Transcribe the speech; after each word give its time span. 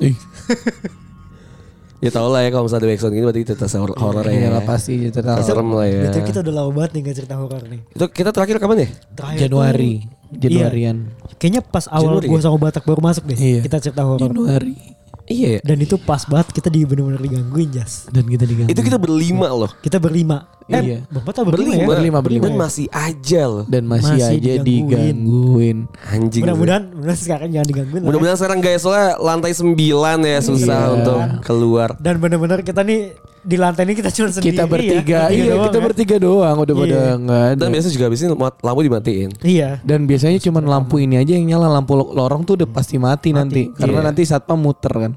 Ih, 0.00 0.16
Ya 2.04 2.12
tau 2.12 2.28
lah 2.28 2.44
ya 2.44 2.52
kalau 2.52 2.68
misalnya 2.68 2.84
ada 2.84 2.88
backsound 2.92 3.12
gini 3.16 3.24
berarti 3.24 3.42
cerita 3.48 3.64
hor- 3.80 3.96
horor 3.96 4.28
iya 4.28 4.36
ya. 4.44 4.48
lah 4.52 4.62
pasti 4.68 5.08
cerita 5.08 5.40
Serem 5.40 5.72
lah 5.72 5.88
ya. 5.88 6.04
Betul 6.04 6.22
kita 6.28 6.38
udah 6.44 6.52
lama 6.52 6.70
banget 6.76 6.90
nih 6.92 7.00
gak 7.00 7.16
cerita 7.16 7.34
horor 7.40 7.62
nih. 7.64 7.80
Itu 7.96 8.04
kita 8.12 8.28
terakhir 8.28 8.56
kapan 8.60 8.76
ya? 8.76 8.88
Terakhir 9.16 9.38
Januari, 9.48 9.92
Januarian, 10.28 10.96
Iya. 11.08 11.32
Kayaknya 11.40 11.62
pas 11.64 11.88
awal 11.88 12.20
Januari 12.20 12.26
gua 12.28 12.36
ya? 12.36 12.44
sama 12.44 12.56
Batak 12.60 12.84
baru 12.84 13.00
masuk 13.00 13.24
deh. 13.24 13.38
Iya. 13.40 13.60
Kita 13.64 13.76
cerita 13.80 14.02
horor. 14.04 14.20
Januari. 14.20 14.76
Iya 15.24 15.48
ya. 15.56 15.60
Dan 15.64 15.80
itu 15.80 15.96
pas 15.96 16.20
banget 16.22 16.52
kita 16.52 16.68
di 16.68 16.84
bener-bener 16.84 17.16
digangguin 17.18 17.72
Jas. 17.72 18.04
Dan 18.08 18.24
kita 18.24 18.44
diganggu. 18.44 18.68
Itu 18.68 18.80
kita 18.80 18.96
berlima 18.96 19.48
loh. 19.48 19.72
Kita 19.74 19.96
berlima. 19.96 20.52
Eh, 20.64 20.80
Iya. 20.80 20.98
berempat 21.08 21.32
atau 21.34 21.44
berlima, 21.46 21.72
ya? 21.74 21.86
Berlima, 21.86 22.18
berlima. 22.20 22.44
Dan 22.44 22.56
masih 22.56 22.86
aja 22.88 23.42
loh. 23.44 23.64
dan 23.66 23.84
masih, 23.84 24.16
Masih 24.16 24.36
aja 24.36 24.52
digangguin. 24.58 25.16
digangguin. 25.16 25.78
Anjing. 26.06 26.42
Mudah-mudahan, 26.44 26.84
mudah 26.94 27.16
sekarang 27.16 27.48
jangan 27.50 27.68
digangguin. 27.68 28.00
ya. 28.00 28.06
Mudah-mudahan 28.08 28.38
sekarang 28.38 28.58
guys 28.60 28.80
soalnya 28.80 29.10
lantai 29.18 29.52
9 29.52 29.76
ya 30.22 30.38
susah 30.40 30.80
Iya. 30.82 30.94
untuk 30.94 31.18
keluar. 31.42 31.88
Dan 31.96 32.16
bener-bener 32.16 32.60
kita 32.60 32.80
nih 32.80 33.12
di 33.44 33.56
lantai 33.56 33.84
ini 33.84 33.94
kita 33.94 34.08
cuma 34.08 34.28
sendiri 34.28 34.50
Kita 34.50 34.64
bertiga, 34.64 35.28
ya. 35.28 35.30
iya 35.30 35.52
doang 35.52 35.68
kita 35.68 35.76
ya. 35.76 35.84
bertiga 35.84 36.16
doang 36.16 36.56
udah 36.58 36.74
pada 36.74 36.88
Iya. 36.88 37.04
nggak 37.14 37.42
ada. 37.44 37.60
Dan 37.60 37.68
biasa 37.70 37.86
juga 37.92 38.04
habis 38.08 38.20
ini 38.20 38.30
lampu 38.34 38.80
dimatiin. 38.80 39.30
Iya. 39.38 39.68
Dan 39.80 40.00
biasanya 40.04 40.38
cuma 40.40 40.58
lampu 40.58 40.96
ini 40.96 41.14
aja 41.14 41.32
yang 41.32 41.46
nyala, 41.46 41.68
lampu 41.70 41.92
lo- 41.92 42.10
lorong 42.10 42.42
tuh 42.42 42.56
udah 42.56 42.66
pasti 42.66 42.96
mati, 42.96 43.30
nanti. 43.30 43.68
Karena 43.70 44.00
Iya. 44.00 44.06
nanti 44.08 44.22
satpam 44.24 44.56
muter 44.56 44.90
kan. 44.90 45.12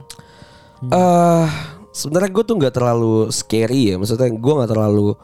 Eh 0.84 1.48
sebenarnya 1.90 2.30
gue 2.30 2.44
tuh 2.44 2.55
nggak 2.55 2.73
terlalu 2.73 3.13
scary 3.30 3.90
ya. 3.90 3.95
Maksudnya 3.95 4.30
gue 4.30 4.53
nggak 4.53 4.70
terlalu 4.70 5.16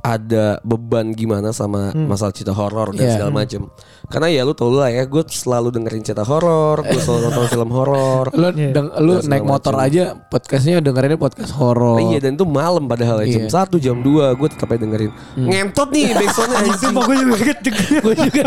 ada 0.00 0.58
beban 0.60 1.10
gimana 1.10 1.50
sama 1.50 1.92
masalah 1.94 2.30
cerita 2.30 2.50
horor 2.50 2.90
dan 2.90 3.02
Iya. 3.02 3.12
segala 3.14 3.32
macem. 3.34 3.68
Karena 4.06 4.26
ya 4.26 4.42
lu 4.42 4.52
tau 4.52 4.68
lah 4.68 4.88
ya, 4.88 5.04
gue 5.04 5.22
selalu 5.24 5.70
dengerin 5.70 6.02
cerita 6.02 6.22
horor, 6.22 6.82
gue 6.82 6.98
selalu 7.04 7.20
nonton 7.26 7.46
film 7.46 7.70
horor. 7.70 8.24
Lu 8.32 8.48
Iya. 8.50 8.72
deng- 8.72 8.94
lu 8.98 9.12
naik 9.22 9.44
motor 9.44 9.72
macem. 9.72 9.86
aja 9.86 10.02
podcastnya 10.26 10.80
dengerinnya 10.80 11.14
podcast 11.14 11.52
horor. 11.52 12.00
Iya 12.00 12.18
dan 12.18 12.34
itu 12.34 12.42
malam 12.42 12.84
padahal 12.84 13.22
ya 13.22 13.36
jam 13.36 13.44
Iya. 13.44 13.52
1 13.52 13.76
jam 13.78 13.96
2 13.96 14.32
gue 14.32 14.48
tetap 14.48 14.68
aja 14.68 14.80
dengerin. 14.80 15.12
Ngentot 15.36 15.88
nih 15.90 16.04
backsoundnya 16.10 16.56
anjing. 16.60 16.78
Sumpah 16.80 17.02
gue 17.02 17.16
juga 17.18 17.34
kaget 17.36 17.58
Gue 18.00 18.14
juga 18.16 18.42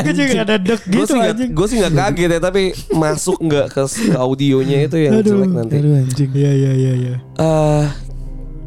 Gue 0.00 0.12
juga 0.12 0.34
ada 0.42 0.56
deg 0.56 0.80
Gue 0.82 0.92
gitu 0.92 1.06
sih 1.06 1.16
nggak 1.16 1.32
anjing 1.32 1.50
gue 1.50 1.66
sih 1.66 1.76
nggak 1.78 1.94
kaget 1.94 2.30
ya 2.30 2.40
tapi 2.40 2.62
masuk 2.92 3.38
nggak 3.38 3.66
ke, 3.68 3.82
ke 3.86 4.16
audionya 4.16 4.78
itu 4.84 4.96
yang 4.98 5.12
jelek 5.20 5.50
nanti. 5.50 5.74
Aduh 5.78 5.94
anjing. 5.96 6.30
Iya 6.30 6.50
iya 6.52 6.72
iya 6.74 6.92
iya 6.94 7.14
Eh 7.36 7.84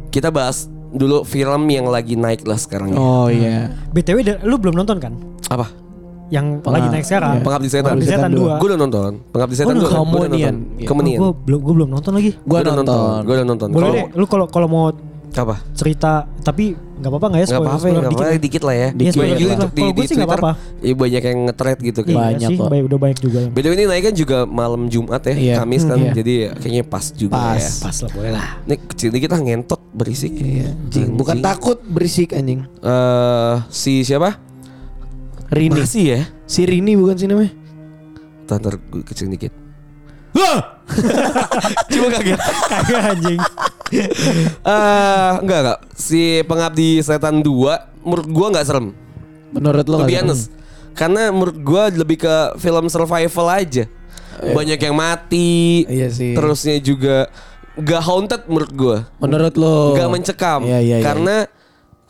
kita 0.09 0.29
bahas 0.29 0.65
dulu 0.93 1.17
film 1.23 1.65
yang 1.67 1.85
lagi 1.85 2.13
naik 2.13 2.45
lah 2.45 2.55
sekarang 2.55 2.93
ya. 2.93 2.97
Oh 2.97 3.27
iya. 3.27 3.73
BTW 3.91 4.17
da- 4.21 4.41
lu 4.41 4.55
belum 4.55 4.73
nonton 4.75 4.97
kan? 4.97 5.13
Apa? 5.49 5.65
Yang 6.29 6.61
Pengab- 6.61 6.73
lagi 6.75 6.87
naik 6.89 7.05
sekarang 7.05 7.31
iya. 7.31 7.43
Pengabdi 7.43 7.67
Setan. 7.67 7.83
Pengabdi 7.91 8.05
Setan 8.07 8.21
Setan 8.25 8.31
2 8.31 8.57
Gue 8.57 8.67
udah 8.69 8.79
nonton. 8.79 9.11
Pengabdi 9.29 9.55
Setan 9.55 9.67
Oh, 9.69 9.73
dua. 9.75 9.83
nonton. 9.83 9.93
Gua 10.03 10.19
udah 10.19 10.29
Kemenian. 10.29 10.55
nonton. 10.55 10.77
Iya. 10.79 10.87
Kemenian. 10.87 11.19
Gue 11.19 11.29
belum 11.43 11.59
gue 11.59 11.73
belum 11.73 11.89
nonton 11.91 12.11
lagi 12.13 12.31
Gue 12.39 12.57
udah 12.59 12.73
nonton. 12.75 13.19
Gue 13.21 13.33
udah 13.33 13.45
nonton. 13.45 13.67
Boleh 13.69 13.89
deh 13.91 14.05
Lu 14.13 14.25
kalau 14.25 14.45
kalau 14.47 14.67
mau 14.67 14.85
Apa? 15.33 15.55
cerita 15.73 16.29
Tapi 16.39 16.77
gak 17.01 17.09
apa-apa 17.09 17.27
gak 17.27 17.39
ya 17.41 17.47
Gak 17.49 17.59
apa-apa 17.59 17.85
ya, 17.85 17.93
gak 17.95 18.11
apa-apa 18.13 18.37
dikit 18.37 18.63
lah 18.63 18.75
ya. 18.75 18.87
Iya, 18.93 19.11
Banyak 19.11 19.13
dikit 19.13 19.13
juga 19.13 19.23
lah. 19.23 19.33
di, 19.33 19.81
Kalau 19.81 19.89
di 19.89 19.97
gue 19.97 20.05
sih 20.05 20.13
nggak 20.13 20.29
Twitter. 20.29 20.29
apa-apa. 20.29 20.51
Iya 20.79 20.93
banyak 20.93 21.21
yang 21.23 21.39
nge-thread 21.43 21.79
gitu 21.81 21.99
kan. 21.99 22.11
Iya 22.11 22.19
Banyak 22.19 22.49
sih 22.49 22.55
kok. 22.55 22.69
baik, 22.69 22.83
Udah 22.83 22.99
banyak 22.99 23.19
juga 23.19 23.39
BTW 23.49 23.71
ini 23.73 23.83
naiknya 23.85 24.13
juga 24.13 24.37
malam 24.45 24.81
Jumat 24.87 25.21
ya, 25.23 25.33
Iya. 25.33 25.55
Kamis 25.57 25.83
kan. 25.83 25.97
Iya. 25.97 26.11
Jadi 26.13 26.33
ya, 26.37 26.49
kayaknya 26.53 26.83
pas 26.85 27.05
juga 27.09 27.33
Pas. 27.33 27.57
ya. 27.57 27.69
Pas 27.81 27.97
lah 27.97 28.09
boleh 28.11 28.31
lah 28.31 28.47
Ini 28.63 28.75
kecil 28.85 29.09
dikit 29.09 29.29
lah 29.29 29.41
ngentot 29.41 29.81
berisik. 29.91 30.31
Iya. 30.31 30.69
Anjing. 30.69 31.09
Bukan 31.13 31.37
takut 31.39 31.77
berisik 31.81 32.29
anjing. 32.31 32.61
Eh 32.79 33.55
si 33.67 34.01
siapa? 34.01 34.37
Rini. 35.49 35.81
Masih 35.81 36.03
ya? 36.07 36.21
Si 36.43 36.61
Rini 36.63 36.93
bukan 36.93 37.15
sih 37.15 37.25
namanya? 37.25 37.53
Ntar, 38.45 38.57
ntar 38.59 38.73
gue 38.77 39.01
kecil 39.03 39.29
dikit. 39.29 39.53
Cuma 41.89 42.07
kaget. 42.09 42.39
Kagak 42.71 43.01
anjing 43.13 43.39
Eh 43.93 45.31
enggak 45.43 45.59
enggak. 45.63 45.79
Si 45.93 46.41
Pengabdi 46.43 46.99
Setan 47.05 47.39
2 47.45 48.03
menurut 48.03 48.27
gua 48.29 48.47
enggak 48.53 48.65
serem. 48.65 48.87
Menurut 49.53 49.85
lo 49.85 49.95
nggak 50.01 50.25
honest. 50.25 50.49
Karena 50.93 51.29
menurut 51.33 51.57
gua 51.61 51.89
lebih 51.89 52.21
ke 52.21 52.35
film 52.57 52.89
survival 52.89 53.47
aja. 53.49 53.85
Banyak 54.41 54.79
yang 54.81 54.95
mati. 54.97 55.85
Iya 55.85 56.09
sih. 56.09 56.33
Terusnya 56.33 56.81
juga 56.81 57.29
gak 57.77 58.01
haunted 58.05 58.41
menurut 58.49 58.71
gua. 58.73 58.97
Menurut 59.21 59.53
lo 59.57 59.97
Gak 59.97 60.09
mencekam. 60.09 60.61
Iya 60.65 60.79
iya 60.81 60.97
iya. 61.01 61.05
Karena 61.05 61.35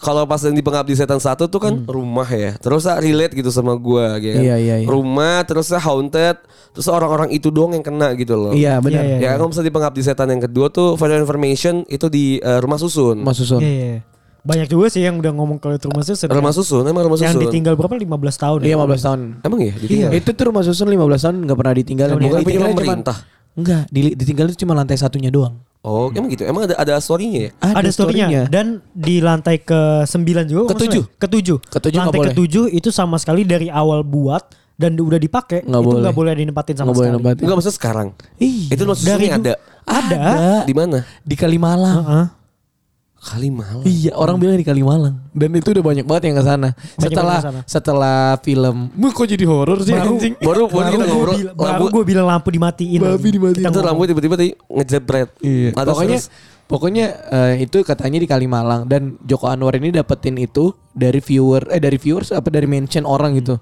kalau 0.04 0.28
pas 0.28 0.44
yang 0.44 0.52
di 0.52 0.60
Pengabdi 0.60 1.00
Setan 1.00 1.16
1 1.16 1.48
tuh 1.48 1.60
kan 1.64 1.74
rumah 1.88 2.28
ya. 2.28 2.60
Terus 2.60 2.84
ah, 2.84 3.00
relate 3.00 3.32
gitu 3.34 3.48
sama 3.50 3.80
gua 3.80 4.20
gitu. 4.20 4.36
Iya, 4.36 4.60
iya, 4.60 4.76
iya. 4.84 4.88
Rumah 4.88 5.48
terus 5.48 5.72
ah, 5.72 5.80
haunted, 5.80 6.44
terus 6.76 6.92
orang-orang 6.92 7.32
itu 7.32 7.48
doang 7.48 7.72
yang 7.72 7.82
kena 7.82 8.12
gitu 8.20 8.36
loh. 8.36 8.52
Iya 8.52 8.84
benar. 8.84 9.00
Iya, 9.08 9.16
iya. 9.18 9.32
Ya 9.32 9.40
kalau 9.40 9.48
misalnya 9.48 9.72
di 9.72 9.76
Pengabdi 9.80 10.02
Setan 10.04 10.28
yang 10.28 10.44
kedua 10.44 10.68
tuh 10.68 11.00
for 11.00 11.08
information 11.08 11.88
itu 11.88 12.12
di 12.12 12.44
eh, 12.44 12.60
Rumah 12.60 12.76
Susun. 12.76 13.24
Mas 13.24 13.40
Susun. 13.40 13.64
Iya 13.64 13.72
iya 13.72 14.02
Banyak 14.44 14.68
juga 14.68 14.92
sih 14.92 15.00
yang 15.00 15.24
udah 15.24 15.32
ngomong 15.32 15.56
kalau 15.56 15.80
itu 15.80 15.88
rumah 15.88 16.04
susun 16.04 16.28
Rumah 16.28 16.52
Susun 16.52 16.84
emang 16.84 17.08
Rumah 17.08 17.16
Yang 17.16 17.40
Susun. 17.40 17.48
ditinggal 17.48 17.80
berapa 17.80 17.96
15 17.96 18.12
tahun 18.44 18.60
ya? 18.60 18.66
Iya 18.68 18.76
15 18.76 19.08
tahun. 19.08 19.20
Emang 19.40 19.60
ya 19.64 19.74
ditinggal. 19.80 20.12
Itu 20.20 20.30
tuh 20.36 20.46
rumah 20.52 20.64
susun 20.68 20.88
15 20.92 21.00
tahun 21.00 21.36
nggak 21.48 21.58
pernah 21.64 21.76
ditinggal. 21.80 22.08
Bukan 22.12 22.20
punya 22.20 22.40
ditinggalnya 22.44 22.76
cuman- 22.76 22.84
pemerintah. 22.84 23.18
Enggak, 23.54 23.86
di- 23.88 24.14
ditinggal 24.14 24.50
itu 24.50 24.66
cuma 24.66 24.74
lantai 24.74 24.98
satunya 24.98 25.30
doang. 25.30 25.62
Oh, 25.84 26.08
emang 26.10 26.32
gitu. 26.32 26.48
Emang 26.48 26.64
ada 26.64 26.80
ada 26.80 26.96
story-nya 26.96 27.40
ya? 27.40 27.52
Ada, 27.60 27.92
storynya 27.92 28.42
dan 28.48 28.80
di 28.90 29.20
lantai 29.20 29.60
ke 29.60 30.08
9 30.08 30.48
juga 30.48 30.72
Ketujuh. 30.72 31.04
maksudnya? 31.04 31.20
ketujuh 31.20 31.58
Ketujuh 31.60 32.00
lantai 32.00 32.20
ketujuh 32.32 32.66
itu 32.72 32.88
sama 32.88 33.20
sekali 33.20 33.44
dari 33.44 33.68
awal 33.68 34.00
buat 34.02 34.48
dan 34.74 34.96
udah 34.96 35.20
dipakai 35.20 35.62
itu 35.62 35.70
boleh. 35.84 36.02
nggak 36.02 36.16
boleh 36.16 36.34
dinempatin 36.34 36.76
sama 36.80 36.96
boleh 36.96 37.12
sekali 37.12 37.20
nempatin. 37.20 37.42
Enggak 37.44 37.56
maksudnya 37.60 37.78
sekarang. 37.78 38.08
Iya. 38.40 38.68
Itu 38.72 38.84
susunnya 38.88 39.16
du- 39.28 39.36
ada. 39.44 39.54
ada 39.84 40.24
Di 40.64 40.74
mana? 40.74 40.98
di 41.20 41.36
Kalimalang. 41.36 41.96
Heeh. 42.00 42.26
Kalimalang. 43.24 43.88
Iya, 43.88 44.12
orang 44.14 44.36
bilang 44.36 44.60
di 44.60 44.68
Kalimalang. 44.68 45.16
Dan 45.32 45.56
itu 45.56 45.72
udah 45.72 45.80
banyak 45.82 46.04
banget 46.04 46.24
yang 46.28 46.36
ke 46.36 46.44
sana. 46.44 46.70
Setelah 46.98 47.40
setelah 47.64 48.18
film, 48.40 48.92
"Mu 48.92 49.10
kok 49.10 49.24
jadi 49.26 49.48
horor 49.48 49.80
sih 49.80 49.96
baru 49.96 50.12
anjing?" 50.12 50.34
Baru 50.38 50.68
baru 50.68 50.92
kita 50.92 50.96
gua 51.00 51.08
ngobrol. 51.08 51.36
bilang- 51.40 51.56
baru 51.56 51.64
Lampu 51.66 51.86
gue 51.90 52.04
bilang 52.04 52.26
lampu 52.28 52.50
dimatiin 52.52 53.00
Babi 53.00 53.30
dimatiin. 53.32 53.64
Kita 53.64 53.72
itu 53.72 53.80
lampu 53.82 54.04
tiba-tiba 54.06 54.36
tadi 54.36 54.52
ngejebret. 54.70 55.30
Iya. 55.40 55.70
Ada 55.72 55.88
pokoknya 55.88 56.18
terus- 56.20 56.30
pokoknya 56.66 57.06
eh, 57.30 57.54
itu 57.62 57.78
katanya 57.82 58.20
di 58.20 58.28
Kalimalang 58.28 58.82
dan 58.86 59.16
Joko 59.22 59.48
Anwar 59.48 59.74
ini 59.74 59.90
dapetin 59.90 60.36
itu 60.36 60.76
dari 60.92 61.18
viewer 61.18 61.64
eh 61.70 61.80
dari 61.80 61.96
viewers 61.96 62.30
apa 62.30 62.52
dari 62.52 62.68
mention 62.68 63.08
orang 63.08 63.40
gitu. 63.40 63.56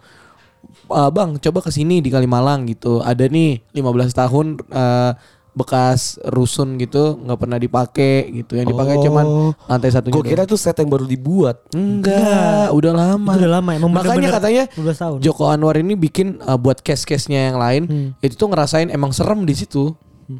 "Ah, 0.87 1.07
bang, 1.07 1.37
coba 1.37 1.61
ke 1.61 1.69
sini 1.69 2.01
di 2.01 2.09
Kalimalang 2.09 2.65
gitu. 2.65 2.99
Ada 2.99 3.25
nih 3.25 3.61
15 3.71 4.11
tahun 4.11 4.57
eh, 4.67 5.11
bekas 5.51 6.01
rusun 6.23 6.75
gitu 6.75 7.17
nggak 7.17 7.35
pernah 7.37 7.57
dipakai 7.57 8.13
gitu. 8.33 8.55
Yang 8.55 8.71
dipakai 8.71 8.95
Oh. 8.95 9.03
cuman 9.03 9.25
lantai 9.65 9.89
satunya. 9.89 10.13
Gue 10.13 10.23
kira 10.25 10.43
itu 10.43 10.55
set 10.55 10.75
yang 10.75 10.87
baru 10.87 11.03
dibuat. 11.03 11.67
enggak, 11.71 12.71
udah 12.71 12.91
lama. 12.93 13.31
Itu 13.31 13.39
udah 13.41 13.51
lama, 13.53 13.69
emang 13.73 13.89
Makanya 13.89 14.07
bener-bener 14.09 14.31
katanya 14.33 14.63
12 14.69 14.97
tahun. 14.97 15.17
Joko 15.19 15.43
Anwar 15.45 15.75
ini 15.75 15.93
bikin 15.93 16.39
uh, 16.39 16.55
buat 16.55 16.79
case-case-nya 16.79 17.49
yang 17.49 17.57
lain 17.57 17.83
Hmm. 17.83 18.09
itu 18.19 18.33
tuh 18.33 18.47
ngerasain 18.47 18.87
emang 18.87 19.11
serem 19.11 19.43
di 19.43 19.53
situ. 19.53 19.91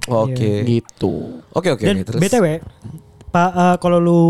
Oke. 0.05 0.63
Gitu. 0.63 1.43
Oke 1.51 1.67
oke 1.69 1.83
dan 1.83 1.95
oke, 1.97 2.03
terus. 2.05 2.22
btw 2.22 2.63
pak 3.28 3.51
eh, 3.53 3.75
kalau 3.78 3.97
lu 3.97 4.22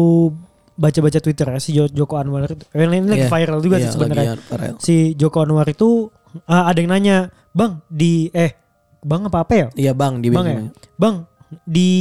baca-baca 0.71 1.17
twitter 1.17 1.47
ya 1.47 1.59
si 1.59 1.71
Jo- 1.71 1.85
Joko 1.87 2.17
Anwar 2.17 2.45
itu 2.47 2.57
eh, 2.67 2.81
ini 2.81 3.01
lagi 3.03 3.25
Iya. 3.25 3.29
viral 3.29 3.59
juga 3.59 3.75
Iya, 3.75 3.83
sih 3.83 3.91
sebenarnya 3.91 4.33
si 4.77 4.95
Joko 5.13 5.41
Anwar 5.41 5.65
itu 5.65 6.09
eh, 6.39 6.63
ada 6.63 6.73
yang 6.75 6.89
nanya 6.89 7.17
bang 7.51 7.81
di 7.87 8.29
eh 8.31 8.60
bang 9.01 9.21
apa 9.25 9.37
apa 9.41 9.53
ya 9.53 9.67
Iya 9.75 9.91
bang, 9.91 10.13
di 10.17 10.27
bang 10.29 10.45
ya 10.45 10.57
bang 10.95 11.15
di 11.61 11.91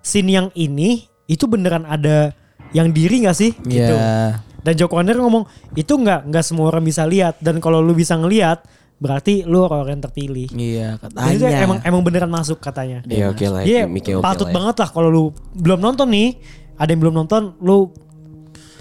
scene 0.00 0.30
yang 0.30 0.48
ini 0.52 0.90
itu 1.24 1.44
beneran 1.44 1.84
ada 1.84 2.32
yang 2.70 2.88
diri 2.88 3.22
nggak 3.22 3.36
sih 3.36 3.52
gitu 3.60 3.94
Iya. 3.94 4.42
dan 4.58 4.74
Joko 4.74 4.96
Anwar 4.96 5.16
ngomong 5.16 5.44
itu 5.74 5.88
nggak 5.90 6.26
nggak 6.26 6.44
semua 6.44 6.68
orang 6.68 6.82
bisa 6.82 7.04
lihat 7.04 7.38
dan 7.38 7.56
kalau 7.58 7.78
lu 7.78 7.92
bisa 7.92 8.16
ngelihat 8.16 8.64
berarti 8.98 9.46
lu 9.46 9.62
orang 9.62 9.94
yang 9.94 10.02
terpilih 10.02 10.48
Iya 10.50 10.98
Dan 10.98 11.30
itu 11.30 11.46
katanya. 11.46 11.62
emang 11.62 11.78
emang 11.84 12.02
beneran 12.02 12.28
masuk 12.28 12.58
katanya 12.58 13.04
Iya 13.04 13.30
oke 13.30 13.46
lah. 13.46 13.62
Iya, 13.62 13.86
patut 14.18 14.48
lah 14.48 14.50
ya. 14.50 14.56
banget 14.58 14.76
lah 14.78 14.88
kalau 14.90 15.08
lu 15.08 15.24
belum 15.54 15.78
nonton 15.78 16.08
nih. 16.08 16.34
Ada 16.74 16.94
yang 16.94 17.02
belum 17.02 17.14
nonton, 17.16 17.42
lu 17.58 17.90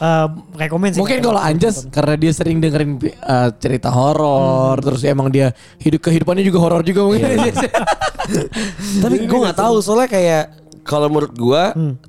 uh, 0.01 0.27
rekomend 0.57 0.97
sih. 0.97 1.01
Mungkin 1.01 1.19
kalau 1.21 1.41
Anjas 1.41 1.85
karena 1.89 2.13
dia 2.17 2.31
sering 2.33 2.57
dengerin 2.61 2.97
uh, 3.21 3.49
cerita 3.57 3.89
horor, 3.93 4.77
terus 4.81 5.01
emang 5.05 5.29
dia 5.29 5.53
hidup 5.81 6.01
kehidupannya 6.07 6.43
juga 6.45 6.59
horor 6.61 6.81
juga 6.85 7.05
mungkin. 7.05 7.25
Tapi 9.03 9.15
gue 9.25 9.39
nggak 9.39 9.57
tahu 9.57 9.75
soalnya 9.81 10.09
kayak 10.09 10.43
kalau 10.87 11.11
menurut 11.11 11.33
gue, 11.35 11.63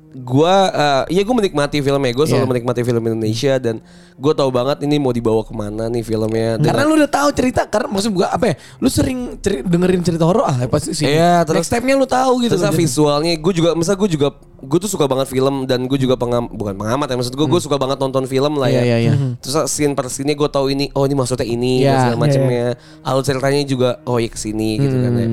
gue 0.09 0.55
uh, 0.73 1.05
ya 1.05 1.21
gue 1.21 1.35
menikmati 1.37 1.79
filmnya. 1.79 2.11
Gue 2.11 2.25
selalu 2.25 2.41
Iya. 2.41 2.51
menikmati 2.51 2.81
film 2.81 3.03
Indonesia 3.03 3.53
dan 3.57 3.77
gue 4.17 4.33
tahu 4.33 4.49
banget 4.49 4.81
ini 4.83 4.97
mau 4.97 5.13
dibawa 5.13 5.45
ke 5.45 5.53
mana 5.53 5.85
nih 5.85 6.01
filmnya. 6.01 6.57
Dan 6.57 6.65
karena 6.65 6.83
lu 6.83 6.97
udah 6.97 7.07
tahu 7.07 7.29
cerita, 7.29 7.63
karena 7.63 7.87
maksud 7.87 8.11
gua 8.11 8.33
apa 8.33 8.51
ya? 8.51 8.55
Lu 8.77 8.89
sering 8.89 9.37
ceri- 9.37 9.61
dengerin 9.61 10.01
cerita 10.01 10.25
horor 10.25 10.49
ah 10.49 10.57
pasti 10.65 10.91
sih. 10.91 11.05
Iya, 11.05 11.45
terus- 11.45 11.61
next 11.61 11.69
step-nya 11.69 11.93
lu 11.93 12.09
tahu 12.09 12.41
gitu. 12.41 12.57
Terus 12.57 12.73
visualnya 12.73 13.37
gue 13.37 13.53
juga 13.53 13.77
misal 13.77 13.93
gue 13.95 14.09
juga 14.09 14.33
gue 14.59 14.79
tuh 14.81 14.91
suka 14.91 15.07
banget 15.07 15.29
film 15.29 15.63
dan 15.63 15.87
gue 15.87 15.95
juga 15.95 16.19
pengam 16.19 16.51
bukan 16.51 16.75
pengamat 16.75 17.07
ya 17.07 17.15
maksud 17.15 17.31
gue 17.31 17.47
gue 17.47 17.61
suka 17.63 17.79
banget 17.79 17.95
nonton 17.95 18.25
film 18.25 18.59
lah 18.59 18.67
ya. 18.67 18.83
iya, 18.83 18.97
iya. 18.99 19.13
Terus 19.39 19.55
ah, 19.55 19.67
scene 19.69 19.95
per 19.95 20.09
scene 20.09 20.35
gue 20.35 20.49
tahu 20.51 20.73
ini 20.73 20.91
oh 20.91 21.07
ini 21.07 21.15
maksudnya 21.15 21.47
ini 21.47 21.85
dan 21.85 21.95
segala 21.95 22.11
iya, 22.11 22.19
macamnya. 22.19 22.65
Alur 23.05 23.23
ceritanya 23.23 23.61
juga 23.63 23.89
oh 24.03 24.17
iya 24.17 24.27
ke 24.27 24.35
sini 24.35 24.75
gitu 24.75 24.95
kan 24.99 25.13
ya. 25.15 25.27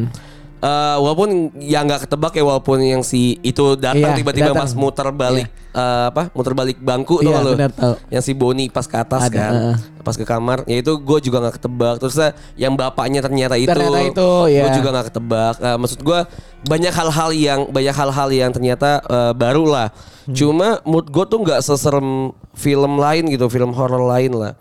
Eh, 0.56 0.97
walaupun 0.97 1.53
yang 1.61 1.85
nggak 1.85 2.08
ketebak 2.08 2.32
ya 2.32 2.41
walaupun 2.41 2.81
yang 2.81 3.05
si 3.05 3.37
itu 3.44 3.76
datang 3.76 4.17
Iya, 4.17 4.25
tiba-tiba 4.25 4.56
pas 4.56 4.73
muter 4.73 5.05
balik 5.12 5.53
eh, 5.53 6.05
apa 6.08 6.32
muter 6.32 6.56
balik 6.56 6.81
bangku 6.81 7.20
tuh 7.20 7.29
Iya, 7.29 7.69
tahu. 7.69 7.94
yang 8.08 8.23
si 8.25 8.32
Boni 8.32 8.73
pas 8.73 8.88
ke 8.88 8.97
atas 8.97 9.29
Ada, 9.29 9.37
kan 9.37 9.53
pas 10.00 10.17
ke 10.17 10.25
kamar 10.25 10.64
ya 10.64 10.81
itu 10.81 10.97
gue 10.97 11.19
juga 11.20 11.44
nggak 11.44 11.61
ketebak. 11.61 11.94
Terus 12.00 12.17
yang 12.56 12.73
bapaknya 12.73 13.20
ternyata 13.20 13.61
itu 13.61 13.69
Ternyata 13.69 14.00
itu, 14.08 14.31
gue 14.49 14.56
ya. 14.56 14.73
juga 14.73 14.88
nggak 14.97 15.06
ketebak. 15.12 15.55
Eh, 15.61 15.76
maksud 15.76 16.00
gue 16.00 16.19
banyak 16.64 16.94
hal-hal 16.94 17.31
yang 17.37 17.61
banyak 17.69 17.93
hal-hal 17.94 18.29
yang 18.32 18.50
ternyata 18.50 19.05
eh, 19.05 19.32
baru 19.37 19.64
lah. 19.69 19.88
Hmm. 20.26 20.35
cuma 20.35 20.69
mood 20.82 21.06
gue 21.06 21.25
tuh 21.29 21.38
nggak 21.38 21.61
seserem 21.62 22.32
film 22.50 22.99
lain 22.99 23.29
gitu 23.29 23.47
film 23.47 23.76
horor 23.76 24.09
lain 24.09 24.32
lah. 24.32 24.56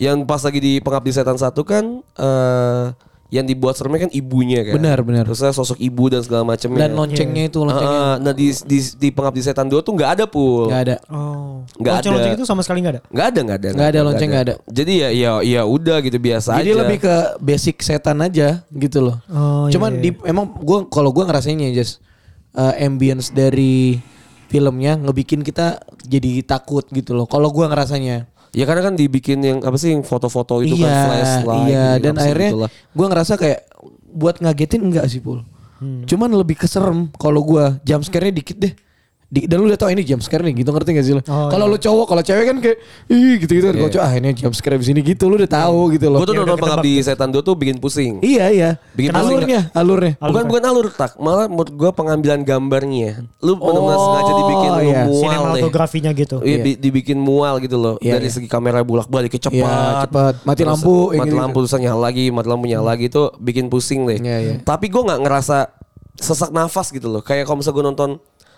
Yang 0.00 0.24
pas 0.24 0.40
lagi 0.40 0.58
di 0.58 0.72
pengabdi 0.80 1.12
setan 1.12 1.36
satu 1.36 1.60
kan 1.60 2.00
eh 2.16 2.84
yang 3.26 3.42
dibuat 3.42 3.74
seremnya 3.74 4.06
kan 4.06 4.12
ibunya 4.14 4.62
kan 4.62 4.78
Benar, 4.78 5.02
benar. 5.02 5.24
terus 5.26 5.42
sosok 5.42 5.82
ibu 5.82 6.06
dan 6.06 6.22
segala 6.22 6.46
macamnya 6.46 6.86
Dan 6.86 6.94
loncengnya 6.94 7.50
itu 7.50 7.58
loncengnya 7.58 7.90
Heeh, 7.90 8.14
nah 8.22 8.32
di, 8.32 8.46
di 8.54 8.78
di 9.02 9.08
pengabdi 9.10 9.42
setan 9.42 9.66
2 9.66 9.82
tuh 9.82 9.92
nggak 9.98 10.10
ada 10.14 10.24
pul 10.30 10.70
nggak 10.70 10.82
ada. 10.86 10.96
Oh. 11.10 11.66
Nggak 11.74 11.94
Lonceng-lonceng 12.06 12.32
ada. 12.32 12.38
itu 12.38 12.46
sama 12.46 12.62
sekali 12.62 12.86
nggak 12.86 12.94
ada. 12.94 13.02
nggak 13.10 13.26
ada 13.26 13.40
nggak 13.42 13.58
ada 13.58 13.68
Nggak 13.74 13.88
ada, 13.90 14.00
lonceng 14.06 14.28
nggak 14.30 14.44
ada. 14.46 14.54
jadi 14.70 14.92
ya 14.94 15.08
ya 15.10 15.30
ya 15.42 15.60
udah 15.66 15.98
gitu 16.06 16.18
biasa 16.22 16.50
Jadi 16.62 16.70
aja 16.70 16.78
lebih 16.86 16.98
ke 17.02 17.14
basic 17.42 17.76
setan 17.82 18.22
aja 18.22 18.62
gitu 18.70 18.98
loh. 19.02 19.16
Oh, 19.26 19.66
iya, 19.66 19.74
Cuman 19.74 19.90
iya. 19.98 20.02
di 20.06 20.10
emang 20.22 20.46
gua 20.62 20.86
kalau 20.86 21.10
gua 21.10 21.26
ngerasainnya 21.26 21.74
just 21.74 21.98
uh, 22.54 22.78
ambience 22.78 23.34
dari 23.34 23.98
filmnya 24.46 24.94
ngebikin 24.96 25.42
kita 25.42 25.82
jadi 26.06 26.46
takut 26.46 26.86
gitu 26.94 27.18
loh. 27.18 27.26
Kalau 27.26 27.50
gua 27.50 27.66
ngerasanya. 27.66 28.30
Ya 28.56 28.64
karena 28.64 28.82
kan 28.88 28.94
dibikin 28.96 29.38
yang 29.44 29.58
apa 29.60 29.76
sih 29.76 29.92
yang 29.92 30.00
foto-foto 30.00 30.64
itu 30.64 30.80
iya, 30.80 30.88
kan 30.88 30.96
flashlight 31.04 31.68
iya 31.68 31.86
gitu, 31.92 32.04
dan 32.08 32.14
akhirnya 32.16 32.50
gua 32.96 33.06
ngerasa 33.12 33.32
kayak 33.36 33.60
buat 34.16 34.40
ngagetin 34.40 34.80
enggak 34.80 35.04
sih, 35.12 35.20
Pul. 35.20 35.44
Hmm. 35.76 36.08
Cuman 36.08 36.32
lebih 36.32 36.56
keserem 36.56 37.12
kalau 37.20 37.44
gua 37.44 37.76
jump 37.84 38.00
scare-nya 38.00 38.32
dikit 38.32 38.56
deh. 38.56 38.72
Di, 39.26 39.42
dan 39.42 39.58
lu 39.58 39.66
udah 39.66 39.74
tau 39.74 39.90
ini 39.90 40.06
jump 40.06 40.22
scare 40.22 40.38
nih 40.40 40.62
gitu 40.62 40.70
ngerti 40.70 40.94
gak 40.94 41.02
sih 41.02 41.10
lu? 41.10 41.22
Oh, 41.26 41.50
kalau 41.50 41.66
iya. 41.66 41.72
lu 41.74 41.78
cowok, 41.82 42.06
kalau 42.06 42.22
cewek 42.22 42.44
kan 42.46 42.56
kayak 42.62 42.78
ih 43.06 43.34
gitu-gitu. 43.42 43.66
Kalau 43.68 43.78
Iya. 43.82 43.90
cowok 43.90 44.06
ah 44.06 44.12
ini 44.14 44.28
jump 44.32 44.54
scare 44.54 44.78
di 44.78 44.86
sini 44.86 45.00
gitu 45.02 45.26
lu 45.26 45.34
udah 45.34 45.50
tahu 45.50 45.80
gitu 45.90 46.06
loh. 46.06 46.22
Gue 46.22 46.26
tuh 46.26 46.34
Ya, 46.34 46.40
nonton 46.40 46.58
pengabdi 46.58 46.92
setan 47.02 47.28
2 47.28 47.42
tuh 47.42 47.54
bikin 47.54 47.76
pusing 47.76 48.22
Iya 48.22 48.46
iya. 48.48 48.70
Bikin 48.94 49.10
alurnya, 49.10 49.66
alurnya. 49.72 50.14
Bukan 50.16 50.44
bukan 50.46 50.62
alur 50.62 50.86
tak, 50.88 51.18
malah 51.18 51.50
menurut 51.50 51.68
gue 51.68 51.90
pengambilan 51.90 52.40
gambarnya. 52.40 53.26
Lu 53.40 53.58
benar-benar 53.58 53.98
Oh, 53.98 54.04
sengaja 54.06 54.32
dibikin 54.36 54.70
lu 54.70 54.82
iya. 54.84 55.02
mual 55.02 55.10
deh. 55.10 55.20
Sinematografinya 55.58 56.10
gitu. 56.14 56.36
Iya, 56.40 56.56
di- 56.62 56.78
dibikin 56.78 57.18
mual 57.18 57.58
gitu 57.58 57.76
loh. 57.76 57.94
Iya, 57.98 58.22
Dari 58.22 58.30
iya. 58.30 58.32
segi 58.32 58.46
kamera 58.46 58.78
bolak-balik 58.80 59.34
cepat. 59.34 59.58
Iya, 59.58 60.06
cepat. 60.06 60.34
Mati 60.42 60.62
Terus 60.62 60.70
lampu, 60.70 60.96
mati 61.10 61.14
gitu-gitu. 61.18 61.34
lampu 61.34 61.58
terus 61.60 61.74
nyala 61.76 62.00
lagi, 62.00 62.24
mati 62.30 62.46
lampu 62.46 62.64
nyala 62.66 62.94
lagi 62.94 63.10
itu 63.10 63.22
bikin 63.36 63.66
pusing 63.66 64.06
deh. 64.06 64.22
Iya, 64.22 64.36
iya. 64.38 64.54
Tapi 64.62 64.86
gue 64.86 65.02
nggak 65.02 65.18
ngerasa 65.18 65.66
sesak 66.14 66.48
nafas 66.48 66.88
gitu 66.88 67.10
loh. 67.10 67.20
Kayak 67.20 67.50
kalau 67.50 67.58
misalnya 67.58 67.74
gue 67.74 67.86
nonton, 67.90 68.10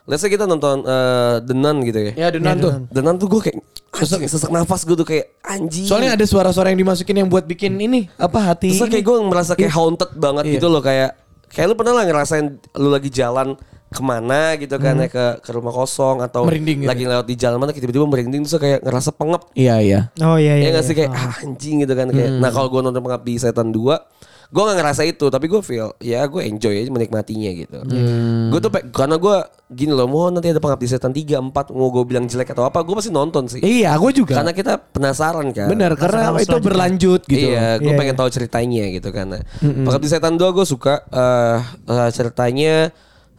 let's 0.08 0.18
say 0.18 0.28
kita 0.28 0.44
nonton 0.44 0.82
eh, 0.82 1.36
The 1.40 1.52
Nun 1.52 1.84
gitu 1.84 2.00
ya. 2.00 2.12
Ya 2.16 2.28
Denan 2.28 2.56
tuh. 2.56 2.72
The 2.88 3.00
Nun 3.00 3.16
tuh 3.16 3.28
gue 3.28 3.40
kayak 3.44 3.56
sesak, 3.94 4.24
sesak 4.24 4.48
nafas 4.48 4.82
gue 4.82 4.96
tuh 4.96 5.04
kayak 5.04 5.36
anjing. 5.40 5.84
Soalnya 5.84 6.16
ada 6.16 6.24
suara-suara 6.24 6.72
yang 6.72 6.80
dimasukin 6.80 7.14
yang 7.14 7.28
buat 7.28 7.44
bikin 7.44 7.76
ini 7.76 8.08
apa 8.16 8.40
hati. 8.48 8.72
Terus 8.72 8.88
kayak 8.88 9.04
gue 9.04 9.16
merasa 9.22 9.52
kayak 9.52 9.70
haunted 9.70 10.10
banget 10.14 10.44
Iya. 10.44 10.54
gitu 10.56 10.66
loh 10.66 10.80
kayak 10.80 11.12
kayak 11.48 11.66
lu 11.66 11.74
pernah 11.74 11.94
lah 11.94 12.04
ngerasain 12.04 12.46
lu 12.74 12.88
lagi 12.88 13.08
jalan 13.08 13.52
ke 13.88 14.04
mana 14.04 14.52
gitu 14.56 14.76
kan 14.76 15.00
ya 15.00 15.08
ke 15.08 15.40
ke 15.40 15.48
rumah 15.48 15.72
kosong 15.72 16.20
atau 16.20 16.44
Hmm. 16.44 16.52
Merinding 16.52 16.84
gitu. 16.84 16.88
lagi 16.88 17.04
lewat 17.04 17.24
di 17.24 17.36
jalan 17.36 17.56
mana 17.56 17.72
tiba-tiba 17.72 18.04
merinding 18.04 18.44
terus 18.44 18.56
kayak 18.56 18.84
ngerasa 18.84 19.10
pengep 19.12 19.48
Iya 19.52 19.76
iya. 19.80 20.00
Oh 20.20 20.36
iya 20.36 20.56
ya 20.56 20.60
iya. 20.60 20.68
nggak 20.70 20.84
iya. 20.84 20.88
sih 20.88 20.94
kayak 20.94 21.10
ah, 21.10 21.32
anjing 21.40 21.76
gitu 21.80 21.94
kan 21.94 22.08
kayak 22.08 22.30
Hmm. 22.30 22.40
nah 22.40 22.52
kalau 22.52 22.68
gue 22.68 22.80
nonton 22.82 23.00
pengabdi 23.00 23.36
setan 23.36 23.72
2 23.72 23.80
gue 24.48 24.62
gak 24.62 24.76
ngerasa 24.76 25.02
itu 25.04 25.26
tapi 25.26 25.44
gue 25.44 25.60
feel 25.60 25.92
ya 25.98 26.24
gue 26.24 26.40
enjoy 26.40 26.72
aja 26.74 26.88
menikmatinya 26.88 27.50
gitu 27.54 27.78
Hmm. 27.78 28.48
gue 28.48 28.58
tuh 28.58 28.68
pe- 28.68 28.88
karena 28.88 29.14
gue 29.14 29.36
gini 29.68 29.90
loh 29.90 30.04
mau 30.04 30.26
nanti 30.26 30.48
ada 30.48 30.56
pengabdi 30.56 30.86
setan 30.86 31.12
3 31.12 31.36
4 31.44 31.52
mau 31.70 31.88
gue 31.90 32.00
bilang 32.02 32.24
jelek 32.24 32.48
atau 32.48 32.64
apa 32.64 32.80
gue 32.80 32.94
pasti 32.94 33.10
nonton 33.10 33.44
sih 33.46 33.60
Iya, 33.60 33.92
gue 33.94 34.08
juga. 34.14 34.34
karena 34.34 34.50
kita 34.50 34.80
penasaran 34.80 35.52
kan 35.52 35.68
Bener, 35.68 35.92
karena 35.94 36.32
itu 36.32 36.48
selanjutnya. 36.48 36.64
berlanjut 36.64 37.20
gitu. 37.22 37.46
Iya, 37.46 37.76
gue 37.76 37.86
Iya, 37.86 37.98
pengen 37.98 38.12
iya. 38.12 38.20
tahu 38.20 38.30
ceritanya 38.30 38.84
gitu 38.90 39.08
kan. 39.10 39.26
Pengabdi 39.60 40.08
Setan 40.08 40.34
2 40.34 40.48
gue 40.50 40.64
suka 40.64 40.94
eh 41.06 41.58
eh, 41.86 42.10
ceritanya 42.10 42.88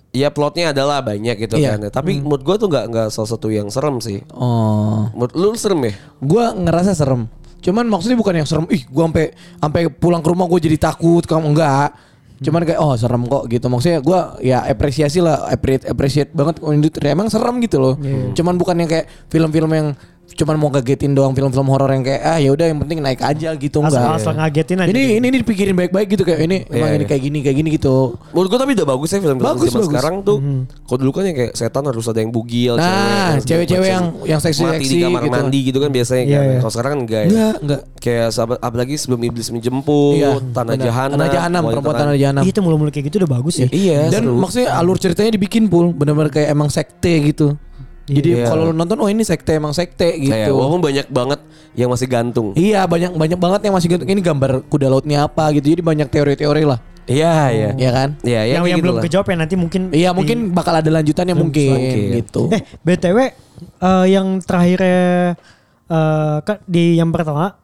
ya 0.10 0.30
plotnya 0.30 0.70
adalah 0.70 1.02
banyak 1.02 1.38
gitu 1.40 1.58
Iya. 1.58 1.74
kan. 1.76 1.90
Tapi 1.92 2.18
menurut 2.20 2.42
gue 2.44 2.56
tuh 2.56 2.68
nggak 2.68 2.86
nggak 2.88 3.08
salah 3.10 3.30
satu 3.30 3.48
yang 3.48 3.68
serem 3.68 3.98
sih. 3.98 4.22
Oh. 4.32 5.10
Menurut 5.12 5.34
lu 5.34 5.50
serem 5.56 5.82
ya? 5.84 5.94
Gue 6.20 6.46
ngerasa 6.56 6.94
serem. 6.94 7.26
Cuman 7.60 7.86
maksudnya 7.88 8.18
bukan 8.20 8.34
yang 8.40 8.48
serem. 8.48 8.66
Ih, 8.72 8.84
gue 8.88 9.04
sampai 9.04 9.36
sampai 9.36 9.82
pulang 9.92 10.24
ke 10.24 10.30
rumah 10.32 10.46
gue 10.48 10.60
jadi 10.60 10.78
takut. 10.80 11.24
Kamu 11.24 11.52
enggak. 11.52 11.92
Cuman 12.40 12.64
kayak 12.64 12.80
oh 12.80 12.96
serem 12.96 13.28
kok 13.28 13.52
gitu. 13.52 13.68
Maksudnya 13.68 14.00
gue 14.00 14.20
ya 14.48 14.64
apresiasi 14.64 15.20
lah, 15.20 15.44
appreciate, 15.52 15.92
appreciate 15.92 16.30
banget 16.32 16.64
industri. 16.64 17.12
Emang 17.12 17.28
serem 17.28 17.60
gitu 17.60 17.78
loh. 17.84 17.96
Cuman 18.32 18.56
bukan 18.56 18.80
yang 18.80 18.90
kayak 18.90 19.12
film-film 19.28 19.72
yang 19.76 19.88
cuman 20.32 20.56
mau 20.56 20.70
ngagetin 20.70 21.12
doang 21.12 21.32
film-film 21.32 21.66
horor 21.66 21.90
yang 21.90 22.02
kayak 22.02 22.22
ah 22.22 22.38
ya 22.38 22.50
udah 22.50 22.66
yang 22.66 22.80
penting 22.80 23.00
naik 23.00 23.20
aja 23.20 23.54
gitu 23.54 23.80
Asal, 23.80 23.92
enggak. 23.98 24.16
asal 24.16 24.32
ngagetin 24.34 24.78
aja. 24.78 24.90
Ini 24.90 25.02
ini 25.16 25.26
ini 25.26 25.38
dipikirin 25.40 25.76
baik-baik 25.76 26.08
gitu 26.10 26.24
kayak 26.24 26.40
ini 26.42 26.58
emang 26.66 26.90
Iya, 26.90 26.96
ini 26.96 26.98
iya. 26.98 27.10
kayak 27.10 27.22
gini 27.22 27.38
kayak 27.40 27.58
gini 27.58 27.70
gitu. 27.72 27.96
Menurut 28.30 28.48
gue 28.48 28.60
tapi 28.60 28.72
udah 28.74 28.88
bagus 28.88 29.10
ya 29.10 29.20
film-film 29.20 29.46
Bagus, 29.46 29.68
zaman 29.68 29.76
bagus. 29.76 29.90
sekarang 29.90 30.16
tuh. 30.22 30.38
Kalau 30.82 30.98
dulu 30.98 31.12
kan 31.12 31.24
yang 31.24 31.38
kayak 31.38 31.52
setan 31.54 31.84
harus 31.84 32.06
ada 32.06 32.20
yang 32.20 32.30
bugil, 32.30 32.74
Nah, 32.74 33.36
cewek-cewek 33.40 33.90
yang- 33.90 34.10
yang 34.26 34.40
seksi-seksi 34.40 34.64
mati 34.66 34.86
di 34.88 34.98
kamar 35.02 35.22
gitu. 35.22 35.32
mandi 35.32 35.60
gitu 35.64 35.78
kan 35.78 35.90
biasanya 35.90 36.24
Iya, 36.24 36.34
kan. 36.34 36.46
iya. 36.46 36.58
Kalau 36.60 36.72
sekarang 36.72 36.90
kan 36.90 37.00
enggak 37.00 37.20
ya. 37.20 37.30
Enggak, 37.30 37.56
enggak. 37.60 37.82
Kayak 38.00 38.28
sahabat 38.32 38.58
apalagi 38.60 38.94
sebelum 38.96 39.22
iblis 39.24 39.48
menjemput, 39.50 40.16
Iya, 40.16 40.30
tanah 40.50 40.76
jahanam, 40.76 41.16
Tanah 41.16 41.30
jahanam, 41.30 41.62
perempuan 41.66 41.94
kan. 41.94 42.02
tanah 42.02 42.16
jahanam. 42.16 42.42
Iya, 42.42 42.52
itu 42.52 42.60
mulu-mulu 42.60 42.90
kayak 42.90 43.06
gitu 43.06 43.16
udah 43.20 43.32
bagus 43.32 43.56
ya. 43.58 43.68
Iya, 43.70 44.00
Dan 44.10 44.24
maksudnya 44.32 44.74
alur 44.74 44.98
ceritanya 44.98 45.32
dibikin 45.32 45.68
pul, 45.68 45.92
benar-benar 45.92 46.30
kayak 46.30 46.50
emang 46.50 46.68
sekte 46.68 47.12
gitu. 47.24 47.60
Jadi 48.12 48.30
Iya. 48.36 48.46
kalau 48.46 48.64
lu 48.66 48.74
nonton 48.74 48.98
oh 48.98 49.06
ini 49.06 49.22
sekte 49.22 49.54
emang 49.54 49.72
sekte 49.72 50.10
gitu. 50.16 50.30
Kayak 50.30 50.50
walaupun 50.50 50.82
banyak 50.82 51.08
banget 51.08 51.40
yang 51.74 51.88
masih 51.88 52.06
gantung. 52.06 52.48
Iya 52.54 52.84
banyak 52.84 53.14
banyak 53.14 53.38
banget 53.38 53.62
yang 53.64 53.74
masih 53.74 53.88
gitu. 53.88 54.04
Ini 54.04 54.18
gambar 54.20 54.66
kuda 54.66 54.88
lautnya 54.88 55.24
apa 55.24 55.50
gitu. 55.52 55.70
Jadi 55.70 55.82
banyak 55.82 56.08
teori-teori 56.08 56.64
lah. 56.64 56.80
Iya, 57.06 57.34
iya. 57.50 57.70
Iya 57.74 57.90
kan? 57.92 58.10
Iya, 58.22 58.42
ya 58.44 58.54
yang 58.56 58.66
yang 58.68 58.80
belum 58.80 58.96
gitulah. 58.96 59.04
kejawab 59.04 59.26
ya 59.26 59.36
nanti 59.36 59.56
mungkin 59.56 59.82
Iya 59.90 60.10
di- 60.10 60.16
mungkin 60.16 60.38
bakal 60.52 60.74
ada 60.76 60.90
lanjutannya 60.92 61.34
mungkin 61.34 61.70
selanjutnya. 61.72 62.16
gitu. 62.18 62.42
Eh, 62.50 62.62
BTW 62.80 63.18
eh, 63.80 64.06
yang 64.08 64.28
terakhirnya 64.40 65.02
eh, 65.88 66.38
kan 66.40 66.58
di 66.64 66.84
yang 66.96 67.10
pertama 67.10 67.58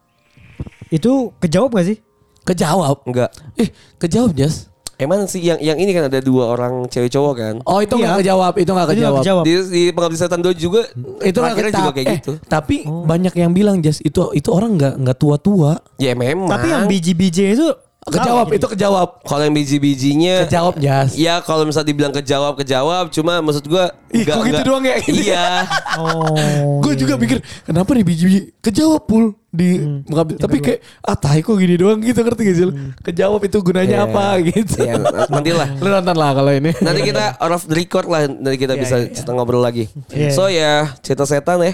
itu 0.87 1.29
kejawab 1.37 1.73
gak 1.73 1.87
sih? 1.87 1.97
Kejawab. 2.43 3.01
Enggak. 3.03 3.29
Eh 3.53 3.69
kejawab 3.97 4.33
Jas. 4.33 4.69
Emang 4.95 5.25
sih 5.25 5.41
yang 5.41 5.59
yang 5.59 5.75
ini 5.75 5.91
kan 5.91 6.07
ada 6.07 6.19
dua 6.19 6.49
orang 6.49 6.87
cewek 6.87 7.09
cowok 7.09 7.33
kan. 7.35 7.55
Oh 7.63 7.79
itu 7.79 7.93
nggak 7.93 8.11
Iya. 8.11 8.21
kejawab. 8.23 8.53
Itu 8.55 8.71
nggak 8.71 8.89
kejawab. 8.91 9.21
kejawab. 9.21 9.43
Di, 9.43 9.53
di 9.67 9.81
pengabdi 9.91 10.17
setan 10.17 10.39
2 10.39 10.51
juga 10.53 10.81
Itu 10.87 11.03
nggak 11.13 11.33
terakhirnya 11.35 11.73
juga 11.73 11.91
kayak 11.91 12.07
Eh, 12.07 12.15
gitu. 12.15 12.31
Tapi 12.41 12.75
banyak 12.85 13.33
yang 13.35 13.51
bilang 13.51 13.77
Jas 13.79 13.99
itu 13.99 14.19
itu 14.31 14.49
orang 14.49 14.75
nggak 14.75 14.93
nggak 14.97 15.17
tua-tua. 15.17 15.79
Ya 15.97 16.13
memang. 16.13 16.47
Tapi 16.47 16.67
yang 16.69 16.83
biji-biji 16.85 17.53
itu 17.53 17.67
Kejawab 18.05 18.53
itu 18.53 18.67
kejawab. 18.69 19.09
kalau 19.25 19.41
yang 19.41 19.55
biji-bijinya 19.55 20.45
Kejawab 20.45 20.77
Jas. 20.77 21.17
Ya 21.17 21.41
kalau 21.41 21.65
misalal 21.65 21.89
dibilang 21.89 22.13
kejawab 22.13 22.53
kejawab 22.55 23.09
cuma 23.09 23.41
maksud 23.41 23.65
Ih, 23.65 24.21
nggak- 24.21 24.29
kok 24.29 24.43
gitu 24.45 24.61
doang 24.61 24.85
ya? 24.85 24.95
Iya. 25.09 25.45
Oh. 25.97 26.77
gue 26.85 26.93
juga 26.93 27.15
mikir 27.15 27.41
kenapa 27.63 27.89
nih 27.91 28.05
biji-biji 28.05 28.39
kejawab 28.59 29.01
pul 29.03 29.33
di 29.49 29.79
mengambil 30.05 30.35
tapi 30.37 30.59
kayak 30.59 30.79
ah 31.01 31.15
tai 31.15 31.39
kok 31.39 31.55
gini 31.55 31.75
doang 31.75 31.97
gitu 31.97 32.19
ngerti 32.19 32.41
gak 32.43 32.55
sih 32.55 32.65
lu? 32.67 32.73
kejawab 33.01 33.41
itu 33.41 33.57
gunanya 33.59 33.97
Iya. 33.97 34.05
apa 34.05 34.25
gitu 34.43 34.75
Iya, 34.77 34.93
nanti 35.25 35.49
lah. 35.49 35.67
lu 35.73 35.87
nonton 35.87 36.15
lah 36.15 36.31
kalau 36.31 36.51
ini 36.51 36.71
Nanti 36.77 37.01
kita 37.01 37.39
out 37.39 37.53
of 37.53 37.63
the 37.63 37.73
record 37.73 38.05
lah 38.05 38.27
nanti 38.27 38.57
kita 38.59 38.75
Iya, 38.75 38.81
bisa 38.85 38.95
iya. 38.99 39.09
cerita 39.09 39.31
ngobrol 39.31 39.63
lagi. 39.63 39.89
Iya. 40.09 40.29
So 40.29 40.45
ya 40.45 40.93
cerita 40.99 41.23
setan 41.23 41.57
ya. 41.59 41.73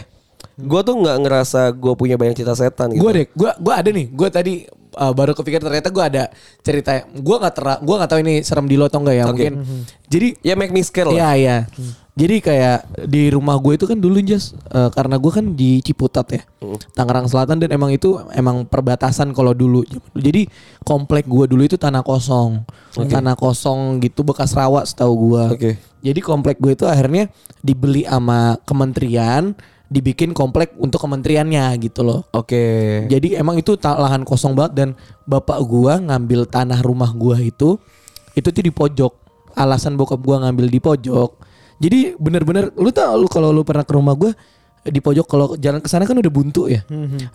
Gue 0.53 0.79
tuh 0.79 0.95
nggak 0.95 1.17
ngerasa 1.19 1.73
gue 1.73 1.93
punya 1.93 2.15
banyak 2.15 2.35
cerita 2.35 2.53
setan 2.53 2.93
gitu. 2.93 3.01
gue 3.01 3.11
deh 3.11 3.25
gue 3.27 3.51
gue 3.51 3.73
ada 3.73 3.89
nih 3.89 4.07
gue 4.07 4.29
tadi 4.29 4.53
uh, 4.97 5.13
baru 5.15 5.31
kepikir 5.37 5.63
ternyata 5.63 5.91
gue 5.91 6.03
ada 6.03 6.23
cerita 6.63 7.03
gue 7.07 7.35
nggak 7.37 7.53
tera 7.53 7.75
gue 7.79 7.95
nggak 7.95 8.09
tahu 8.09 8.19
ini 8.23 8.35
serem 8.41 8.67
di 8.67 8.75
lo 8.75 8.87
atau 8.87 8.99
enggak 9.03 9.15
ya 9.15 9.25
Oke. 9.27 9.31
mungkin 9.31 9.53
jadi 10.11 10.27
Ya 10.43 10.59
make 10.59 10.75
me 10.75 10.83
scare 10.83 11.07
lah. 11.07 11.15
Iya 11.15 11.29
iya. 11.39 11.57
Jadi 12.11 12.43
kayak 12.43 13.07
di 13.07 13.31
rumah 13.31 13.55
gue 13.55 13.79
itu 13.79 13.87
kan 13.87 13.95
dulu 13.95 14.19
jas 14.19 14.51
eh, 14.51 14.91
karena 14.91 15.15
gue 15.15 15.31
kan 15.31 15.55
di 15.55 15.79
Ciputat 15.79 16.27
ya, 16.35 16.43
Tangerang 16.91 17.31
Selatan 17.31 17.63
dan 17.63 17.71
emang 17.71 17.87
itu 17.95 18.19
emang 18.35 18.67
perbatasan 18.67 19.31
kalau 19.31 19.55
dulu. 19.55 19.87
Jadi 20.11 20.51
komplek 20.83 21.23
gue 21.31 21.47
dulu 21.47 21.63
itu 21.63 21.79
tanah 21.79 22.03
kosong, 22.03 22.67
tanah 22.91 23.39
kosong 23.39 24.03
gitu 24.03 24.27
bekas 24.27 24.51
rawa 24.51 24.83
setahu 24.83 25.31
gue. 25.31 25.43
Oke. 25.55 25.71
Jadi 26.03 26.19
komplek 26.19 26.59
gue 26.59 26.75
itu 26.75 26.83
akhirnya 26.83 27.31
dibeli 27.63 28.03
sama 28.03 28.59
kementerian, 28.67 29.55
dibikin 29.91 30.31
komplek 30.31 30.71
untuk 30.79 31.03
kementeriannya 31.03 31.75
gitu 31.83 32.07
loh. 32.07 32.23
Oke. 32.31 33.03
Jadi 33.11 33.35
emang 33.35 33.59
itu 33.59 33.75
lahan 33.75 34.23
kosong 34.23 34.55
banget 34.55 34.73
dan 34.73 34.89
bapak 35.27 35.59
gua 35.67 35.99
ngambil 35.99 36.47
tanah 36.47 36.79
rumah 36.79 37.11
gua 37.11 37.35
itu 37.43 37.75
itu 38.31 38.47
tuh 38.47 38.63
di 38.63 38.71
pojok. 38.71 39.11
Alasan 39.51 39.99
bokap 39.99 40.23
gua 40.23 40.47
ngambil 40.47 40.71
di 40.71 40.79
pojok. 40.79 41.35
Jadi 41.83 42.15
bener-bener 42.15 42.71
lu 42.79 42.87
tau 42.95 43.19
lu 43.19 43.27
kalau 43.27 43.51
lu 43.51 43.67
pernah 43.67 43.83
ke 43.83 43.91
rumah 43.91 44.15
gua 44.15 44.31
di 44.81 44.97
pojok 44.97 45.27
kalau 45.29 45.53
jalan 45.61 45.77
ke 45.77 45.85
sana 45.85 46.07
kan 46.09 46.15
udah 46.17 46.31
buntu 46.31 46.65
ya. 46.71 46.81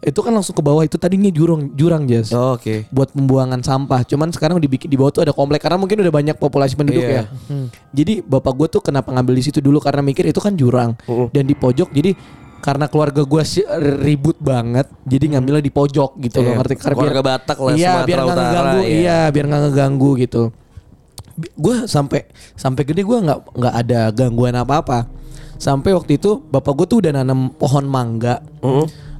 Itu 0.01 0.25
kan 0.25 0.33
langsung 0.33 0.57
ke 0.57 0.65
bawah 0.65 0.83
itu 0.83 0.97
tadinya 0.97 1.29
jurang 1.29 1.77
jurang 1.77 2.09
jas. 2.09 2.33
Oh, 2.33 2.57
Oke. 2.57 2.89
Buat 2.89 3.13
pembuangan 3.13 3.61
sampah. 3.61 4.01
Cuman 4.03 4.33
sekarang 4.33 4.57
dibikin 4.59 4.89
di 4.89 4.97
bawah 4.97 5.13
tuh 5.13 5.23
ada 5.29 5.37
komplek 5.37 5.61
karena 5.61 5.77
mungkin 5.77 6.01
udah 6.03 6.11
banyak 6.11 6.37
populasi 6.41 6.73
penduduk 6.75 7.05
Iya. 7.05 7.29
ya. 7.29 7.69
Jadi 7.93 8.25
bapak 8.25 8.51
gue 8.57 8.67
tuh 8.67 8.83
kenapa 8.83 9.13
ngambil 9.13 9.37
di 9.37 9.45
situ 9.45 9.61
dulu 9.61 9.77
karena 9.79 10.01
mikir 10.03 10.25
itu 10.25 10.41
kan 10.41 10.57
jurang 10.57 10.97
dan 11.31 11.45
di 11.45 11.53
pojok 11.55 11.93
jadi 11.93 12.17
karena 12.67 12.91
keluarga 12.91 13.23
gue 13.23 13.43
ribut 14.03 14.35
banget 14.43 14.91
jadi 15.07 15.39
ngambilnya 15.39 15.63
di 15.63 15.71
pojok 15.71 16.19
gitu 16.19 16.43
loh 16.43 16.51
Iya. 16.51 16.59
ngerti 16.59 16.75
Karena 16.83 16.97
Keluarga 16.99 17.23
Batak 17.23 17.59
lah, 17.63 17.73
iya 17.79 17.87
Sumatera 17.95 18.07
biar 18.11 18.19
nggak 18.19 18.35
Utara, 18.35 18.43
ngeganggu 18.51 18.81
iya. 18.83 18.97
iya 18.99 19.19
biar 19.31 19.45
nggak 19.47 19.63
ngeganggu 19.71 20.11
gitu 20.19 20.43
gue 21.37 21.77
sampai 21.87 22.21
sampai 22.59 22.83
gede 22.83 23.07
gue 23.07 23.19
nggak 23.23 23.39
nggak 23.55 23.75
ada 23.87 24.01
gangguan 24.11 24.57
apa 24.59 24.75
apa 24.83 24.99
sampai 25.57 25.95
waktu 25.95 26.19
itu 26.19 26.43
bapak 26.43 26.73
gue 26.83 26.87
tuh 26.91 26.99
udah 27.07 27.13
nanam 27.23 27.55
pohon 27.55 27.87
mangga 27.87 28.43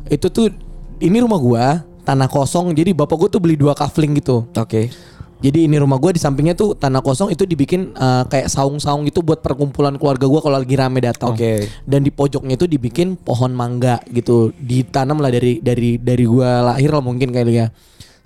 itu 0.09 0.27
tuh 0.27 0.51
ini 0.99 1.23
rumah 1.23 1.39
gue 1.39 1.65
tanah 2.03 2.27
kosong 2.27 2.75
jadi 2.75 2.97
bapak 2.97 3.15
gue 3.15 3.29
tuh 3.37 3.41
beli 3.41 3.55
dua 3.55 3.79
kafling 3.79 4.19
gitu 4.19 4.43
Oke. 4.59 4.91
Jadi 5.37 5.69
ini 5.69 5.77
rumah 5.77 6.01
gue 6.01 6.17
di 6.17 6.21
sampingnya 6.21 6.57
tuh 6.57 6.73
tanah 6.73 7.05
kosong 7.05 7.29
itu 7.29 7.45
dibikin 7.45 7.93
eh, 7.93 8.25
kayak 8.25 8.49
saung-saung 8.49 9.05
gitu 9.05 9.21
buat 9.21 9.45
perkumpulan 9.45 10.01
keluarga 10.01 10.25
gue 10.25 10.41
kalau 10.41 10.57
lagi 10.57 10.75
rame 10.75 11.05
datang. 11.05 11.37
Oke. 11.37 11.69
Dan 11.85 12.01
di 12.01 12.09
pojoknya 12.09 12.57
itu 12.57 12.65
dibikin 12.65 13.21
pohon 13.21 13.53
mangga 13.53 14.01
gitu, 14.09 14.57
ditanam 14.57 15.21
lah 15.21 15.29
dari 15.29 15.61
dari 15.61 16.01
dari 16.01 16.25
gue 16.25 16.49
lahir 16.49 16.89
lah 16.89 17.05
mungkin 17.05 17.37
kali 17.37 17.61
ya. 17.61 17.69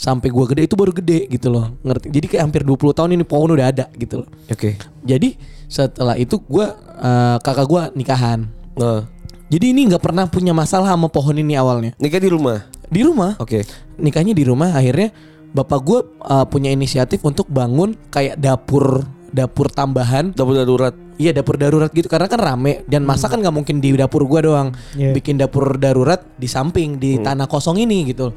Sampai 0.00 0.32
gue 0.32 0.44
gede 0.54 0.62
itu 0.64 0.74
baru 0.78 0.96
gede 0.96 1.28
gitu 1.28 1.52
loh, 1.52 1.76
ngerti? 1.84 2.08
Jadi 2.08 2.26
kayak 2.30 2.42
hampir 2.48 2.62
20 2.64 2.96
tahun 2.96 3.10
ini 3.20 3.24
pohon 3.26 3.52
udah 3.52 3.68
ada 3.68 3.84
gitu 3.98 4.24
loh. 4.24 4.28
Oke. 4.48 4.80
Jadi 5.04 5.36
setelah 5.68 6.16
itu 6.16 6.40
gue 6.40 6.66
eh, 7.02 7.36
kakak 7.42 7.66
gue 7.66 7.82
nikahan. 7.98 8.46
Nah, 8.78 9.04
Jadi 9.50 9.74
ini 9.74 9.90
nggak 9.90 9.98
pernah 9.98 10.30
punya 10.30 10.54
masalah 10.54 10.94
sama 10.94 11.10
pohon 11.10 11.34
ini 11.34 11.58
awalnya. 11.58 11.90
nikah 11.98 12.22
di 12.22 12.30
rumah. 12.30 12.70
Di 12.86 13.02
rumah 13.02 13.34
Oke. 13.42 13.66
nikahnya 13.98 14.30
di 14.30 14.46
rumah 14.46 14.70
akhirnya 14.78 15.10
bapak 15.50 15.80
gue 15.82 16.00
uh, 16.22 16.46
punya 16.46 16.70
inisiatif 16.70 17.20
untuk 17.22 17.50
bangun 17.50 17.94
kayak 18.08 18.38
dapur 18.38 19.02
dapur 19.30 19.70
tambahan. 19.70 20.34
Dapur 20.34 20.58
darurat. 20.58 20.94
iya 21.14 21.30
dapur 21.30 21.54
darurat 21.54 21.90
gitu. 21.94 22.10
Karena 22.10 22.26
kan 22.26 22.42
rame. 22.42 22.82
Dan 22.90 23.06
masak 23.06 23.30
kan 23.30 23.38
nggak 23.38 23.54
mungkin 23.54 23.78
di 23.78 23.94
dapur 23.94 24.26
gue 24.26 24.40
doang. 24.42 24.74
Iya. 24.98 25.14
bikin 25.14 25.38
dapur 25.38 25.78
darurat 25.78 26.18
di 26.34 26.50
samping 26.50 26.98
di 26.98 27.18
tanah 27.22 27.46
kosong 27.46 27.78
ini 27.78 28.10
gitu. 28.10 28.34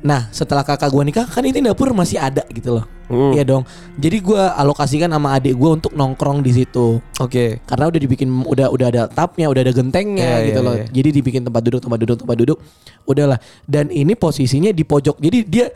Nah 0.00 0.32
setelah 0.32 0.64
kakak 0.64 0.88
gue 0.88 1.02
nikah 1.12 1.26
kan 1.28 1.44
ini 1.44 1.60
dapur 1.60 1.92
masih 1.92 2.16
ada 2.16 2.46
gitu 2.54 2.78
loh. 2.78 2.86
Hmm. 3.10 3.34
iya 3.34 3.42
dong. 3.42 3.66
Jadi 3.98 4.22
gue 4.22 4.38
alokasikan 4.38 5.10
sama 5.10 5.34
adik 5.34 5.58
gue 5.58 5.70
untuk 5.82 5.92
nongkrong 5.98 6.46
di 6.46 6.54
situ. 6.54 7.02
Oke. 7.18 7.58
karena 7.66 7.90
udah 7.90 8.00
dibikin 8.00 8.30
udah 8.46 8.70
udah 8.70 8.86
ada 8.86 9.02
tapnya 9.10 9.50
udah 9.50 9.66
ada 9.66 9.74
gentengnya 9.74 10.40
Iya, 10.40 10.46
gitu 10.46 10.60
iya, 10.62 10.66
loh. 10.70 10.74
iya. 10.78 10.86
jadi 10.88 11.08
dibikin 11.10 11.42
tempat 11.42 11.62
duduk 11.66 11.80
tempat 11.82 11.98
duduk 11.98 12.16
tempat 12.22 12.36
duduk. 12.38 12.58
Udahlah. 13.02 13.42
Dan 13.66 13.90
ini 13.90 14.14
posisinya 14.14 14.70
di 14.70 14.86
pojok. 14.86 15.18
Jadi 15.18 15.38
dia 15.50 15.66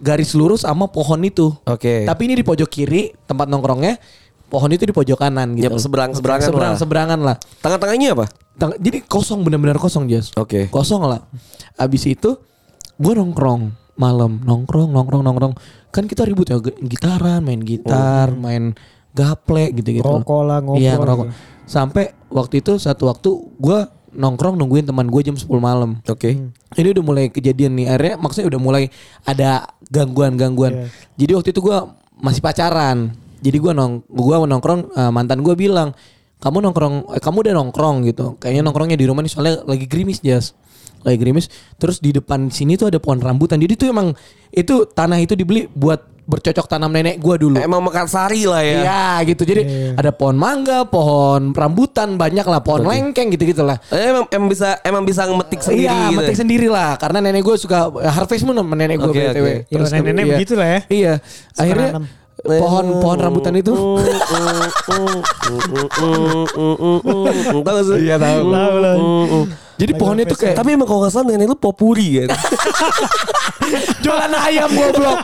garis 0.00 0.32
lurus 0.36 0.64
sama 0.64 0.88
pohon 0.88 1.20
itu. 1.24 1.52
Oke. 1.66 2.04
tapi 2.04 2.28
ini 2.30 2.40
di 2.40 2.44
pojok 2.44 2.68
kiri 2.68 3.12
tempat 3.24 3.48
nongkrongnya 3.48 3.96
pohon 4.46 4.70
itu 4.70 4.86
di 4.86 4.94
pojok 4.94 5.18
kanan 5.18 5.56
gitu. 5.58 5.66
Yap, 5.66 5.80
seberang-seberangan 5.80 6.46
seberang 6.46 6.72
lah. 6.74 6.80
seberangan 6.80 7.18
lah. 7.20 7.36
Tengah-tengahnya 7.64 8.08
apa? 8.14 8.26
Teng- 8.56 8.78
jadi 8.80 8.98
kosong 9.04 9.44
benar-benar 9.44 9.76
kosong 9.76 10.08
Jas 10.08 10.32
Oke. 10.38 10.70
kosong 10.72 11.04
lah. 11.04 11.20
Abis 11.76 12.08
itu 12.08 12.38
gue 12.96 13.12
nongkrong 13.12 13.74
malam. 13.98 14.40
Nongkrong 14.44 14.92
nongkrong 14.92 15.22
nongkrong. 15.24 15.54
Kan 15.92 16.04
kita 16.08 16.24
ribut 16.28 16.48
ya 16.48 16.60
gitaran 16.60 17.40
main 17.40 17.60
gitar 17.64 18.32
main 18.36 18.76
gaple 19.16 19.72
gitu 19.72 19.88
gitu 19.96 20.04
Rokok 20.04 20.42
lah, 20.44 20.60
ngobrol 20.60 20.84
iya 20.84 21.00
ngerokok 21.00 21.26
sampai 21.64 22.12
waktu 22.28 22.60
itu 22.60 22.76
satu 22.76 23.08
waktu 23.08 23.30
gue 23.56 23.78
nongkrong 24.16 24.56
nungguin 24.56 24.88
teman 24.88 25.06
gue 25.06 25.22
jam 25.22 25.36
10 25.36 25.46
malam. 25.60 26.00
Oke. 26.08 26.40
ini 26.76 26.88
udah 26.92 27.04
mulai 27.04 27.24
kejadian 27.28 27.76
nih. 27.76 27.86
Akhirnya 27.92 28.14
maksudnya 28.16 28.48
udah 28.56 28.60
mulai 28.60 28.82
ada 29.28 29.70
gangguan-gangguan. 29.92 30.72
Iya. 30.72 30.86
jadi 31.20 31.32
waktu 31.38 31.48
itu 31.52 31.60
gue 31.60 31.78
masih 32.18 32.40
pacaran. 32.40 33.12
Jadi 33.44 33.56
gue 33.60 33.72
nong 33.76 34.08
gua 34.08 34.42
nongkrong 34.48 34.80
eh, 34.96 35.12
mantan 35.12 35.44
gue 35.44 35.52
bilang 35.54 35.92
kamu 36.40 36.64
nongkrong 36.64 36.94
eh, 37.12 37.20
kamu 37.20 37.36
udah 37.44 37.54
nongkrong 37.60 37.96
gitu. 38.08 38.40
Kayaknya 38.40 38.62
nongkrongnya 38.64 38.98
di 38.98 39.06
rumah 39.06 39.20
nih 39.20 39.32
soalnya 39.32 39.54
lagi 39.68 39.84
gerimis 39.84 40.24
jas. 40.24 40.56
Lagi 41.04 41.20
gerimis. 41.20 41.52
Terus 41.76 42.00
di 42.00 42.10
depan 42.16 42.48
sini 42.48 42.80
tuh 42.80 42.88
ada 42.88 42.98
pohon 42.98 43.20
rambutan. 43.20 43.60
Jadi 43.60 43.76
tuh 43.76 43.92
emang 43.92 44.16
itu 44.50 44.88
tanah 44.88 45.20
itu 45.20 45.36
dibeli 45.36 45.68
buat 45.70 46.15
bercocok 46.26 46.66
tanam 46.66 46.90
nenek 46.90 47.16
gue 47.16 47.36
dulu 47.38 47.54
Emang 47.56 47.78
Mekarsari 47.80 48.42
lah 48.44 48.58
ya. 48.60 48.78
Iya 48.82 49.04
gitu 49.24 49.46
jadi 49.46 49.62
Iya. 49.62 49.90
ada 49.94 50.10
pohon 50.10 50.34
mangga 50.34 50.82
pohon 50.82 51.54
rambutan 51.54 52.18
banyak 52.18 52.42
lah 52.42 52.60
pohon 52.60 52.82
lengkeng 52.82 53.30
gitu 53.30 53.46
gitulah 53.46 53.78
Eh, 53.88 54.10
Emang, 54.10 54.26
emang 54.28 54.48
bisa 54.50 54.68
emang 54.82 55.02
bisa 55.02 55.22
ngemetik 55.24 55.62
sendiri 55.62 55.86
iya, 55.86 56.10
gitu. 56.10 56.18
metik 56.18 56.34
ya? 56.34 56.40
sendiri 56.42 56.66
lah. 56.66 56.90
Karena 56.98 57.18
nenek 57.22 57.42
gue 57.42 57.56
suka 57.56 57.78
harvest 58.10 58.42
moon 58.42 58.58
sama 58.58 58.74
nenek 58.74 58.98
gue 58.98 59.06
Oke, 59.06 59.22
btw. 59.22 59.46
oke. 59.46 59.54
Ya, 59.70 59.76
nenek-nenek 59.78 60.22
iya. 60.22 60.32
begitu 60.34 60.52
lah 60.54 60.68
ya. 60.68 60.80
Iya. 60.90 61.14
Akhirnya 61.54 61.88
pohon 62.42 62.84
pohon 63.00 63.18
rambutan 63.18 63.54
itu. 63.54 63.72
Tahu 67.62 67.80
sih? 67.86 67.98
Iya, 68.06 68.16
tahu. 68.18 68.40
Tahu 68.50 69.65
Jadi 69.76 69.92
pohonnya 69.96 70.24
tuh 70.24 70.38
kayak 70.40 70.56
Tapi 70.56 70.68
emang 70.72 70.88
kalau 70.88 71.00
nggak 71.04 71.12
salah 71.12 71.26
nenek 71.28 71.46
lu 71.52 71.56
popuri 71.56 72.24
kan. 72.24 72.28
jualan 74.04 74.32
ayam 74.32 74.70
goblok. 74.72 75.18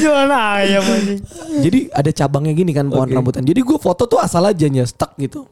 Jualan 0.00 0.30
ayam 0.32 0.82
anjing. 0.84 1.20
Jadi 1.64 1.78
ada 1.88 2.10
cabangnya 2.12 2.52
gini 2.52 2.72
kan 2.76 2.86
pohon 2.92 3.08
Oke. 3.08 3.16
rambutan. 3.16 3.42
Jadi 3.44 3.60
gue 3.62 3.78
foto 3.80 4.04
tuh 4.04 4.20
asal 4.20 4.44
aja 4.44 4.66
nya 4.68 4.84
stuck 4.84 5.16
gitu. 5.16 5.48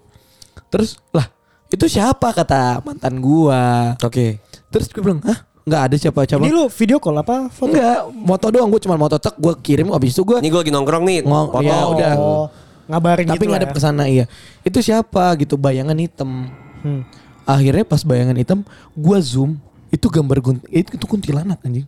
Terus 0.68 1.00
lah 1.10 1.26
itu 1.70 1.87
siapa 1.87 2.34
kata 2.34 2.82
mantan 2.84 3.22
gua. 3.22 3.94
Oke. 4.02 4.42
Terus 4.70 4.90
gue 4.90 5.02
bilang, 5.02 5.22
"Hah? 5.22 5.46
Nggak 5.64 5.82
ada 5.87 5.96
siapa 5.96 6.26
cabang." 6.26 6.46
Ini 6.46 6.52
lu 6.52 6.64
video 6.68 6.99
call 6.99 7.16
apa 7.22 7.49
foto? 7.49 7.70
Enggak, 7.70 7.99
moto 8.12 8.46
doang 8.50 8.68
gue 8.70 8.80
cuma 8.82 8.96
moto 8.99 9.16
tek 9.16 9.34
gue 9.38 9.54
kirim 9.62 9.94
abis 9.94 10.14
itu 10.14 10.22
gue 10.26 10.38
Ini 10.42 10.49
gue 10.50 10.60
lagi 10.66 10.72
nongkrong 10.75 11.04
nih. 11.06 11.18
Ngong- 11.25 11.50
Foto. 11.54 11.62
iya, 11.64 11.78
udah. 11.87 12.12
Oh, 12.18 12.46
ngabarin 12.90 13.26
tapi 13.30 13.46
gitu 13.46 13.50
ngadep 13.54 13.70
lah 13.70 13.75
ke 13.75 13.80
sana 13.80 14.04
iya. 14.10 14.25
Itu 14.66 14.82
siapa 14.82 15.32
gitu 15.38 15.54
bayangan 15.54 15.96
hitam. 15.96 16.50
ya. 16.50 16.50
Hmm. 16.80 17.02
Akhirnya 17.44 17.82
pas 17.82 18.00
bayangan 18.00 18.35
hitam 18.35 18.61
gua 18.92 19.18
zoom 19.18 19.56
itu 19.88 20.06
gambar 20.06 20.38
gunt 20.38 20.61
itu, 20.68 20.94
itu 20.94 21.04
kuntilanak 21.04 21.59
anjing. 21.61 21.87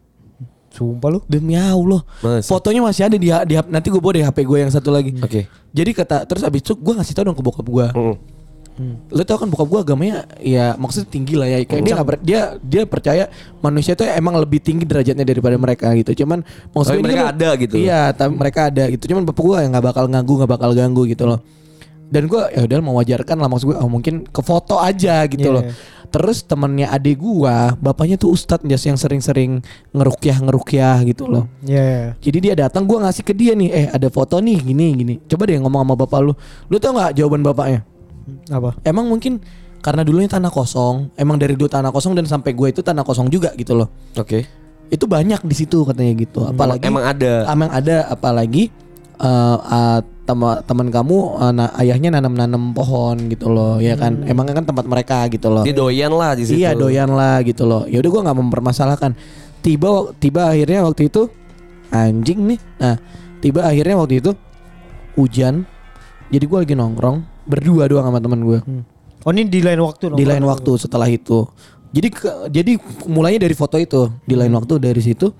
Sumpah 0.72 1.08
lu. 1.12 1.20
Demi 1.28 1.52
Allah. 1.52 2.00
Masa? 2.18 2.48
Fotonya 2.48 2.80
masih 2.80 3.04
ada 3.04 3.16
di, 3.16 3.28
di 3.28 3.54
nanti 3.68 3.92
gue 3.92 4.00
bawa 4.00 4.16
di 4.16 4.24
HP 4.24 4.38
gue 4.42 4.58
yang 4.58 4.72
satu 4.72 4.88
lagi. 4.88 5.12
Oke. 5.20 5.44
Jadi 5.68 5.90
kata 5.92 6.24
terus 6.24 6.40
abis 6.40 6.64
itu 6.64 6.72
gue 6.72 6.94
ngasih 6.96 7.12
tau 7.12 7.28
dong 7.28 7.36
ke 7.36 7.44
bokap 7.44 7.62
gue. 7.62 7.86
Mm. 8.72 8.94
Lo 9.12 9.20
tau 9.20 9.36
kan 9.36 9.52
bokap 9.52 9.68
gue 9.68 9.80
agamanya 9.84 10.24
ya 10.40 10.72
maksudnya 10.80 11.12
tinggi 11.12 11.36
lah 11.36 11.44
ya. 11.44 11.60
Kayak 11.62 11.82
dia 11.84 11.92
nggak 11.92 12.08
ber- 12.08 12.24
dia 12.24 12.40
dia 12.58 12.82
percaya 12.88 13.24
manusia 13.60 13.92
itu 13.92 14.00
emang 14.08 14.32
lebih 14.40 14.64
tinggi 14.64 14.88
derajatnya 14.88 15.28
daripada 15.28 15.60
mereka 15.60 15.92
gitu. 15.92 16.24
Cuman 16.24 16.40
maksudnya 16.72 16.96
Tapi 16.96 17.04
mereka 17.04 17.20
kan- 17.22 17.32
ada 17.36 17.48
gitu. 17.60 17.74
Iya, 17.76 18.02
tapi 18.16 18.32
mereka 18.32 18.60
ada 18.72 18.84
gitu. 18.88 19.04
Cuman 19.12 19.22
bapak 19.28 19.42
gue 19.44 19.56
yang 19.60 19.70
nggak 19.76 19.86
bakal 19.92 20.04
ganggu, 20.08 20.32
nggak 20.40 20.50
bakal 20.56 20.70
ganggu 20.72 21.02
gitu 21.04 21.24
loh. 21.28 21.44
Dan 22.12 22.28
gue 22.28 22.42
ya 22.52 22.68
udah 22.68 22.78
mewajarkan 22.84 23.40
lah 23.40 23.48
maksud 23.48 23.72
gue 23.72 23.76
oh, 23.80 23.88
mungkin 23.88 24.28
ke 24.28 24.44
foto 24.44 24.76
aja 24.76 25.24
gitu 25.24 25.48
Iya, 25.48 25.56
loh. 25.56 25.64
iya. 25.64 25.72
Terus 26.12 26.44
temennya 26.44 26.92
adik 26.92 27.24
gua, 27.24 27.72
bapaknya 27.80 28.20
tuh 28.20 28.36
ustadz 28.36 28.68
jas 28.68 28.84
yang 28.84 29.00
sering-sering 29.00 29.64
ngerukyah 29.96 30.44
ngerukyah 30.44 31.00
gitu 31.08 31.24
loh. 31.24 31.48
Ya. 31.64 32.12
Jadi 32.20 32.38
dia 32.44 32.52
datang 32.52 32.84
gua 32.84 33.08
ngasih 33.08 33.24
ke 33.24 33.32
dia 33.32 33.56
nih, 33.56 33.72
eh 33.72 33.86
ada 33.88 34.12
foto 34.12 34.36
nih 34.36 34.60
gini 34.60 34.92
gini. 34.92 35.14
Coba 35.24 35.48
deh 35.48 35.56
ngomong 35.56 35.80
sama 35.88 35.94
bapak 35.96 36.20
lu. 36.20 36.36
Lu 36.68 36.76
tau 36.76 36.92
nggak 36.92 37.16
jawaban 37.16 37.40
bapaknya? 37.40 37.80
Apa? 38.52 38.76
Emang 38.84 39.08
mungkin 39.08 39.40
karena 39.80 40.04
dulunya 40.04 40.28
tanah 40.28 40.52
kosong, 40.52 41.08
emang 41.16 41.40
dari 41.40 41.56
dulu 41.56 41.72
tanah 41.72 41.88
kosong 41.88 42.12
dan 42.12 42.28
sampai 42.28 42.52
gue 42.52 42.68
itu 42.68 42.84
tanah 42.84 43.08
kosong 43.08 43.32
juga 43.32 43.48
gitu 43.56 43.72
loh. 43.72 43.88
Oke. 44.12 44.44
Itu 44.92 45.08
banyak 45.08 45.40
di 45.48 45.54
situ 45.56 45.80
katanya 45.88 46.12
gitu. 46.12 46.44
Apalagi 46.44 46.84
Emang 46.84 47.08
ada. 47.08 47.48
emang 47.48 47.72
ada 47.72 48.04
apalagi 48.12 48.68
eh, 49.16 49.58
eh, 49.64 50.00
tema- 50.04 50.11
teman 50.22 50.88
kamu 50.88 51.16
eh, 51.42 51.52
na- 51.52 51.72
ayahnya 51.82 52.14
nanam-nanam 52.14 52.70
pohon 52.72 53.18
gitu 53.26 53.50
loh, 53.50 53.82
ya 53.82 53.98
kan? 53.98 54.22
Emang 54.22 54.46
kan 54.46 54.62
tempat 54.62 54.86
mereka 54.86 55.26
gitu 55.26 55.50
loh. 55.50 55.66
Dia 55.66 55.74
doyan 55.74 56.12
lah 56.14 56.38
di 56.38 56.46
situ. 56.46 56.62
Iya 56.62 56.78
doyan 56.78 57.10
lah 57.10 57.42
gitu 57.42 57.66
loh. 57.66 57.84
Ya 57.90 57.98
udah 57.98 58.10
gua 58.10 58.22
nggak 58.30 58.38
mempermasalahkan. 58.38 59.12
Tiba 59.62 60.14
tiba 60.16 60.50
akhirnya 60.50 60.86
waktu 60.86 61.10
itu 61.10 61.26
anjing 61.90 62.54
nih. 62.54 62.60
Nah 62.78 62.96
tiba 63.38 63.66
akhirnya 63.66 63.98
waktu 63.98 64.22
itu 64.22 64.30
hujan. 65.14 65.66
Jadi 66.30 66.44
gua 66.46 66.62
lagi 66.62 66.74
nongkrong 66.74 67.18
berdua 67.42 67.90
doang 67.90 68.06
sama 68.06 68.22
teman 68.22 68.40
gue 68.46 68.58
Oh 69.22 69.30
ini 69.30 69.46
di 69.46 69.58
lain 69.62 69.82
waktu 69.82 70.14
di 70.14 70.22
lain 70.22 70.42
waktu 70.46 70.78
setelah 70.78 71.06
itu. 71.06 71.46
Jadi 71.90 72.08
ke- 72.10 72.46
jadi 72.48 72.78
mulainya 73.06 73.44
dari 73.46 73.54
foto 73.54 73.76
itu 73.78 74.06
di 74.22 74.34
lain 74.34 74.50
waktu 74.54 74.78
dari 74.78 74.98
situ 74.98 75.30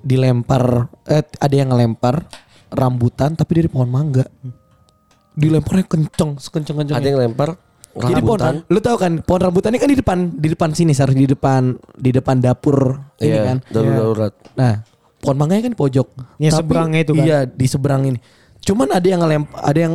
dilempar 0.00 0.86
eh 1.04 1.22
ada 1.22 1.54
yang 1.54 1.74
ngelempar 1.74 2.26
rambutan 2.68 3.32
tapi 3.32 3.52
dari 3.56 3.68
pohon 3.68 3.86
mangga. 3.86 4.24
Dilemparnya 5.32 5.84
kenceng 5.84 6.36
sekenceng 6.36 6.76
kenceng. 6.78 6.96
Ada 6.96 7.06
yang 7.06 7.20
lempar 7.22 7.60
Jadi 7.92 8.20
pohon, 8.20 8.40
rambutan. 8.40 8.54
lu 8.66 8.78
tahu 8.78 8.96
kan 8.96 9.12
pohon 9.20 9.40
rambutan 9.42 9.70
ini 9.70 9.78
kan 9.78 9.88
di 9.88 9.96
depan 9.96 10.18
di 10.30 10.48
depan 10.48 10.70
sini 10.70 10.92
seharusnya 10.92 11.22
di 11.22 11.30
depan 11.30 11.62
di 11.92 12.10
depan 12.10 12.36
dapur 12.38 12.76
ini 13.18 13.30
Iya, 13.30 13.40
kan. 13.42 13.56
darurat. 13.66 13.84
Iya. 13.86 13.96
darurat. 13.98 14.32
Nah, 14.52 14.72
pohon 15.18 15.36
mangganya 15.36 15.62
kan 15.62 15.72
di 15.72 15.78
pojok. 15.78 16.08
Ya, 16.36 16.50
seberangnya 16.50 17.00
itu 17.02 17.12
kan. 17.12 17.24
Iya, 17.24 17.38
di 17.44 17.66
seberang 17.66 18.02
ini. 18.06 18.18
Cuman 18.60 18.88
ada 18.90 19.02
yang 19.02 19.20
ngelempar, 19.20 19.56
ada 19.62 19.78
yang 19.78 19.94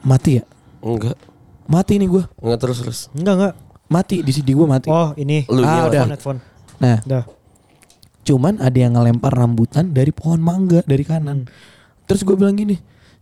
mati 0.00 0.38
ya? 0.38 0.44
Enggak. 0.80 1.14
mati 1.66 1.92
nih 1.96 2.08
gue 2.08 2.24
Enggak 2.36 2.58
terus 2.60 2.78
terus. 2.78 3.00
Enggak 3.12 3.34
enggak. 3.36 3.54
mati 3.86 4.16
di 4.20 4.32
CD 4.32 4.50
gue 4.50 4.64
mati 4.64 4.86
Oh 4.86 5.14
ini. 5.14 5.46
Lu 5.46 5.62
Ah, 5.62 5.86
udah. 5.86 6.06
Headphone. 6.08 6.42
nah 6.78 6.98
Udah. 7.00 7.22
cuman 8.20 8.58
ada 8.58 8.74
yang 8.76 8.92
ngelempar 8.92 9.30
rambutan 9.30 9.90
dari 9.90 10.10
pohon 10.10 10.38
mangga 10.38 10.82
dari 10.82 11.02
kanan 11.02 11.46
terus 12.10 12.20
gue 12.20 12.34
bilang 12.34 12.52
gini 12.52 12.74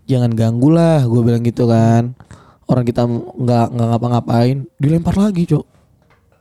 jangan 0.04 0.32
ganggu 0.32 0.68
lah 0.68 1.04
gue 1.04 1.20
bilang 1.20 1.42
gitu 1.42 1.64
kan 1.64 2.16
orang 2.64 2.82
kita 2.82 3.04
nggak 3.04 3.66
nggak 3.70 3.86
ngapa-ngapain 3.86 4.56
dilempar 4.74 5.14
lagi 5.14 5.44
cok 5.44 5.64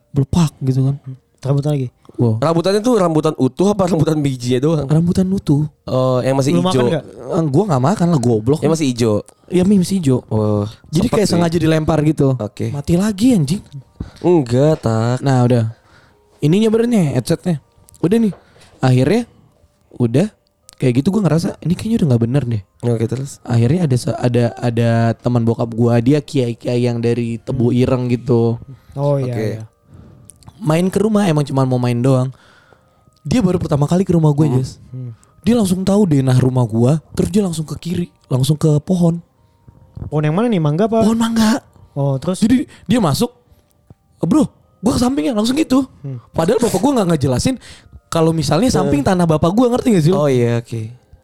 belepak 0.10 0.56
gitu 0.64 0.82
kan 0.86 0.96
Rambutan 1.38 1.72
lagi. 1.72 1.88
wow 2.18 2.42
Rambutannya 2.42 2.82
tuh 2.82 2.98
rambutan 2.98 3.34
utuh 3.38 3.70
apa 3.70 3.86
rambutan 3.86 4.18
bijinya 4.18 4.60
doang? 4.60 4.86
rambutan 4.86 5.28
utuh 5.30 5.70
Oh, 5.86 6.18
yang 6.20 6.34
masih 6.34 6.52
Lu 6.52 6.60
makan 6.60 6.90
hijau. 6.90 7.00
Eh, 7.30 7.44
gue 7.46 7.64
nggak 7.64 7.84
makan 7.86 8.08
lah 8.10 8.20
goblok 8.20 8.60
Yang 8.60 8.72
masih 8.74 8.88
hijau. 8.90 9.14
ya 9.48 9.62
mie 9.62 9.78
masih 9.78 9.96
hijau 9.98 10.18
Oh, 10.28 10.66
jadi 10.90 11.08
kayak 11.08 11.24
sih. 11.24 11.34
sengaja 11.34 11.56
dilempar 11.56 12.02
gitu 12.02 12.34
Oke. 12.34 12.72
mati 12.72 12.96
lagi 12.96 13.32
anjing 13.32 13.62
Enggak, 14.20 14.82
tak. 14.82 15.22
Nah 15.22 15.44
udah 15.44 15.64
Ininya 16.40 16.68
benernya 16.68 17.14
headsetnya 17.14 17.62
Udah 17.98 18.18
nih 18.18 18.34
Akhirnya 18.78 19.22
Udah 19.94 20.28
Kayak 20.78 21.02
gitu 21.02 21.10
gue 21.10 21.22
ngerasa 21.26 21.58
Ini 21.66 21.74
kayaknya 21.74 21.98
udah 22.02 22.08
gak 22.14 22.24
bener 22.24 22.44
deh 22.46 22.62
Oke, 22.86 23.06
terus. 23.10 23.42
Akhirnya 23.42 23.90
ada 23.90 23.98
ada 24.22 24.44
ada 24.62 24.90
teman 25.18 25.42
bokap 25.42 25.74
gua 25.74 25.98
Dia 25.98 26.22
kiai-kiai 26.22 26.86
yang 26.86 27.02
dari 27.02 27.42
Tebu 27.42 27.74
Ireng 27.74 28.06
gitu 28.14 28.62
Oh 28.94 29.18
iya. 29.18 29.34
Oke. 29.34 29.46
iya. 29.58 29.62
Main 30.62 30.94
ke 30.94 31.02
rumah 31.02 31.26
Emang 31.26 31.46
cuma 31.46 31.66
mau 31.66 31.82
main 31.82 31.98
doang 31.98 32.30
Dia 33.26 33.42
baru 33.42 33.58
pertama 33.58 33.90
kali 33.90 34.06
ke 34.06 34.14
rumah 34.14 34.32
gue 34.38 34.46
Jas 34.54 34.78
Dia 35.42 35.58
langsung 35.58 35.82
tahu 35.82 36.06
deh 36.06 36.22
nah 36.22 36.38
rumah 36.38 36.64
gua 36.70 37.02
Terus 37.18 37.30
dia 37.34 37.42
langsung 37.42 37.66
ke 37.66 37.76
kiri 37.82 38.08
Langsung 38.30 38.58
ke 38.58 38.78
pohon 38.86 39.20
Pohon 40.14 40.24
yang 40.30 40.38
mana 40.38 40.46
nih 40.46 40.62
mangga 40.62 40.86
apa? 40.86 41.02
Pohon 41.02 41.18
mangga 41.18 41.66
Oh 41.98 42.22
terus. 42.22 42.46
Jadi 42.46 42.70
dia 42.86 43.02
masuk, 43.02 43.34
bro, 44.22 44.46
gua 44.86 44.94
ke 44.94 45.02
sampingnya 45.02 45.34
langsung 45.34 45.58
gitu. 45.58 45.82
Padahal 46.30 46.62
bapak 46.62 46.78
gua 46.78 46.92
nggak 47.02 47.18
ngejelasin 47.18 47.58
kalau 48.08 48.32
misalnya 48.32 48.68
samping 48.68 49.02
tanah 49.02 49.26
bapak 49.26 49.52
gua 49.52 49.68
ngerti 49.70 49.88
gak 49.92 50.04
sih? 50.04 50.12
Oh 50.12 50.26
iya, 50.26 50.60
oke. 50.60 50.82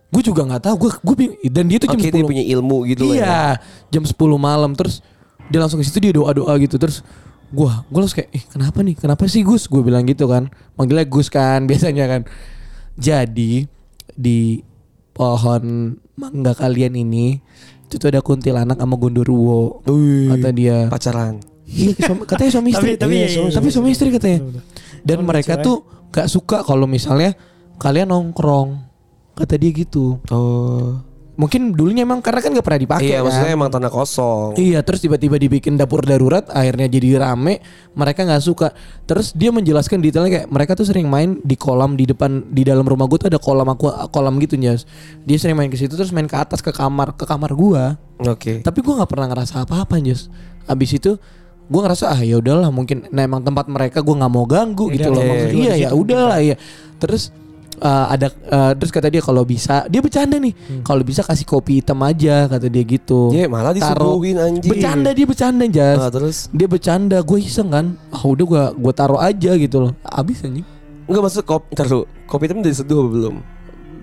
Gue 0.10 0.22
juga 0.22 0.46
nggak 0.46 0.62
tahu. 0.62 0.76
Gue 0.78 0.92
gue 0.94 1.16
dan 1.48 1.66
dia 1.66 1.78
tuh 1.78 1.90
jam 1.90 1.98
Oke, 1.98 2.08
10 2.08 2.14
dia 2.14 2.24
punya 2.24 2.44
ilmu 2.46 2.78
gitu 2.86 3.04
lah 3.04 3.16
ya. 3.16 3.18
Iya, 3.18 3.42
jam 3.90 4.04
10 4.04 4.14
malam 4.38 4.72
terus 4.74 5.02
dia 5.48 5.58
langsung 5.58 5.78
ke 5.78 5.86
situ 5.86 6.00
dia 6.00 6.14
doa 6.14 6.30
doa 6.32 6.54
gitu 6.56 6.78
terus 6.78 7.02
gua 7.50 7.82
gua 7.88 8.00
langsung 8.02 8.20
kayak 8.20 8.32
eh 8.32 8.44
kenapa 8.44 8.80
nih 8.80 8.96
kenapa 8.96 9.26
sih 9.26 9.42
Gus 9.42 9.66
gue 9.66 9.82
bilang 9.82 10.02
gitu 10.04 10.26
kan 10.26 10.48
manggilnya 10.74 11.04
Gus 11.04 11.28
kan 11.28 11.66
biasanya 11.70 12.06
kan 12.08 12.22
jadi 12.94 13.66
di 14.10 14.62
pohon 15.12 15.94
mangga 16.14 16.54
kalian 16.54 16.94
ini 16.96 17.42
itu 17.84 17.96
tuh 17.98 18.08
ada 18.08 18.22
kuntilanak 18.22 18.76
sama 18.76 18.96
gondoruo 18.96 19.82
kata 20.30 20.50
dia 20.52 20.90
Pacaran. 20.90 21.42
Iya, 21.64 21.94
suami- 21.98 22.26
katanya 22.26 22.52
suami 22.52 22.70
istri. 22.74 22.90
Tapi- 22.94 23.00
tapi 23.00 23.14
Iya, 23.14 23.20
iya, 23.20 23.30
suami- 23.30 23.50
iya, 23.50 23.56
tapi 23.56 23.68
iya. 23.68 23.74
suami 23.74 23.90
istri 23.90 24.08
katanya. 24.10 24.40
Dan 25.02 25.18
mereka 25.24 25.54
tuh 25.58 25.78
gak 26.14 26.30
suka 26.30 26.62
kalau 26.62 26.86
misalnya 26.86 27.34
kalian 27.82 28.14
nongkrong. 28.14 28.78
Kata 29.34 29.58
dia 29.58 29.74
gitu. 29.74 30.22
Oh. 30.30 31.02
Mungkin 31.34 31.74
dulunya 31.74 32.06
emang 32.06 32.22
karena 32.22 32.46
kan 32.46 32.54
gak 32.54 32.62
pernah 32.62 32.82
dipakai 32.86 33.10
Iya, 33.10 33.18
kan. 33.18 33.26
maksudnya 33.26 33.54
emang 33.58 33.70
tanah 33.74 33.90
kosong. 33.90 34.54
Iya, 34.54 34.86
terus 34.86 35.02
tiba-tiba 35.02 35.42
dibikin 35.42 35.74
dapur 35.74 36.06
darurat, 36.06 36.46
akhirnya 36.54 36.86
jadi 36.86 37.18
rame. 37.18 37.58
Mereka 37.98 38.30
nggak 38.30 38.44
suka. 38.46 38.70
Terus 39.10 39.34
dia 39.34 39.50
menjelaskan 39.50 39.98
detailnya 39.98 40.30
kayak 40.30 40.48
mereka 40.54 40.78
tuh 40.78 40.86
sering 40.86 41.10
main 41.10 41.42
di 41.42 41.58
kolam 41.58 41.98
di 41.98 42.06
depan 42.06 42.54
di 42.54 42.62
dalam 42.62 42.86
rumah 42.86 43.10
gue 43.10 43.18
tuh 43.18 43.34
ada 43.34 43.42
kolam 43.42 43.66
aku 43.66 43.90
kolam 44.14 44.38
gitu 44.46 44.54
Jas. 44.62 44.86
Dia 45.26 45.42
sering 45.42 45.58
main 45.58 45.74
ke 45.74 45.78
situ 45.82 45.98
terus 45.98 46.14
main 46.14 46.30
ke 46.30 46.38
atas 46.38 46.62
ke 46.62 46.70
kamar 46.70 47.18
ke 47.18 47.26
kamar 47.26 47.58
gua. 47.58 47.98
Oke. 48.22 48.62
Tapi 48.62 48.86
gue 48.86 48.94
nggak 48.94 49.10
pernah 49.10 49.26
ngerasa 49.34 49.66
apa-apa 49.66 49.98
Jus. 50.06 50.30
Abis 50.70 51.02
itu 51.02 51.18
gue 51.74 51.82
ngerasa 51.82 52.06
ah 52.08 52.22
ya 52.22 52.38
udahlah 52.38 52.70
mungkin 52.70 53.10
nah 53.10 53.22
emang 53.22 53.42
tempat 53.42 53.66
mereka 53.66 54.00
gue 54.00 54.14
nggak 54.14 54.30
mau 54.32 54.46
ganggu 54.46 54.88
Ya 54.88 54.94
gitu 54.94 55.10
loh 55.10 55.20
iya, 55.20 55.34
maksudnya. 55.34 55.74
ya 55.76 55.90
udahlah 55.92 56.40
ya. 56.40 56.56
Terus 56.96 57.34
eh, 57.76 58.06
ada 58.08 58.28
eh, 58.30 58.72
terus 58.76 58.92
kata 58.92 59.10
dia 59.10 59.20
kalau 59.20 59.42
bisa 59.44 59.84
dia 59.86 59.98
bercanda 59.98 60.38
nih 60.38 60.54
kalau 60.82 61.02
bisa 61.02 61.20
kasih 61.20 61.44
kopi 61.44 61.80
hitam 61.80 61.98
aja 62.00 62.46
kata 62.46 62.70
dia 62.70 62.84
gitu. 62.84 63.34
Iya, 63.34 63.50
malah 63.50 63.74
Taruh- 63.74 64.14
disuguhin 64.14 64.38
anjing. 64.38 64.70
Bercanda 64.70 65.10
dia 65.12 65.26
bercanda 65.26 65.66
Jas. 65.68 65.98
Ah, 65.98 66.08
terus 66.08 66.38
Dia 66.50 66.68
bercanda 66.68 67.18
gue 67.20 67.40
iseng 67.40 67.68
kan. 67.68 67.98
Ah 68.08 68.22
udah 68.22 68.46
gue 68.46 68.64
gue 68.80 68.94
taruh 68.94 69.18
aja 69.18 69.52
gitu 69.56 69.78
loh. 69.82 69.92
Abis 70.04 70.46
anjing. 70.46 70.64
enggak 71.04 71.20
maksud 71.22 71.44
kopi 71.44 71.74
ntar 71.74 71.86
dulu. 71.86 72.06
Kopi 72.24 72.44
itu 72.46 72.54
udah 72.56 72.70
diseduh 72.70 73.04
belum? 73.04 73.36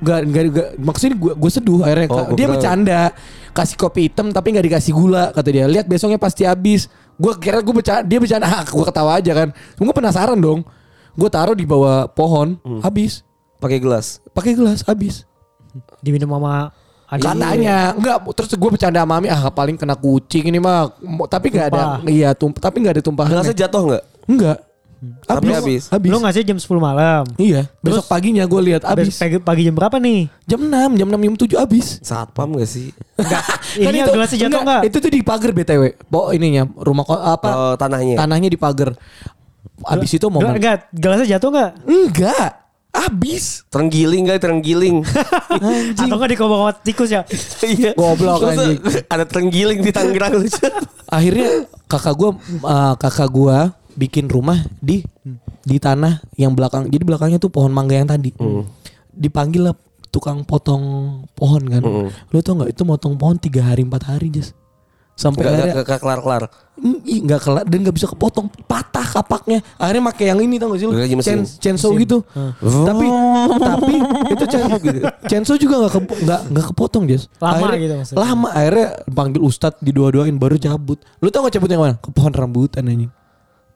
Gak, 0.01 0.21
gak, 0.27 0.45
gak, 0.51 0.69
maksudnya 0.77 1.15
gue 1.15 1.33
gue 1.35 1.51
seduh 1.51 1.81
akhirnya 1.81 2.09
Oh, 2.09 2.25
dia 2.31 2.45
kira- 2.45 2.53
bercanda 2.53 3.01
kasih 3.51 3.77
kopi 3.77 4.01
hitam 4.03 4.31
tapi 4.31 4.51
nggak 4.51 4.67
dikasih 4.67 4.91
gula 4.91 5.29
kata 5.31 5.49
dia. 5.49 5.65
Lihat 5.67 5.85
besoknya 5.85 6.17
pasti 6.17 6.43
habis. 6.43 6.89
Gue 7.15 7.37
kira 7.37 7.59
gue 7.59 7.71
bercanda 7.71 8.01
dia 8.03 8.17
bercanda. 8.17 8.47
Ah, 8.47 8.63
gue 8.63 8.81
ketawa 8.83 9.17
aja 9.17 9.33
kan. 9.35 9.49
Gue 9.75 9.93
penasaran 9.93 10.37
dong. 10.37 10.65
Gue 11.13 11.29
taruh 11.29 11.53
di 11.53 11.65
bawah 11.65 12.09
pohon 12.09 12.57
Hmm. 12.59 12.81
habis. 12.81 13.21
Pakai 13.57 13.77
gelas. 13.77 14.25
pakai 14.31 14.53
gelas 14.53 14.81
habis. 14.83 15.29
Diminum 16.01 16.31
sama 16.31 16.73
adik. 17.07 17.27
katanya 17.27 17.77
enggak 17.93 18.17
terus 18.33 18.51
gue 18.51 18.71
bercanda 18.71 19.03
sama 19.03 19.19
Mami 19.19 19.29
ah 19.29 19.51
paling 19.51 19.75
kena 19.75 19.95
kucing 19.95 20.47
ini 20.47 20.57
mah 20.57 20.89
tapi 21.27 21.51
nggak 21.51 21.67
ada 21.69 21.83
iya 22.07 22.31
tumpah 22.33 22.59
tapi 22.59 22.81
nggak 22.81 22.95
ada 22.97 23.03
tumpahan. 23.03 23.31
Gelasnya 23.31 23.67
jatuh 23.67 24.01
enggak? 24.25 24.57
Enggak 25.01 25.25
Tapi 25.27 25.49
habis. 25.51 25.83
habis 25.89 26.09
Lu 26.09 26.21
ngasih 26.21 26.45
jam 26.45 26.57
10 26.57 26.69
malam. 26.77 27.25
iya 27.37 27.67
besok 27.81 28.05
Terus- 28.05 28.11
paginya 28.11 28.45
gue 28.45 28.61
lihat 28.63 28.83
habis 28.85 29.17
Pagi, 29.17 29.37
pagi 29.37 29.63
jam 29.65 29.73
berapa 29.73 29.97
nih? 29.97 30.29
jam 30.45 30.61
6 30.61 30.71
jam 30.95 31.09
6 31.09 31.17
jam 31.17 31.35
7 31.37 31.57
habis 31.59 31.87
Satpam 32.01 32.53
gak 32.55 32.69
sih? 32.69 32.93
Ini 33.81 33.97
yang 33.99 34.11
gelasnya 34.11 34.39
jatuh 34.45 34.61
nggak? 34.61 34.83
Itu 34.87 34.97
tuh 34.99 35.11
di 35.11 35.21
pagar 35.21 35.51
BTW. 35.51 35.83
Po 36.05 36.31
ininya 36.31 36.65
rumah 36.75 37.05
apa? 37.07 37.49
Oh, 37.51 37.75
tanahnya. 37.77 38.17
Tanahnya 38.17 38.49
di 38.49 38.57
pagar. 38.57 38.97
Abis 39.81 40.13
itu 40.13 40.27
mau 40.29 40.41
Enggak, 40.41 40.57
enggak, 40.57 40.77
gelasnya 40.93 41.29
jatuh 41.37 41.49
enggak? 41.49 41.71
enggak. 41.83 42.49
Abis. 42.91 43.63
Terenggiling 43.71 44.27
kali 44.27 44.37
terenggiling. 44.37 44.97
Atau 46.01 46.11
enggak 46.11 46.31
dikobok 46.35 46.59
sama 46.59 46.73
tikus 46.83 47.09
ya? 47.09 47.23
Iya. 47.65 47.93
Goblok, 47.95 48.43
anjing. 48.43 48.81
Ada 49.07 49.25
terenggiling 49.25 49.79
di 49.79 49.93
Tangerang 49.95 50.35
lucu. 50.37 50.67
Akhirnya 51.07 51.65
kakak 51.87 52.15
gua 52.15 52.31
eh, 52.51 52.95
kakak 52.99 53.31
gua 53.31 53.59
bikin 53.95 54.27
rumah 54.27 54.59
di 54.79 55.03
di 55.61 55.77
tanah 55.77 56.21
yang 56.35 56.53
belakang. 56.53 56.87
Jadi 56.87 57.03
belakangnya 57.03 57.39
tuh 57.39 57.49
pohon 57.49 57.71
mangga 57.71 57.95
yang 57.95 58.07
tadi. 58.07 58.31
Dipanggil 59.11 59.71
lah 59.71 59.75
tukang 60.11 60.43
potong 60.43 60.83
pohon 61.33 61.63
kan. 61.67 61.83
Lu 62.31 62.39
tau 62.41 62.55
nggak 62.57 62.71
itu 62.73 62.83
motong 62.83 63.15
pohon 63.15 63.37
tiga 63.37 63.67
hari 63.67 63.83
empat 63.83 64.07
hari 64.09 64.31
jas. 64.31 64.53
Sampai 65.15 65.45
Enggak 65.45 65.53
akhirnya 65.53 65.75
enggak 65.85 66.01
kelar-kelar. 66.01 66.43
Mm, 66.81 66.99
ih, 67.05 67.19
nggak 67.29 67.41
kelar 67.45 67.65
dan 67.69 67.79
nggak 67.85 67.93
bisa 67.93 68.09
kepotong 68.09 68.49
patah 68.65 69.05
kapaknya 69.05 69.61
akhirnya 69.77 70.09
pakai 70.09 70.33
yang 70.33 70.41
ini 70.41 70.57
tau 70.57 70.73
gak 70.73 70.81
sih 70.81 70.87
lu. 70.89 70.97
Chain, 71.21 71.45
chainsaw 71.45 71.93
gitu 71.93 72.25
tapi 72.65 73.05
tapi 73.61 73.95
itu 74.33 74.45
chain, 74.49 74.65
chainsaw 75.29 75.61
juga 75.61 75.77
nggak 75.77 75.93
ke, 75.93 76.01
nggak 76.25 76.41
nggak 76.57 76.67
kepotong 76.73 77.05
Jas 77.05 77.29
Lama 77.37 77.53
Akhirnya- 77.69 77.81
gitu 77.85 77.95
maksudnya. 78.01 78.17
lama 78.25 78.49
akhirnya 78.49 78.87
panggil 79.13 79.41
ustad 79.45 79.77
didua-duain 79.85 80.33
baru 80.41 80.57
cabut 80.57 80.97
lu 81.21 81.29
tau 81.29 81.45
gak 81.45 81.61
cabutnya 81.61 81.77
ke 81.77 81.83
mana 81.85 81.95
ke 82.01 82.09
pohon 82.17 82.33
rambutan 82.33 82.89
anjing 82.89 83.13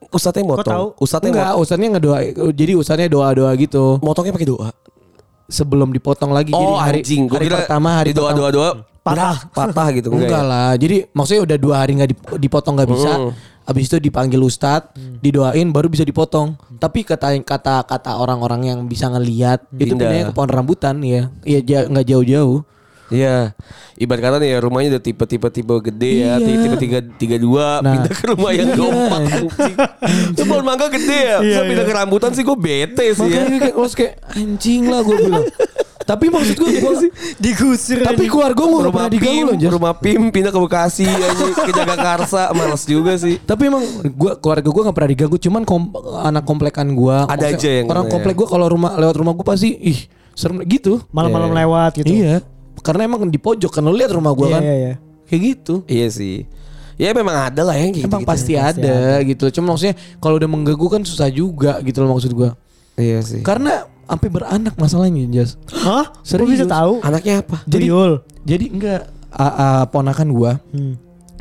Ustadznya 0.08 0.42
tahu? 0.42 0.52
motong. 0.52 0.84
Ustadznya 0.96 1.30
enggak 1.30 1.48
motong. 1.48 1.62
ustadnya 1.62 1.88
ngedoa 1.90 2.18
jadi 2.50 2.72
ustadnya 2.74 3.06
doa-doa 3.06 3.50
gitu 3.54 3.84
Motongnya 3.98 4.32
pakai 4.32 4.48
doa. 4.48 4.68
sebelum 5.46 5.88
dipotong 5.90 6.30
lagi 6.30 6.50
jadi 6.50 6.64
Oh 6.66 6.74
hari, 6.74 7.00
anjing, 7.00 7.24
gue 7.24 7.36
hari 7.36 7.46
kira 7.46 7.56
pertama 7.62 7.88
hari 7.94 8.10
di 8.10 8.16
doa 8.16 8.32
doa 8.32 8.48
doa 8.48 8.70
Patah. 9.00 9.36
patah 9.50 9.92
gitu 9.92 10.08
Enggak, 10.08 10.24
enggak. 10.24 10.40
ya? 10.40 10.48
lah. 10.48 10.70
Jadi 10.74 10.96
maksudnya 11.12 11.42
udah 11.44 11.58
dua 11.60 11.74
hari 11.76 11.92
nggak 11.94 12.08
dip- 12.08 12.38
dipotong 12.40 12.72
nggak 12.74 12.88
bisa. 12.88 13.12
Hmm. 13.12 13.32
Habis 13.62 13.84
itu 13.86 13.96
dipanggil 13.98 14.40
ustadz, 14.40 14.92
didoain 15.20 15.68
baru 15.68 15.88
bisa 15.88 16.00
dipotong. 16.02 16.56
Tapi 16.74 17.00
kata 17.00 17.36
kata 17.38 17.84
kata 17.84 18.10
orang-orang 18.14 18.64
yang 18.66 18.78
bisa 18.84 19.08
ngelihat 19.08 19.60
itu 19.70 19.92
Pindah. 19.92 20.08
pindahnya 20.08 20.24
ke 20.24 20.32
pohon 20.32 20.48
rambutan 20.48 20.96
ya. 21.00 21.28
Iya 21.42 21.60
ja- 21.60 21.86
nggak 21.86 22.06
jauh-jauh. 22.06 22.64
Iya. 23.06 23.52
Ibarat 23.94 24.20
kata 24.22 24.36
nih 24.38 24.48
ya 24.48 24.58
rumahnya 24.58 24.88
udah 24.92 25.02
tipe-tipe 25.02 25.48
tipe 25.48 25.74
gede 25.84 26.12
ya, 26.20 26.32
Iya. 26.34 26.46
tipe 26.58 26.76
tiga 26.78 26.98
tiga 27.04 27.36
dua 27.36 27.78
Nah. 27.78 27.92
pindah 27.94 28.12
ke 28.12 28.24
rumah 28.26 28.50
yang 28.50 28.68
Iya. 28.68 28.80
kompak 28.80 29.18
anjing. 29.20 29.48
Itu 30.32 30.42
pohon 30.44 30.64
mangga 30.64 30.86
gede 30.88 31.18
ya. 31.20 31.38
Iya, 31.38 31.60
pindah 31.62 31.84
iya. 31.84 31.90
ke 31.90 31.94
rambutan 31.94 32.30
sih 32.32 32.42
gue 32.42 32.56
bete 32.56 33.04
sih 33.10 33.20
Makanya 33.20 33.44
ya. 33.44 33.48
gue 33.50 33.60
kayak, 33.60 33.92
kayak 33.92 34.12
anjing 34.34 34.82
lah 34.86 35.00
gue 35.00 35.16
bilang. 35.20 35.44
Tapi 36.04 36.28
maksud 36.28 36.52
gue, 36.54 36.68
gua, 36.78 36.92
Digusir 37.38 38.04
tapi 38.04 38.28
keluarga 38.28 38.60
gue 38.60 38.68
nggak 38.68 38.84
Rumah 38.84 38.96
pernah 38.98 39.08
diganggu 39.10 39.44
loh. 39.46 39.72
Rumah 39.72 39.94
Pim 39.96 40.22
pindah 40.28 40.52
ke 40.52 40.60
Bekasi 40.60 41.06
anjing, 41.08 41.52
ke 41.54 41.72
Jagakarsa, 41.72 42.42
males 42.52 42.84
juga 42.84 43.16
sih. 43.16 43.36
Tapi 43.38 43.68
emang 43.68 43.80
gua 44.12 44.36
keluarga 44.36 44.64
gue 44.66 44.82
nggak 44.82 44.92
pernah 44.92 45.10
diganggu. 45.10 45.36
Cuman 45.38 45.62
kom- 45.64 45.92
anak 46.18 46.44
komplekan 46.44 46.92
gue, 46.92 47.16
Ada 47.24 47.46
aja 47.50 47.70
yang 47.74 47.86
orang 47.86 48.04
ya. 48.04 48.10
komplek 48.10 48.34
gue 48.34 48.44
kalau 48.46 48.66
rumah 48.66 48.96
lewat 48.96 49.16
rumah 49.16 49.32
gue 49.32 49.44
pasti 49.44 49.72
ih 49.72 49.98
serem 50.34 50.60
gitu. 50.66 51.00
malam-malam 51.08 51.48
Iya. 51.48 51.58
lewat 51.62 51.90
gitu. 51.96 52.10
Iya. 52.10 52.34
Karena 52.84 53.08
emang 53.08 53.26
di 53.26 53.40
pojok 53.40 53.72
kan 53.72 53.82
lu 53.82 53.96
lihat 53.96 54.12
rumah 54.12 54.30
gue 54.30 54.44
Iya, 54.44 54.54
kan. 54.54 54.62
iya, 54.62 54.74
iya. 54.76 54.92
Kayak 55.24 55.40
gitu. 55.42 55.74
Iya 55.88 56.08
sih. 56.08 56.36
Ya 56.94 57.10
memang 57.10 57.48
ada 57.48 57.64
lah 57.64 57.74
yang 57.74 57.90
kayak 57.90 58.06
Emang 58.06 58.22
gitu. 58.22 58.28
pasti, 58.28 58.52
pasti 58.54 58.78
ada, 58.84 59.18
gitu. 59.24 59.44
Cuma 59.50 59.72
maksudnya 59.72 59.96
kalau 60.20 60.36
udah 60.36 60.46
mengganggu 60.46 60.86
kan 60.86 61.02
susah 61.02 61.26
juga 61.26 61.80
gitu 61.80 61.98
loh 61.98 62.14
maksud 62.14 62.30
gua. 62.30 62.54
Iya 62.94 63.18
sih. 63.18 63.42
Karena 63.42 63.82
sampai 64.04 64.28
beranak 64.28 64.76
masalahnya, 64.76 65.26
Jas. 65.26 65.56
Hah? 65.72 66.12
Kok 66.12 66.22
Serius? 66.22 66.60
bisa 66.60 66.66
tahu? 66.68 67.00
Anaknya 67.00 67.42
apa? 67.42 67.64
Jadi 67.64 67.88
Tuyul. 67.88 68.12
jadi 68.44 68.64
enggak 68.68 69.00
a- 69.32 69.56
a- 69.80 69.86
ponakan 69.88 70.28
gua 70.30 70.52
Hmm. 70.70 70.94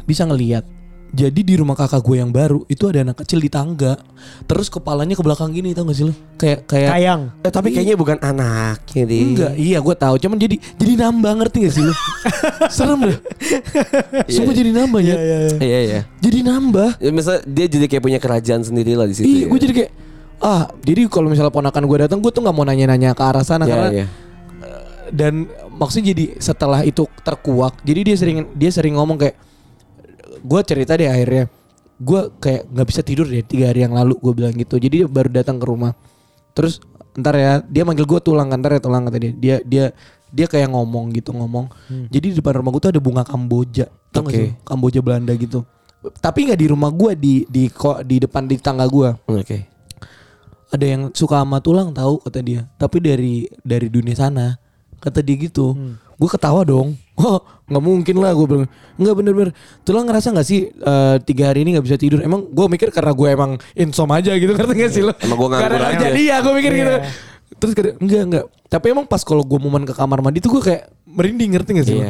bisa 0.03 0.25
ngelihat 0.25 0.65
Jadi 1.13 1.45
di 1.45 1.53
rumah 1.53 1.77
kakak 1.77 2.01
gue 2.01 2.17
yang 2.17 2.33
baru 2.33 2.65
itu 2.65 2.89
ada 2.89 3.05
anak 3.05 3.21
kecil 3.21 3.37
di 3.37 3.45
tangga. 3.45 4.01
Terus 4.49 4.65
kepalanya 4.65 5.13
ke 5.13 5.21
belakang 5.21 5.53
gini 5.53 5.69
tau 5.77 5.85
gak 5.85 5.93
sih 5.93 6.09
lo? 6.09 6.13
Kayak 6.41 6.65
kayak 6.65 6.89
Kayang. 6.89 7.21
Eh 7.45 7.51
tapi 7.53 7.69
kayaknya 7.69 7.93
bukan 7.93 8.17
anaknya 8.17 9.03
deh. 9.05 9.21
Enggak, 9.21 9.53
iya 9.53 9.77
gue 9.77 9.93
tahu. 9.93 10.17
Cuman 10.17 10.41
jadi 10.41 10.57
jadi 10.57 10.93
nambah 11.05 11.31
ngerti 11.37 11.57
gak 11.69 11.73
sih 11.77 11.83
lo? 11.85 11.93
Serem 12.75 13.13
deh. 13.13 13.17
Sumpah 14.25 14.53
jadi 14.57 14.71
nambah 14.73 15.01
ya. 15.05 15.15
Iya 15.61 15.79
iya. 15.85 16.01
Jadi 16.17 16.37
nambah. 16.41 16.97
Ya, 16.97 17.11
misal 17.13 17.45
dia 17.45 17.69
jadi 17.69 17.85
kayak 17.85 18.01
punya 18.01 18.17
kerajaan 18.17 18.65
sendiri 18.65 18.97
lah 18.97 19.05
di 19.05 19.13
situ. 19.13 19.29
Iya, 19.29 19.45
ya. 19.45 19.47
gue 19.53 19.59
jadi 19.69 19.73
kayak 19.77 19.91
ah, 20.41 20.65
jadi 20.81 21.01
kalau 21.13 21.29
misalnya 21.29 21.53
ponakan 21.53 21.85
gue 21.85 21.97
datang, 22.09 22.19
gue 22.25 22.31
tuh 22.33 22.41
nggak 22.41 22.55
mau 22.57 22.65
nanya-nanya 22.65 23.13
ke 23.13 23.21
arah 23.21 23.45
sana 23.45 23.63
Iya, 23.63 23.71
karena 23.71 23.89
iya. 23.93 24.05
dan 25.13 25.45
maksudnya 25.77 26.09
jadi 26.09 26.25
setelah 26.41 26.81
itu 26.81 27.05
terkuak, 27.21 27.85
jadi 27.85 28.01
dia 28.01 28.15
sering 28.17 28.37
dia 28.57 28.73
sering 28.73 28.97
ngomong 28.97 29.21
kayak 29.21 29.37
gue 30.43 30.61
cerita 30.67 30.99
deh 30.99 31.07
akhirnya. 31.07 31.47
Gue 32.03 32.27
kayak 32.43 32.67
nggak 32.67 32.87
bisa 32.91 33.01
tidur 33.01 33.25
deh 33.25 33.41
tiga 33.41 33.71
hari 33.71 33.87
yang 33.87 33.95
lalu 33.95 34.19
gue 34.19 34.33
bilang 34.35 34.53
gitu. 34.53 34.75
Jadi 34.75 35.03
dia 35.03 35.07
baru 35.07 35.31
datang 35.31 35.57
ke 35.57 35.65
rumah. 35.65 35.95
Terus 36.51 36.83
ntar 37.15 37.39
ya 37.39 37.63
dia 37.63 37.87
manggil 37.87 38.03
gue 38.03 38.19
tulang 38.19 38.51
ntar 38.51 38.75
ya 38.75 38.81
tulang 38.83 39.07
kata 39.07 39.17
dia. 39.17 39.31
Dia 39.33 39.55
dia 39.63 39.85
dia 40.33 40.45
kayak 40.49 40.73
ngomong 40.73 41.15
gitu 41.15 41.31
ngomong. 41.31 41.71
Jadi 42.11 42.33
di 42.33 42.35
depan 42.37 42.59
rumah 42.59 42.69
gue 42.75 42.81
tuh 42.83 42.91
ada 42.91 43.01
bunga 43.01 43.23
kamboja. 43.23 43.87
Tau 44.11 44.27
sih? 44.27 44.51
Kamboja 44.67 44.99
Belanda 44.99 45.31
gitu. 45.33 45.63
Tapi 46.19 46.51
nggak 46.51 46.59
di 46.59 46.67
rumah 46.67 46.91
gue 46.91 47.11
di 47.15 47.33
di 47.47 47.71
kok 47.71 48.03
di 48.03 48.19
depan 48.19 48.43
di 48.43 48.59
tangga 48.59 48.83
gue 48.83 49.15
Oke. 49.31 49.71
ada 50.67 50.83
yang 50.83 51.15
suka 51.15 51.39
sama 51.39 51.63
tulang 51.63 51.95
tahu 51.95 52.19
kata 52.19 52.43
dia. 52.43 52.67
Tapi 52.75 52.97
dari 52.99 53.47
dari 53.63 53.87
dunia 53.87 54.17
sana 54.17 54.59
kata 54.99 55.23
dia 55.23 55.47
gitu. 55.47 55.77
Gue 56.19 56.29
ketawa 56.29 56.67
dong 56.67 56.99
oh 57.19 57.39
nggak 57.69 57.83
mungkin 57.83 58.15
lah 58.21 58.31
gue 58.33 58.45
bilang. 58.45 58.69
Nggak 58.97 59.15
bener-bener. 59.17 59.51
Tulang 59.85 60.05
ngerasa 60.09 60.33
nggak 60.33 60.47
sih 60.47 60.69
eh, 60.69 61.15
tiga 61.25 61.53
hari 61.53 61.65
ini 61.65 61.77
nggak 61.77 61.85
bisa 61.85 61.97
tidur? 61.97 62.19
Emang 62.21 62.49
gue 62.49 62.65
mikir 62.69 62.89
karena 62.89 63.13
gue 63.13 63.27
emang 63.29 63.51
insom 63.77 64.09
aja 64.09 64.33
gitu 64.37 64.51
ngerti 64.53 64.73
gak 64.77 64.91
sih 64.91 65.03
lo? 65.05 65.13
Emang 65.21 65.37
gua 65.37 65.49
nganggur 65.57 65.69
Karena 65.77 65.87
aja. 65.93 65.99
jadi 66.09 66.21
ya 66.21 66.37
gue 66.41 66.53
mikir 66.57 66.71
gitu. 66.73 66.93
Terus 67.53 67.73
kata 67.77 67.89
enggak 68.01 68.23
enggak 68.27 68.45
tapi 68.65 68.85
emang 68.89 69.05
pas 69.05 69.21
kalau 69.21 69.45
gue 69.45 69.59
momen 69.61 69.85
ke 69.85 69.93
kamar 69.93 70.25
mandi 70.25 70.41
tuh 70.41 70.57
gue 70.57 70.61
kayak 70.65 70.89
merinding 71.05 71.53
ngerti 71.53 71.69
gak 71.77 71.85
sih 71.85 71.95
lo? 71.97 72.03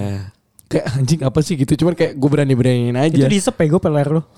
Kayak 0.73 0.86
anjing 0.97 1.21
apa 1.21 1.39
sih 1.45 1.53
gitu 1.53 1.73
cuman 1.86 1.93
kayak 1.93 2.17
gue 2.17 2.29
berani 2.33 2.57
beraniin 2.57 2.97
aja 2.97 3.13
Itu 3.13 3.29
diisep 3.29 3.53
ya 3.53 3.65
gue 3.69 3.81
peler 3.81 4.07
lu. 4.09 4.21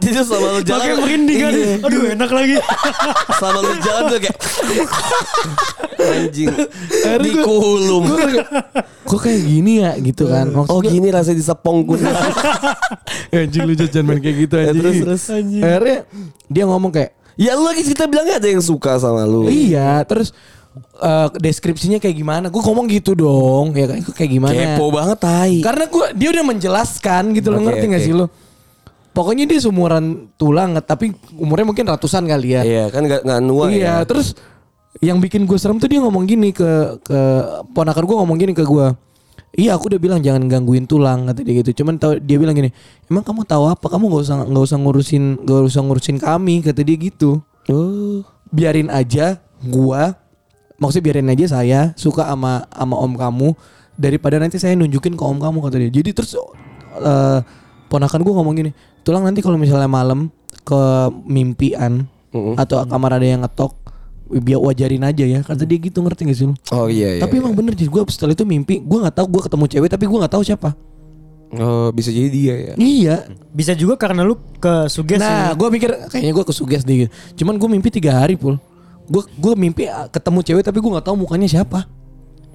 Jadi 0.00 0.16
selama 0.24 0.48
lu 0.58 0.62
jalan 0.64 0.84
Makanya 0.84 0.96
merinding 1.00 1.38
kan. 1.40 1.52
Iya. 1.56 1.74
Aduh 1.88 2.02
enak 2.12 2.30
lagi. 2.30 2.56
Selama 3.40 3.58
lu 3.64 3.74
jalan 3.80 4.02
tuh 4.08 4.18
kayak 4.20 4.36
anjing 6.20 6.48
di 7.20 7.30
kulum. 7.44 8.02
gue 8.08 8.18
kayak 8.18 8.46
kok 9.04 9.20
kayak 9.20 9.40
gini 9.44 9.72
ya 9.84 9.92
gitu 10.00 10.24
kan 10.32 10.48
Maksud 10.48 10.72
Oh 10.72 10.80
gini 10.80 11.08
rasanya 11.12 11.38
disepong. 11.40 11.76
Ya, 13.32 13.44
anjing 13.46 13.62
lu 13.64 13.72
jangan 13.76 14.04
main 14.04 14.20
kayak 14.20 14.36
gitu 14.48 14.54
anjing. 14.60 14.80
terus, 14.80 14.96
terus. 15.00 15.22
Anjing. 15.32 15.62
Akhirnya 15.64 15.98
dia 16.50 16.64
ngomong 16.68 16.92
kayak 16.92 17.10
ya 17.40 17.56
lu 17.56 17.64
lagi 17.64 17.82
kita 17.84 18.04
bilangnya 18.04 18.36
ada 18.36 18.48
yang 18.52 18.60
suka 18.60 19.00
sama 19.00 19.24
lu. 19.24 19.48
iya, 19.48 20.04
terus 20.04 20.34
eh, 20.80 21.28
deskripsinya 21.38 21.98
kayak 21.98 22.16
gimana? 22.16 22.46
Gue 22.48 22.62
ngomong 22.64 22.86
gitu 22.90 23.16
dong, 23.16 23.72
ya 23.76 23.86
kan? 23.88 23.98
Kayak 24.14 24.30
gimana? 24.30 24.54
Kepo 24.56 24.84
banget 24.90 25.18
tai. 25.18 25.58
Karena 25.60 25.84
gue 25.88 26.06
dia 26.16 26.28
udah 26.32 26.44
menjelaskan 26.44 27.22
gitu 27.36 27.48
lo 27.52 27.58
Oke, 27.60 27.64
ngerti 27.70 27.84
nggak 27.90 28.02
oke. 28.02 28.08
sih 28.08 28.14
lo? 28.14 28.26
Pokoknya 29.10 29.44
dia 29.44 29.58
seumuran 29.58 30.30
tulang, 30.38 30.78
tapi 30.86 31.10
umurnya 31.34 31.66
mungkin 31.66 31.84
ratusan 31.90 32.30
kali 32.30 32.54
ya. 32.54 32.62
Iya 32.62 32.84
kan 32.94 33.02
gak, 33.10 33.26
gak 33.26 33.40
nua 33.42 33.66
iya, 33.74 34.00
ya. 34.00 34.06
terus 34.06 34.38
yang 35.02 35.18
bikin 35.18 35.46
gue 35.46 35.58
serem 35.58 35.78
tuh 35.78 35.90
dia 35.90 36.02
ngomong 36.02 36.26
gini 36.26 36.50
ke 36.50 36.98
ke 37.02 37.20
ponakan 37.74 38.04
gue 38.06 38.16
ngomong 38.22 38.38
gini 38.38 38.52
ke 38.54 38.62
gue. 38.62 38.86
Iya 39.50 39.74
aku 39.74 39.90
udah 39.90 39.98
bilang 39.98 40.22
jangan 40.22 40.46
gangguin 40.46 40.86
tulang 40.86 41.26
kata 41.26 41.42
dia 41.42 41.58
gitu. 41.58 41.82
Cuman 41.82 41.98
tahu 41.98 42.22
dia 42.22 42.38
bilang 42.38 42.54
gini, 42.54 42.70
emang 43.10 43.26
kamu 43.26 43.42
tahu 43.42 43.66
apa? 43.66 43.82
Kamu 43.90 44.06
nggak 44.06 44.22
usah 44.22 44.36
nggak 44.46 44.64
usah 44.70 44.78
ngurusin 44.78 45.24
nggak 45.42 45.62
usah 45.66 45.80
ngurusin 45.82 46.16
kami 46.22 46.62
kata 46.62 46.80
dia 46.86 46.96
gitu. 46.96 47.42
Oh. 47.66 48.22
Biarin 48.54 48.86
aja 48.94 49.42
gua, 49.62 50.14
maksudnya 50.80 51.04
biarin 51.06 51.28
aja 51.28 51.60
saya 51.60 51.80
suka 51.94 52.24
sama 52.26 52.64
sama 52.72 52.96
om 52.96 53.12
kamu 53.14 53.48
daripada 53.94 54.40
nanti 54.40 54.56
saya 54.56 54.72
nunjukin 54.74 55.14
ke 55.14 55.22
om 55.22 55.36
kamu 55.36 55.60
kata 55.60 55.76
dia. 55.76 55.90
Jadi 55.92 56.10
terus 56.10 56.32
eh, 56.96 57.38
ponakan 57.86 58.20
gue 58.24 58.32
ngomong 58.32 58.54
gini, 58.56 58.70
tulang 59.04 59.22
nanti 59.22 59.44
kalau 59.44 59.54
misalnya 59.54 59.86
malam 59.86 60.32
ke 60.60 60.80
mimpian 61.24 62.06
Mm-mm. 62.30 62.54
atau 62.54 62.80
kamar 62.86 63.18
ada 63.18 63.26
yang 63.26 63.42
ngetok 63.42 63.74
biar 64.30 64.62
wajarin 64.62 65.02
aja 65.02 65.26
ya 65.26 65.42
kata 65.42 65.66
dia 65.66 65.82
gitu 65.82 65.98
ngerti 65.98 66.22
gak 66.22 66.36
sih 66.38 66.46
lu 66.46 66.54
Oh 66.70 66.86
iya 66.86 67.18
iya. 67.18 67.20
tapi 67.20 67.42
emang 67.42 67.50
bener 67.50 67.74
jadi 67.74 67.90
gue 67.90 68.02
setelah 68.06 68.30
itu 68.30 68.46
mimpi 68.46 68.78
gue 68.78 68.98
nggak 69.02 69.18
tahu 69.18 69.26
gue 69.26 69.42
ketemu 69.42 69.64
cewek 69.66 69.88
tapi 69.90 70.04
gue 70.06 70.18
nggak 70.22 70.30
tahu 70.30 70.42
siapa 70.46 70.70
Oh 71.50 71.90
bisa 71.90 72.14
jadi 72.14 72.30
dia 72.30 72.54
ya. 72.54 72.72
iya 72.78 73.16
Bisa 73.50 73.74
juga 73.74 73.98
karena 73.98 74.22
lu 74.22 74.38
ke 74.62 74.86
suges 74.86 75.18
nah 75.18 75.50
gue 75.50 75.66
mikir 75.66 75.90
kayaknya 76.06 76.30
gue 76.30 76.44
kesuges 76.46 76.86
deh 76.86 77.10
cuman 77.34 77.58
gue 77.58 77.68
mimpi 77.68 77.90
tiga 77.90 78.22
hari 78.22 78.38
pul 78.38 78.54
gue 79.10 79.22
gue 79.26 79.52
mimpi 79.58 79.90
ah, 79.90 80.06
ketemu 80.06 80.38
cewek 80.40 80.62
tapi 80.62 80.78
gue 80.78 80.90
nggak 80.90 81.02
tahu 81.04 81.18
mukanya 81.18 81.50
siapa 81.50 81.84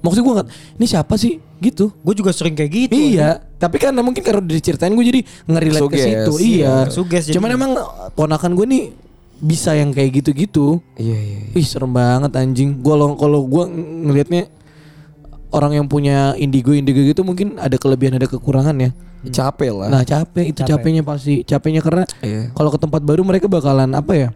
maksudnya 0.00 0.24
gue 0.24 0.34
nggak 0.40 0.48
ini 0.76 0.86
siapa 0.86 1.14
sih 1.14 1.36
gitu 1.56 1.88
Gue 2.04 2.12
juga 2.12 2.30
sering 2.36 2.52
kayak 2.52 2.68
gitu. 2.70 2.92
Iya, 2.92 3.40
tapi 3.56 3.80
kan 3.80 3.96
mungkin 3.96 4.20
karena 4.20 4.44
udah 4.44 4.54
diceritain 4.54 4.92
gue 4.92 5.02
jadi 5.02 5.20
ngerelate 5.48 5.88
ke 5.88 5.98
situ. 5.98 6.32
iya. 6.38 6.84
Iya. 6.84 6.92
Suges 6.92 7.24
jadi. 7.26 7.34
Cuman 7.40 7.50
emang 7.50 7.70
ponakan 8.12 8.52
gue 8.52 8.66
nih 8.68 8.82
bisa 9.36 9.72
yang 9.72 9.92
kayak 9.92 10.20
gitu-gitu. 10.20 10.84
Iya 11.00 11.16
iya. 11.16 11.38
iya. 11.48 11.56
Ih 11.56 11.64
serem 11.64 11.90
banget 11.90 12.32
anjing. 12.36 12.76
Gua 12.80 12.94
lo 12.96 13.16
kalau 13.16 13.48
ng- 13.48 13.72
ngelihatnya 14.04 14.52
orang 15.48 15.80
yang 15.80 15.86
punya 15.88 16.36
indigo 16.36 16.76
indigo 16.76 17.00
gitu 17.00 17.24
mungkin 17.24 17.56
ada 17.56 17.80
kelebihan 17.80 18.20
ada 18.20 18.28
kekurangan 18.28 18.76
ya. 18.76 18.90
Capek 19.26 19.72
lah. 19.72 19.88
Nah 19.88 20.02
capek 20.04 20.52
itu 20.52 20.60
Capek. 20.60 20.70
capeknya 20.76 21.02
pasti 21.02 21.34
capeknya 21.42 21.80
karena 21.80 22.04
Iya. 22.20 22.52
kalau 22.52 22.68
ke 22.68 22.78
tempat 22.78 23.00
baru 23.00 23.24
mereka 23.24 23.48
bakalan 23.48 23.90
apa 23.96 24.12
ya? 24.12 24.28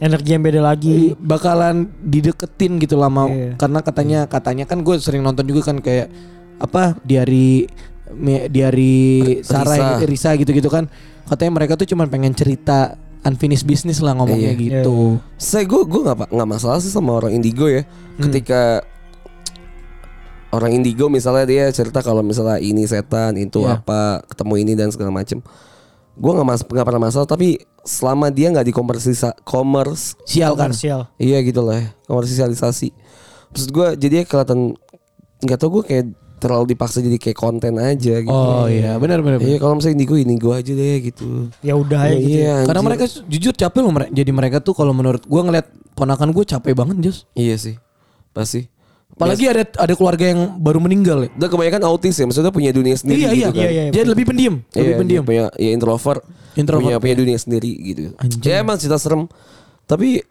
Energi 0.00 0.32
yang 0.32 0.40
beda 0.40 0.60
lagi. 0.60 1.12
Bakalan 1.14 1.92
dideketin 2.00 2.80
gitu 2.80 2.96
lama 2.96 3.28
Iya. 3.28 3.54
karena 3.54 3.78
katanya 3.80 4.20
katanya 4.24 4.64
kan 4.64 4.80
gue 4.80 4.96
sering 4.96 5.20
nonton 5.20 5.44
juga 5.44 5.68
kan 5.68 5.78
kayak 5.78 6.08
apa 6.56 6.96
diari 7.00 7.68
me- 8.10 8.48
diari 8.48 8.96
Sarah 9.40 10.00
Risa. 10.00 10.08
Risa 10.08 10.30
gitu-gitu 10.34 10.66
kan 10.66 10.88
katanya 11.24 11.52
mereka 11.54 11.76
tuh 11.76 11.84
cuma 11.84 12.04
pengen 12.04 12.32
cerita 12.32 12.96
unfinished 13.20 13.62
business 13.62 14.00
lah 14.00 14.12
ngomongnya 14.14 14.50
Iya. 14.50 14.80
gitu. 14.80 15.20
Saya 15.36 15.62
gue 15.62 15.82
gue 15.84 16.00
nggak 16.00 16.32
nggak 16.32 16.48
masalah 16.48 16.80
sih 16.80 16.88
sama 16.88 17.14
orang 17.14 17.32
indigo 17.32 17.68
ya. 17.68 17.84
Ketika 18.16 18.80
orang 20.50 20.74
indigo 20.74 21.06
misalnya 21.06 21.44
dia 21.44 21.64
cerita 21.70 22.00
kalau 22.00 22.20
misalnya 22.20 22.58
ini 22.58 22.82
setan 22.82 23.36
itu 23.36 23.62
Iya. 23.62 23.78
apa 23.78 24.24
ketemu 24.26 24.54
ini 24.58 24.72
dan 24.74 24.88
segala 24.90 25.12
macem. 25.12 25.44
Gue 26.20 26.30
nggak 26.30 26.44
mas 26.44 26.60
nggak 26.60 26.84
pernah 26.84 27.02
masalah 27.02 27.24
tapi 27.24 27.56
selama 27.80 28.28
dia 28.28 28.52
nggak 28.52 28.68
dikomersilisa 28.68 29.32
komers 29.40 30.20
Sial 30.22 30.52
kan. 30.52 30.68
Komersial. 30.68 31.08
iya 31.16 31.40
gitu 31.40 31.60
lah 31.60 31.80
ya, 31.80 31.88
komersialisasi. 32.04 32.92
Maksud 33.50 33.68
gue 33.70 33.86
jadi 33.98 34.22
kelihatan 34.22 34.76
nggak 35.40 35.56
tau 35.56 35.72
gue 35.72 35.82
kayak 35.82 36.04
terlalu 36.36 36.72
dipaksa 36.72 37.00
jadi 37.00 37.16
kayak 37.16 37.36
konten 37.36 37.76
aja 37.76 38.14
gitu. 38.16 38.32
Oh 38.32 38.64
iya 38.64 38.96
benar 38.96 39.20
benar. 39.20 39.40
Iya 39.40 39.56
kalau 39.56 39.76
misalnya 39.76 39.96
indigo 39.96 40.14
indigo 40.14 40.50
aja 40.50 40.68
deh 40.70 40.96
gitu. 41.02 41.48
Ya 41.60 41.72
udah 41.74 42.04
Iya, 42.06 42.16
gitu. 42.16 42.28
iya, 42.38 42.54
Karena 42.64 42.80
mereka 42.82 43.04
jujur 43.26 43.52
capek 43.52 43.80
loh 43.80 43.92
mere- 43.92 44.08
jadi 44.08 44.30
mereka 44.30 44.56
tuh 44.58 44.72
kalau 44.72 44.92
menurut 44.92 45.24
gua 45.24 45.40
ngeliat 45.42 45.68
ponakan 45.92 46.32
gue 46.32 46.44
capek 46.46 46.72
banget 46.72 46.96
Jos. 47.02 47.18
Iya 47.32 47.56
sih 47.56 47.76
pasti. 48.30 48.68
Apalagi 49.14 49.44
ada 49.46 49.62
ada 49.68 49.94
keluarga 49.94 50.24
yang 50.32 50.56
baru 50.58 50.80
meninggal 50.80 51.18
ya. 51.24 51.30
Udah 51.36 51.48
kebanyakan 51.48 51.82
autis 51.84 52.16
ya, 52.16 52.24
maksudnya 52.24 52.50
punya 52.50 52.70
dunia 52.72 52.96
sendiri 52.96 53.20
Iya 53.20 53.28
iya. 53.28 53.34
gitu 53.34 53.50
kan. 53.52 53.60
Iya, 53.60 53.70
iya, 53.70 53.82
Dia 53.92 54.02
lebih 54.04 54.24
pendiam, 54.24 54.54
lebih 54.72 54.80
Iya, 54.80 54.96
pendiam. 54.96 55.22
dia 55.22 55.28
punya 55.28 55.44
ya 55.60 55.70
introvert, 55.70 56.22
Introvert, 56.56 56.84
punya 56.88 56.96
punya 56.98 57.16
dunia 57.20 57.38
sendiri 57.38 57.70
gitu. 57.76 58.02
Anjing. 58.16 58.40
Ya 58.42 58.64
emang 58.64 58.76
cerita 58.80 58.96
serem. 58.96 59.28
Tapi 59.84 60.24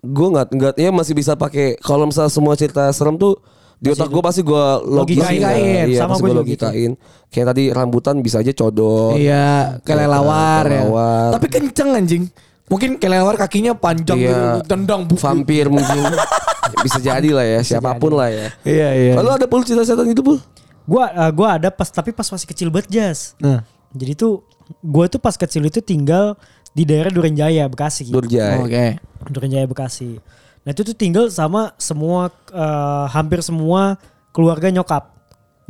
gue 0.00 0.28
nggak 0.32 0.46
nggak 0.50 0.72
ya 0.76 0.90
masih 0.90 1.12
bisa 1.12 1.36
pakai 1.36 1.76
kalau 1.76 2.08
misalnya 2.08 2.32
semua 2.32 2.56
cerita 2.56 2.88
serem 2.90 3.20
tuh 3.20 3.36
di 3.76 3.88
otak 3.88 4.08
gue 4.08 4.20
pasti 4.20 4.40
gue 4.40 4.64
logikain, 4.88 5.40
Logikain. 5.40 5.86
iya 5.88 6.00
Sama 6.04 6.16
gue 6.16 6.28
juga 6.28 6.44
gitu. 6.44 6.64
logikain. 6.68 6.92
Kayak 7.28 7.46
tadi 7.52 7.64
rambutan 7.68 8.16
bisa 8.20 8.40
aja 8.40 8.52
codot. 8.52 9.16
Iya, 9.16 9.80
kelelawar 9.84 10.64
ya. 10.64 10.84
kelelawar. 10.84 11.28
Tapi 11.36 11.46
kenceng 11.48 11.90
anjing. 11.92 12.24
Mungkin 12.70 13.02
kelelawar 13.02 13.34
kakinya 13.34 13.74
panjang 13.74 14.14
Iya. 14.16 14.30
gitu, 14.30 14.70
tendang 14.70 15.02
bu. 15.02 15.18
Vampir 15.18 15.66
mungkin 15.66 16.06
bisa 16.86 17.02
jadi 17.02 17.30
lah 17.34 17.42
ya 17.42 17.60
siapa 17.60 17.98
pun 17.98 18.14
lah 18.14 18.30
ya. 18.30 18.46
Iya 18.62 18.88
iya. 18.94 19.12
Lalu 19.18 19.42
ada 19.42 19.46
pul 19.50 19.66
cerita 19.66 19.82
setan 19.82 20.06
itu 20.06 20.22
pul? 20.22 20.38
Gua 20.86 21.10
eh, 21.10 21.30
gua 21.34 21.58
ada 21.58 21.68
pas 21.68 21.90
tapi 21.90 22.14
pas 22.14 22.24
masih 22.24 22.46
kecil 22.46 22.70
banget 22.70 22.88
Jas. 22.88 23.34
Nah, 23.36 23.66
Jadi 23.90 24.14
tuh 24.14 24.46
gua 24.80 25.10
tuh 25.10 25.18
pas 25.18 25.34
kecil 25.34 25.66
itu 25.66 25.82
tinggal 25.82 26.38
di 26.70 26.86
daerah 26.86 27.10
Durenjaya 27.10 27.66
Bekasi. 27.66 28.06
Durjai. 28.06 28.62
oke. 28.62 28.86
Durenjaya 29.26 29.66
Bekasi. 29.66 30.22
Nah 30.62 30.70
itu 30.70 30.86
tuh 30.86 30.94
tinggal 30.94 31.26
sama 31.26 31.74
semua 31.74 32.30
eh, 32.54 33.04
hampir 33.10 33.42
semua 33.42 33.98
keluarga 34.30 34.70
nyokap. 34.70 35.10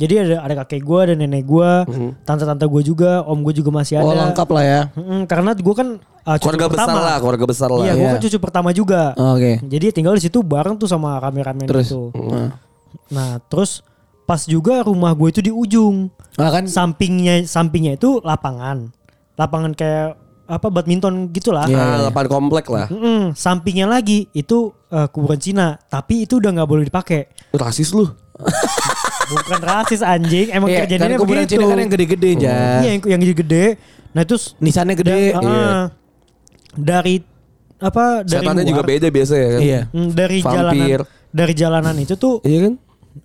Jadi 0.01 0.13
ada 0.17 0.35
ada 0.41 0.53
kakek 0.59 0.81
gua, 0.81 1.05
ada 1.05 1.13
nenek 1.13 1.45
gua, 1.45 1.85
tante-tante 2.23 2.65
gua 2.65 2.81
juga, 2.81 3.11
om 3.21 3.37
gua 3.39 3.53
juga 3.53 3.69
masih 3.69 4.01
ada. 4.01 4.09
Oh 4.09 4.17
lengkap 4.17 4.49
lah 4.49 4.63
ya. 4.65 4.81
Mm-mm, 4.91 5.29
karena 5.29 5.53
gua 5.53 5.75
kan 5.77 5.87
uh, 6.25 6.35
cucu 6.35 6.49
Keluarga 6.49 6.65
besar 6.67 6.87
pertama. 6.89 6.99
lah, 6.99 7.15
keluarga 7.17 7.45
besar 7.45 7.69
lah. 7.69 7.83
Iya, 7.83 7.93
gua 7.93 8.01
Iya. 8.01 8.11
kan 8.11 8.19
cucu 8.19 8.37
pertama 8.41 8.69
juga. 8.71 9.01
Oke. 9.13 9.61
Jadi 9.61 9.85
tinggal 9.93 10.17
di 10.17 10.23
situ 10.23 10.41
bareng 10.41 10.73
tuh 10.75 10.89
sama 10.89 11.15
rame-rame 11.15 11.69
Terus. 11.69 11.87
itu. 11.87 12.09
Nah. 12.17 12.57
Nah, 13.07 13.37
terus 13.43 13.85
pas 14.23 14.41
juga 14.41 14.81
rumah 14.81 15.11
gue 15.11 15.27
itu 15.29 15.41
di 15.41 15.51
ujung. 15.51 16.07
Nah, 16.33 16.49
kan 16.49 16.63
Sampingnya 16.65 17.43
sampingnya 17.43 17.93
itu 17.93 18.19
lapangan. 18.19 18.89
Lapangan 19.35 19.71
kayak 19.71 20.15
apa 20.45 20.67
badminton 20.67 21.29
gitulah. 21.29 21.63
Iya, 21.63 21.79
Ah, 21.79 21.97
lapangan 22.05 22.29
komplek 22.33 22.67
lah. 22.67 22.87
Mm-mm, 22.87 23.31
sampingnya 23.31 23.85
lagi 23.85 24.27
itu 24.31 24.71
eh, 24.87 25.07
kuburan 25.07 25.37
Cina, 25.37 25.79
tapi 25.85 26.23
itu 26.23 26.35
udah 26.37 26.51
nggak 26.51 26.67
boleh 26.67 26.83
dipakai. 26.83 27.31
Rasis 27.51 27.91
lu. 27.91 28.07
Bukan 29.31 29.59
rasis 29.61 30.01
anjing, 30.01 30.47
emang 30.49 30.67
Iya, 30.67 30.79
kejadiannya 30.81 31.07
kan 31.09 31.19
kuburan 31.19 31.39
begitu. 31.39 31.51
Cina 31.53 31.65
kan 31.65 31.77
yang 31.77 31.89
gede-gede 31.89 32.29
aja. 32.33 32.53
Iya, 32.77 32.89
yang 32.91 33.01
yang 33.07 33.37
gede. 33.37 33.65
Nah, 34.11 34.21
itu 34.21 34.35
s- 34.35 34.51
Nisannya 34.57 34.93
gede. 34.93 35.19
da- 35.31 35.39
Iya. 35.39 35.63
ah, 35.63 35.83
dari 36.73 37.15
apa 37.77 38.21
dari 38.21 38.43
Setannya 38.43 38.61
luar, 38.61 38.69
juga 38.69 38.81
beda 38.83 39.07
biasa 39.09 39.33
ya 39.33 39.47
kan. 39.49 39.61
Iya. 39.61 39.81
Mm, 39.89 40.09
dari 40.11 40.37
Vampir. 40.39 40.59
jalanan 40.59 40.99
dari 41.31 41.53
jalanan 41.55 41.95
itu 41.97 42.13
tuh 42.15 42.35
Iya 42.41 42.59
kan? 42.61 42.73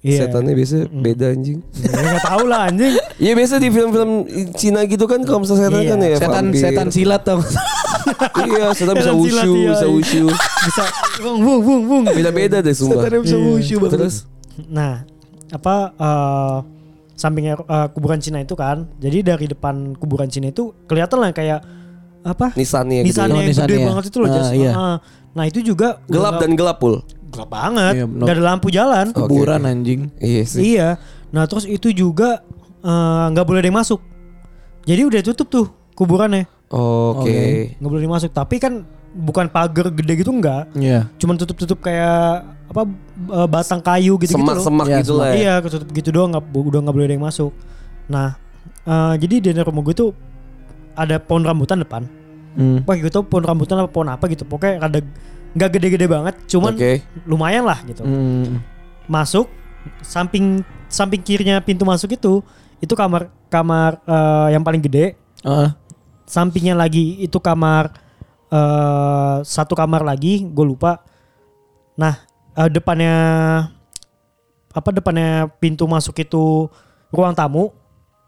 Iya. 0.00 0.18
Setannya 0.20 0.52
biasa 0.52 0.74
beda 0.88 1.26
anjing. 1.28 1.58
ya 1.76 1.90
nggak 1.92 2.24
tahu 2.24 2.44
lah 2.44 2.60
anjing. 2.64 2.92
Iya 3.22 3.32
biasa 3.34 3.54
di 3.56 3.68
film-film 3.68 4.10
Cina 4.52 4.80
gitu 4.84 5.04
kan 5.04 5.20
kalau 5.22 5.42
misalnya 5.42 5.68
setan 5.68 5.78
Iya. 5.78 5.88
kan 5.88 5.98
ya 6.00 6.16
Setan 6.16 6.44
vampir. 6.44 6.60
setan 6.60 6.88
silat 6.88 7.22
tau. 7.22 7.38
iya, 8.46 8.64
setan 8.72 8.94
bisa 8.94 9.10
Setan 9.10 9.18
silat, 9.20 9.44
wushu, 9.44 9.52
iya, 9.52 9.70
bisa 9.72 9.82
iya. 9.82 9.92
wushu. 9.92 10.24
Bisa 10.62 10.82
bung 11.20 11.38
bung 11.60 11.82
bung. 11.84 12.04
Beda-beda 12.08 12.58
deh 12.58 12.72
sumpah. 12.72 13.02
Setannya 13.02 13.20
bisa 13.20 13.36
Iya. 13.36 13.46
wushu 13.48 13.74
banget. 13.78 13.92
Terus 13.98 14.16
Nah, 14.56 15.04
apa 15.48 15.74
eh, 15.92 16.56
sampingnya 17.12 17.54
eh, 17.56 17.88
kuburan 17.90 18.18
Cina 18.18 18.38
itu 18.38 18.52
kan. 18.52 18.86
Jadi 18.96 19.18
dari 19.22 19.46
depan 19.46 19.94
kuburan 19.94 20.26
Cina 20.26 20.48
itu 20.48 20.74
kelihatan 20.84 21.18
lah 21.18 21.30
kayak 21.30 21.60
apa? 22.22 22.50
nisannya 22.52 23.06
gitu. 23.06 23.14
Nisannya 23.14 23.32
ya. 23.32 23.38
Oh, 23.38 23.42
yang 23.42 23.54
gede 23.54 23.62
nisannya. 23.68 23.86
banget 23.86 24.04
itu 24.04 24.16
loh, 24.18 24.28
Ah, 24.28 24.34
Jas. 24.34 24.48
iya. 24.52 24.72
Ah, 24.72 24.98
Nah, 25.36 25.44
itu 25.44 25.60
juga 25.60 26.00
Gelap 26.08 26.32
udah 26.32 26.40
dan 26.40 26.56
gelap 26.56 26.80
pul. 26.80 27.04
gelap 27.28 27.50
banget. 27.52 27.92
Iya, 27.92 28.04
bener. 28.08 28.24
Gak 28.24 28.34
ada 28.34 28.44
lampu 28.48 28.68
jalan. 28.72 29.06
Oke, 29.12 29.20
Kuburan 29.20 29.60
oke. 29.60 29.68
anjing. 29.68 30.00
Iya 30.16 30.42
sih. 30.42 30.60
Iya. 30.72 30.88
Nah, 31.28 31.44
terus 31.44 31.68
itu 31.68 31.92
juga 31.92 32.40
eh, 32.80 33.24
nggak 33.30 33.44
boleh 33.44 33.60
ada 33.60 33.68
yang 33.68 33.76
masuk. 33.76 34.00
Jadi 34.82 35.02
udah 35.04 35.20
tutup 35.22 35.46
tuh 35.46 35.66
kuburannya. 35.92 36.48
Oke. 36.72 37.76
Nggak 37.76 37.90
boleh 37.90 38.02
dimasuk. 38.02 38.32
Tapi 38.32 38.56
kan 38.56 38.88
bukan 39.16 39.48
pagar 39.48 39.88
gede 39.88 40.20
gitu 40.20 40.30
enggak. 40.30 40.68
Iya. 40.76 41.08
Cuman 41.16 41.40
tutup-tutup 41.40 41.80
kayak 41.80 42.44
apa 42.68 42.82
eh, 43.32 43.48
batang 43.48 43.80
kayu 43.80 44.20
gitu-gitu 44.20 44.36
loh. 44.36 44.60
Semak-semak 44.60 44.86
Iya, 44.86 44.98
gitu 45.00 45.12
lah. 45.16 45.26
ya. 45.32 45.34
Iya, 45.34 45.54
ketutup 45.64 45.88
gitu 45.96 46.08
doang 46.12 46.30
nggak 46.36 46.44
udah 46.52 46.80
nggak 46.84 46.94
boleh 46.94 47.06
ada 47.08 47.14
yang 47.16 47.24
masuk. 47.24 47.52
Nah, 48.12 48.36
eh, 48.84 49.14
jadi 49.16 49.34
di 49.40 49.48
rumah 49.56 49.82
gue 49.82 49.94
tuh 49.96 50.10
ada 50.92 51.16
pohon 51.16 51.42
rambutan 51.42 51.80
depan. 51.80 52.04
Hmm. 52.56 52.84
Wah, 52.84 52.96
gitu 52.96 53.24
pohon 53.24 53.44
rambutan 53.44 53.80
apa 53.80 53.88
pohon 53.88 54.08
apa 54.12 54.24
gitu. 54.28 54.44
Pokoknya 54.44 54.84
ada 54.84 55.00
nggak 55.56 55.70
gede-gede 55.80 56.06
banget, 56.08 56.34
cuman 56.52 56.76
Oke. 56.76 57.00
lumayan 57.24 57.64
lah 57.64 57.80
gitu. 57.88 58.04
Hmm. 58.04 58.60
Masuk 59.08 59.48
samping 60.04 60.60
samping 60.90 61.22
kirinya 61.22 61.62
pintu 61.62 61.86
masuk 61.86 62.12
itu 62.12 62.42
itu 62.82 62.92
kamar 62.92 63.32
kamar 63.48 64.00
eh, 64.04 64.48
yang 64.52 64.60
paling 64.60 64.84
gede. 64.84 65.16
Ah. 65.40 65.72
Sampingnya 66.26 66.74
lagi 66.74 67.22
itu 67.22 67.38
kamar 67.38 67.94
eh 68.46 69.36
satu 69.42 69.74
kamar 69.74 70.02
lagi, 70.02 70.44
gue 70.44 70.64
lupa. 70.66 71.02
Nah, 71.96 72.14
eh, 72.54 72.68
depannya 72.68 73.14
apa 74.70 74.88
depannya 74.92 75.48
pintu 75.56 75.88
masuk 75.88 76.14
itu 76.16 76.68
ruang 77.08 77.32
tamu, 77.32 77.72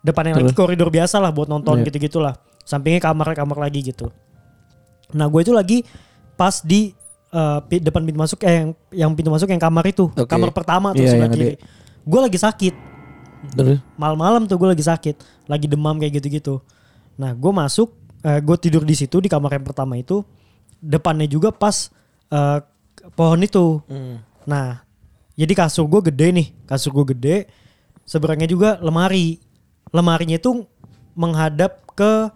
depannya 0.00 0.40
lagi 0.40 0.50
Terus? 0.50 0.58
koridor 0.58 0.88
biasa 0.88 1.20
lah 1.20 1.28
buat 1.28 1.46
nonton 1.46 1.80
Iya. 1.80 1.92
gitu-gitulah. 1.92 2.34
Sampingnya 2.64 3.00
kamar 3.00 3.32
kamar 3.32 3.68
lagi 3.68 3.84
gitu. 3.84 4.08
Nah, 5.12 5.28
gue 5.28 5.40
itu 5.40 5.52
lagi 5.52 5.84
pas 6.34 6.60
di 6.60 6.92
eh, 7.28 7.58
pi- 7.68 7.84
depan 7.84 8.00
pintu 8.00 8.16
masuk 8.16 8.40
eh, 8.40 8.52
yang 8.56 8.68
yang 8.88 9.10
pintu 9.12 9.28
masuk 9.28 9.48
yang 9.48 9.60
kamar 9.60 9.84
itu, 9.84 10.08
Oke. 10.08 10.24
kamar 10.24 10.48
pertama 10.48 10.96
tuh 10.96 11.04
Iya, 11.04 11.12
sebelah 11.12 11.28
kiri. 11.28 11.54
Gue 12.08 12.20
lagi 12.24 12.38
sakit, 12.40 12.74
Terus. 13.52 13.84
malam-malam 14.00 14.48
tuh 14.48 14.56
gue 14.56 14.68
lagi 14.72 14.80
sakit, 14.80 15.16
lagi 15.44 15.68
demam 15.68 16.00
kayak 16.00 16.16
gitu-gitu. 16.18 16.64
Nah, 17.20 17.36
gue 17.36 17.52
masuk, 17.52 17.92
gue 18.20 18.56
tidur 18.58 18.82
di 18.82 18.92
situ 18.92 19.18
di 19.18 19.28
kamar 19.28 19.54
yang 19.54 19.66
pertama 19.66 19.94
itu, 19.94 20.26
depannya 20.78 21.24
juga 21.24 21.50
pas 21.50 21.90
eh, 22.28 22.58
pohon 23.14 23.40
itu. 23.40 23.78
Nah, 24.44 24.82
jadi 25.34 25.52
kasur 25.54 25.86
gue 25.86 26.10
gede 26.10 26.26
nih, 26.34 26.46
kasur 26.64 26.90
gue 26.92 27.14
gede, 27.14 27.36
seberangnya 28.02 28.48
juga 28.48 28.70
lemari. 28.78 29.38
Lemarinya 29.88 30.36
itu 30.36 30.66
menghadap 31.14 31.86
ke 31.94 32.28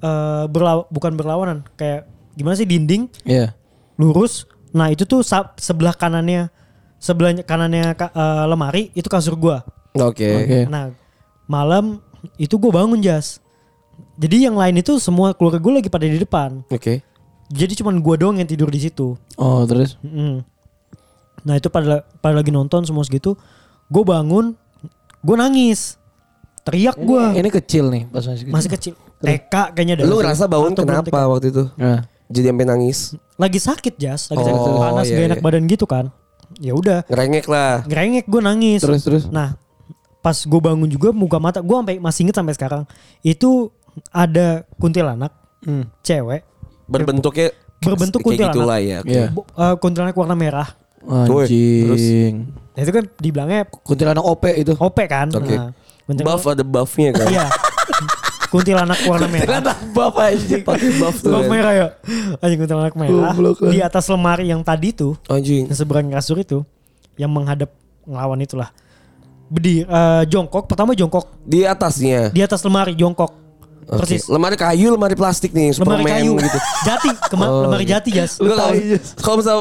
eh, 0.00 0.44
berlaw- 0.48 0.88
bukan 0.88 1.12
berlawanan, 1.14 1.64
kayak 1.76 2.04
gimana 2.34 2.56
sih 2.56 2.66
dinding 2.66 3.08
Iya. 3.24 3.52
lurus. 3.96 4.44
Nah 4.74 4.90
itu 4.90 5.04
tuh 5.04 5.22
sebelah 5.56 5.94
kanannya, 5.94 6.50
sebelah 6.98 7.32
kanannya 7.40 7.94
ka- 7.94 8.10
eh, 8.10 8.44
lemari 8.44 8.90
itu 8.92 9.06
kasur 9.06 9.36
gua. 9.36 9.62
Oke. 9.94 10.26
Oke. 10.26 10.58
Nah 10.66 10.90
malam 11.46 12.00
itu 12.36 12.56
gue 12.56 12.72
bangun 12.72 12.98
jas. 12.98 13.43
Jadi 14.14 14.36
yang 14.42 14.54
lain 14.54 14.78
itu 14.78 14.96
semua 14.96 15.34
keluarga 15.34 15.58
gue 15.58 15.72
lagi 15.74 15.88
pada 15.88 16.04
di 16.04 16.16
depan. 16.16 16.62
Oke. 16.68 17.02
Jadi 17.48 17.72
cuman 17.76 17.98
gue 17.98 18.14
doang 18.16 18.36
yang 18.36 18.46
tidur 18.46 18.70
di 18.70 18.80
situ. 18.80 19.18
Oh, 19.34 19.62
terus. 19.64 19.98
Mm-mm. 20.00 20.40
Nah 21.44 21.54
itu 21.54 21.68
pada 21.68 22.02
pada 22.18 22.34
lagi 22.34 22.48
nonton 22.48 22.82
semua 22.82 23.04
segitu. 23.04 23.36
Gue 23.86 24.00
bangun, 24.00 24.56
gue 25.20 25.36
nangis, 25.36 26.00
teriak 26.62 26.96
gue. 26.96 27.22
Ini 27.36 27.50
kecil 27.52 27.92
nih 27.92 28.02
pas 28.08 28.24
masih 28.24 28.40
kecil. 28.40 28.54
Masih 28.54 28.70
kecil. 28.70 28.94
TK 29.20 29.54
kayaknya. 29.72 29.94
Lu 30.02 30.16
ngerasa 30.16 30.48
bangun 30.48 30.72
kenapa 30.72 31.04
TK. 31.06 31.16
waktu 31.28 31.46
itu? 31.52 31.64
Nah. 31.76 32.00
Jadi 32.24 32.46
sampai 32.48 32.66
nangis. 32.66 32.98
Lagi 33.36 33.60
sakit 33.60 33.94
jas, 34.00 34.32
lagi 34.32 34.48
sakit 34.48 34.56
Oh, 34.56 34.80
panas 34.80 35.04
iya, 35.04 35.14
gak 35.14 35.26
enak 35.28 35.38
iya. 35.38 35.44
badan 35.44 35.64
gitu 35.68 35.84
kan. 35.84 36.08
Ya 36.56 36.72
udah, 36.72 37.04
Ngerengek 37.04 37.46
lah. 37.50 37.84
ngerengek 37.84 38.24
gue 38.24 38.40
nangis. 38.40 38.80
Terus 38.80 39.02
terus. 39.04 39.24
Nah, 39.28 39.60
pas 40.24 40.32
gue 40.32 40.60
bangun 40.60 40.88
juga 40.88 41.12
muka 41.12 41.36
mata 41.36 41.60
gue 41.60 41.76
sampai 41.76 42.00
masih 42.00 42.24
inget 42.24 42.36
sampai 42.40 42.56
sekarang 42.56 42.82
itu 43.20 43.68
ada 44.10 44.46
kuntilanak 44.74 45.32
Hmm. 45.60 45.88
cewek 46.00 46.44
Berbentuknya 46.84 47.48
Berbentuk 47.80 48.20
kuntilanak. 48.20 48.52
gitulah 48.52 48.78
ya. 48.78 48.96
oke. 49.00 49.08
Iya. 49.08 49.26
eh, 49.32 49.74
kuntilanak 49.78 50.14
warna 50.14 50.32
merah. 50.34 50.68
Anjing. 51.04 52.48
Nah, 52.70 52.80
itu 52.80 52.90
kan 52.90 53.04
dibilangnya 53.14 53.60
Kuntilanak 53.68 54.20
OP 54.20 54.44
itu. 54.50 54.72
OP 54.74 54.98
kan. 55.04 55.28
Oke. 55.30 55.52
Nah, 55.52 55.72
kuntilanak- 56.02 56.26
Buff 56.34 56.44
ada 56.46 56.62
buffnya 56.62 57.10
kan. 57.12 57.28
Iya. 57.28 57.46
kuntilanak 58.48 58.98
warna 59.04 59.26
merah. 59.26 59.60
bapak 59.90 60.24
anjing. 60.30 60.62
Pakai 60.62 60.90
buff 60.94 61.16
tuh. 61.18 61.30
Buff 61.30 61.42
kan. 61.42 61.50
merah 61.50 61.72
ya. 61.74 61.86
Anjing 62.38 62.58
kuntilanak 62.58 62.94
merah. 62.94 63.32
Lah. 63.32 63.52
Di 63.66 63.78
atas 63.80 64.04
lemari 64.06 64.44
yang 64.46 64.60
tadi 64.60 64.88
tuh, 64.90 65.16
Anjing. 65.26 65.66
yang 65.66 65.76
seberang 65.76 66.08
kasur 66.08 66.38
itu, 66.38 66.64
yang 67.14 67.28
menghadap 67.28 67.68
ngelawan 68.02 68.38
itulah. 68.38 68.72
Bedi, 69.46 69.80
eh, 69.80 70.22
jongkok, 70.26 70.64
pertama 70.64 70.92
jongkok 70.92 71.28
Di 71.42 71.64
atasnya. 71.64 72.32
di 72.32 72.40
atas 72.40 72.60
lemari 72.60 72.92
jongkok. 72.92 73.43
Oke. 73.84 74.00
Persis. 74.00 74.24
Lemari 74.26 74.54
kayu, 74.54 74.88
lemari 74.90 75.12
plastik 75.12 75.50
nih, 75.50 75.70
lemari 75.70 75.76
Superman 75.76 76.04
kayu 76.06 76.32
gitu. 76.38 76.58
jati 76.88 77.08
kema- 77.22 77.46
Oh, 77.46 77.62
lemari 77.64 77.84
iya. 77.84 77.90
jati 77.94 78.10
jas 78.10 78.32
Lu 78.38 78.48
kalau 78.50 78.72
kalau 79.22 79.36
misal 79.36 79.56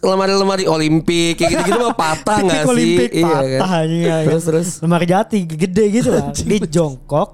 lemari-lemari 0.00 0.64
Olimpik 0.64 1.34
kayak 1.36 1.50
gitu-gitu 1.52 1.78
mah 1.78 1.94
patah 1.94 2.36
Piknik 2.36 2.46
nggak 2.48 2.60
sih? 2.60 2.70
Olimpik 2.70 3.10
Iya 3.12 3.24
patah 3.24 3.40
kan? 3.68 3.80
anjing, 3.80 4.02
ya, 4.02 4.16
Terus 4.22 4.34
kan? 4.36 4.48
terus. 4.48 4.68
lemari 4.80 5.06
jati 5.06 5.38
gede 5.44 5.84
gitu 5.92 6.08
lah 6.08 6.24
di 6.30 6.56
jongkok 6.64 7.28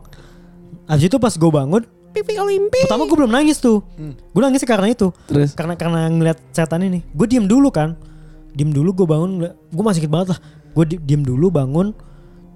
abis 0.87 1.05
itu 1.05 1.17
pas 1.17 1.33
gue 1.33 1.51
bangun 1.51 1.83
Pipi 2.13 2.33
Olimpik. 2.35 2.85
pertama 2.85 3.05
gue 3.05 3.17
belum 3.17 3.29
nangis 3.29 3.59
tuh 3.59 3.83
gue 4.31 4.41
nangis 4.41 4.63
karena 4.63 4.89
itu 4.89 5.11
Terus? 5.25 5.53
karena 5.53 5.75
karena 5.75 6.07
ngeliat 6.07 6.39
setan 6.49 6.81
ini 6.81 7.03
gue 7.03 7.27
diem 7.27 7.45
dulu 7.45 7.69
kan 7.69 7.93
diem 8.51 8.71
dulu 8.71 8.95
gue 8.95 9.05
bangun 9.05 9.31
gue 9.51 9.83
masih 9.83 10.01
sakit 10.01 10.09
banget 10.09 10.29
lah 10.31 10.39
gue 10.71 10.85
di- 10.87 11.01
diem 11.03 11.21
dulu 11.21 11.51
bangun 11.51 11.91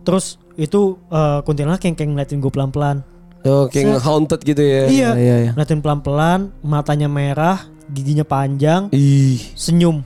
terus 0.01 0.39
itu 0.55 0.81
eh, 1.07 1.41
kuntilanak 1.43 1.83
yang 1.83 1.93
kayak 1.93 2.09
ngeliatin 2.09 2.39
gue 2.39 2.49
pelan-pelan 2.49 3.03
Oh, 3.43 3.65
kayak 3.67 3.99
haunted 3.99 4.41
gitu 4.43 4.61
ya. 4.61 4.85
iya 4.87 5.11
iya, 5.15 5.37
iya. 5.41 5.51
ngeliatin 5.53 5.81
pelan-pelan 5.81 6.53
matanya 6.61 7.09
merah 7.09 7.57
giginya 7.89 8.23
panjang 8.23 8.87
Ih, 8.91 9.41
senyum 9.55 10.05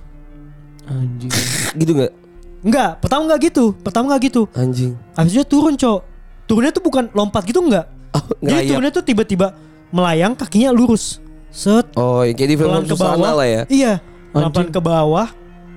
Anjing. 0.84 1.32
gitu 1.74 1.92
nggak? 1.94 2.12
Enggak, 2.60 2.90
pertama 2.96 3.22
enggak 3.24 3.40
gitu. 3.48 3.72
Pertama 3.76 4.04
enggak 4.08 4.20
gitu. 4.28 4.42
Anjing. 4.52 4.92
Habis 5.12 5.32
itu 5.34 5.44
turun, 5.44 5.74
Cok. 5.74 6.00
Turunnya 6.44 6.72
tuh 6.72 6.80
bukan 6.80 7.08
lompat 7.12 7.44
gitu 7.44 7.60
enggak. 7.60 7.88
Oh, 8.12 8.24
Jadi 8.40 8.68
turunnya 8.68 8.92
tuh 8.92 9.00
tiba-tiba 9.00 9.52
melayang, 9.88 10.32
kakinya 10.32 10.72
lurus. 10.72 11.20
Set, 11.48 11.92
Oh, 11.94 12.20
kayak 12.20 12.36
di 12.36 12.56
film 12.56 12.84
ke 12.84 12.92
Susana 12.92 13.16
bawah. 13.16 13.32
lah 13.40 13.46
ya. 13.46 13.62
Iya, 13.68 13.92
pelan 14.28 14.48
Anjing. 14.48 14.72
ke 14.72 14.80
bawah, 14.80 15.28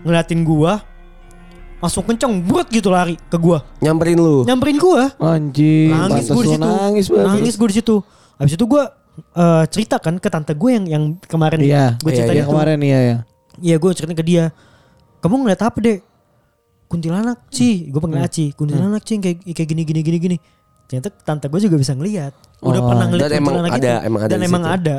ngeliatin 0.04 0.42
gua. 0.44 0.84
Langsung 1.78 2.02
kenceng, 2.04 2.42
buat 2.42 2.66
gitu 2.68 2.90
lari 2.90 3.16
ke 3.16 3.38
gua. 3.38 3.62
Nyamperin 3.80 4.18
lu. 4.18 4.42
Nyamperin 4.44 4.78
gua. 4.78 5.14
Anjing. 5.22 5.94
Nangis 5.94 6.26
gua 6.28 6.44
di 6.44 6.50
situ. 6.50 6.66
Nangis 6.66 7.06
banget. 7.08 7.26
Nangis 7.30 7.54
gua 7.54 7.68
di 7.70 7.76
situ. 7.78 7.96
Habis 8.38 8.54
itu 8.54 8.66
gua 8.66 8.84
eh, 9.18 9.64
cerita 9.70 9.96
kan 9.98 10.18
ke 10.18 10.30
tante 10.30 10.54
gue 10.54 10.72
yang 10.74 10.86
yang 10.86 11.04
kemarin 11.26 11.58
Iya, 11.58 11.98
gue 11.98 12.10
iya, 12.10 12.18
ceritain 12.18 12.38
iya, 12.38 12.44
itu. 12.46 12.50
kemarin 12.50 12.80
iya 12.82 13.00
ya. 13.02 13.18
Iya 13.58 13.76
gue 13.78 13.90
ceritain 13.94 14.14
ke 14.14 14.22
dia. 14.22 14.54
Kamu 15.18 15.42
ngeliat 15.42 15.62
apa 15.62 15.78
deh? 15.78 15.98
Kuntilanak 16.86 17.50
sih, 17.50 17.90
gue 17.90 17.98
panggil 17.98 18.22
Aci. 18.22 18.46
Kuntilanak 18.54 19.02
sih 19.02 19.18
kayak 19.18 19.42
kayak 19.44 19.68
gini 19.68 19.82
gini 19.84 20.02
gini 20.02 20.18
gini. 20.18 20.38
Ternyata 20.86 21.10
tante 21.12 21.50
gue 21.50 21.60
juga 21.60 21.76
bisa 21.76 21.92
ngeliat. 21.94 22.32
Udah 22.62 22.80
Oh, 22.80 22.88
pernah 22.88 23.06
ngeliat 23.10 23.26
dan 23.28 23.38
emang 23.38 23.54
kuntilanak 23.54 23.74
ada, 23.76 23.90
itu. 23.92 24.08
emang 24.08 24.22
ada 24.22 24.32
Dan 24.32 24.40
emang 24.42 24.64
situ. 24.64 24.76
ada. 24.78 24.98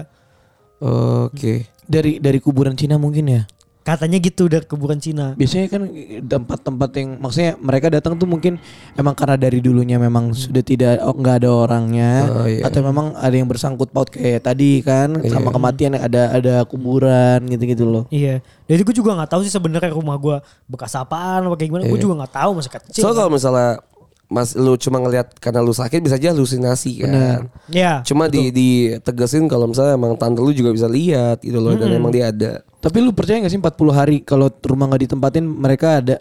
Oke. 1.27 1.55
Dari 1.89 2.13
dari 2.19 2.39
kuburan 2.39 2.75
Cina 2.75 2.99
mungkin 2.99 3.25
ya. 3.27 3.43
Katanya 3.89 4.21
gitu 4.21 4.53
dari 4.53 4.69
kuburan 4.69 5.01
Cina. 5.01 5.33
Biasanya 5.33 5.67
kan 5.73 5.89
tempat-tempat 6.29 6.91
yang 7.01 7.09
maksudnya 7.17 7.57
mereka 7.57 7.89
datang 7.89 8.21
tuh 8.21 8.29
mungkin 8.29 8.61
emang 9.01 9.17
karena 9.17 9.41
dari 9.41 9.65
dulunya 9.65 9.97
memang 9.97 10.37
sudah 10.37 10.61
tidak 10.61 11.01
oh, 11.01 11.17
nggak 11.17 11.41
ada 11.41 11.49
orangnya 11.49 12.13
Oh, 12.29 12.45
iya. 12.45 12.69
atau 12.69 12.85
memang 12.85 13.17
ada 13.17 13.33
yang 13.33 13.49
bersangkut 13.49 13.89
paut 13.89 14.13
kayak 14.13 14.45
tadi 14.45 14.85
kan 14.85 15.17
sama 15.33 15.49
kematian 15.49 15.97
ada 15.97 16.37
ada 16.37 16.55
kuburan 16.69 17.41
gitu-gitu 17.49 17.89
loh. 17.89 18.05
Iya. 18.13 18.45
Jadi 18.69 18.81
gue 18.85 18.95
juga 19.01 19.17
nggak 19.17 19.31
tahu 19.33 19.41
sih 19.49 19.53
sebenarnya 19.53 19.89
rumah 19.97 20.21
gue 20.21 20.37
bekas 20.69 20.93
apaan 20.93 21.49
apa 21.49 21.57
kayak 21.57 21.73
gimana. 21.73 21.83
Gue 21.89 21.97
juga 21.97 22.21
nggak 22.21 22.35
tahu 22.37 22.51
masih 22.61 22.73
kecil. 22.77 23.01
So 23.01 23.17
kalau 23.17 23.33
misalnya 23.33 23.81
Mas 24.29 24.53
lu 24.53 24.77
cuma 24.77 25.01
ngelihat 25.01 25.41
karena 25.41 25.65
lu 25.65 25.73
sakit 25.73 26.05
bisa 26.05 26.21
aja 26.21 26.37
halusinasi 26.37 27.01
kan. 27.01 27.49
Iya. 27.73 28.05
Cuma 28.05 28.29
di 28.29 28.53
ditegesin 28.53 29.49
kalau 29.49 29.73
misalnya 29.73 29.97
emang 29.97 30.21
tante 30.21 30.45
lu 30.45 30.53
juga 30.53 30.69
bisa 30.69 30.85
lihat 30.85 31.41
gitu 31.41 31.57
loh 31.57 31.73
dan 31.73 31.97
emang 31.97 32.13
dia 32.13 32.29
ada. 32.29 32.61
Tapi 32.79 33.01
lu 33.01 33.17
percaya 33.17 33.41
gak 33.41 33.51
sih 33.51 33.59
40 33.59 33.89
hari 33.91 34.17
kalau 34.21 34.53
rumah 34.63 34.93
nggak 34.93 35.09
ditempatin 35.09 35.45
mereka 35.49 36.05
ada? 36.05 36.17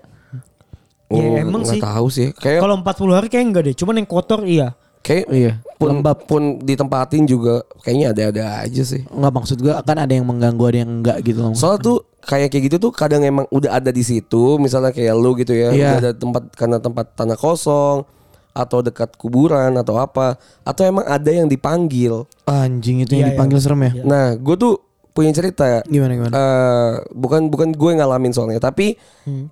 Ya, 1.07 1.23
Oh, 1.23 1.35
emang 1.39 1.63
nggak 1.63 1.79
sih. 1.79 1.83
tahu 1.83 2.07
sih. 2.07 2.27
Kayak 2.35 2.63
Kalau 2.63 2.75
40 2.83 3.15
hari 3.15 3.27
kayak 3.27 3.45
enggak 3.47 3.63
deh. 3.67 3.75
Cuman 3.75 3.95
yang 3.99 4.07
kotor 4.07 4.43
iya. 4.43 4.71
Kayak 5.07 5.25
Iya. 5.31 5.53
pun, 5.79 5.87
Lembab. 5.89 6.27
pun 6.27 6.59
ditempatin 6.59 7.23
juga 7.23 7.63
kayaknya 7.79 8.11
ada-ada 8.11 8.43
aja 8.61 8.83
sih. 8.83 9.07
Nggak 9.07 9.33
maksud 9.33 9.57
gua 9.57 9.79
kan 9.79 9.95
ada 9.95 10.11
yang 10.11 10.27
mengganggu 10.27 10.63
ada 10.65 10.77
yang 10.83 10.91
enggak 10.99 11.23
gitu 11.23 11.39
loh. 11.39 11.55
Soalnya 11.55 11.79
tuh 11.81 11.97
kayak 12.19 12.51
kayak 12.51 12.63
gitu 12.67 12.77
tuh 12.77 12.91
kadang 12.91 13.23
emang 13.23 13.47
udah 13.47 13.71
ada 13.73 13.87
di 13.87 14.03
situ, 14.03 14.59
misalnya 14.59 14.91
kayak 14.91 15.15
lu 15.15 15.31
gitu 15.33 15.55
ya, 15.55 15.71
Iya. 15.71 15.71
udah 15.71 15.97
ada 15.97 16.11
tempat 16.11 16.43
karena 16.51 16.77
tempat 16.77 17.05
tanah 17.15 17.37
kosong 17.37 18.03
atau 18.51 18.81
dekat 18.81 19.13
kuburan 19.15 19.69
atau 19.71 19.95
apa, 19.95 20.33
atau 20.61 20.81
emang 20.83 21.05
ada 21.05 21.29
yang 21.29 21.45
dipanggil. 21.45 22.25
Anjing 22.43 23.05
itu 23.05 23.13
Iya, 23.13 23.15
yang 23.15 23.27
iya. 23.29 23.33
dipanggil 23.33 23.59
serem 23.61 23.81
ya? 23.81 23.91
Nah, 24.01 24.33
gue 24.33 24.55
tuh 24.57 24.81
punya 25.17 25.33
cerita. 25.33 25.81
Gimana 25.83 26.13
gimana? 26.13 26.33
Eh, 26.37 26.91
bukan 27.11 27.49
bukan 27.49 27.73
gue 27.73 27.89
yang 27.89 28.05
ngalamin 28.05 28.29
soalnya, 28.29 28.61
tapi 28.61 28.93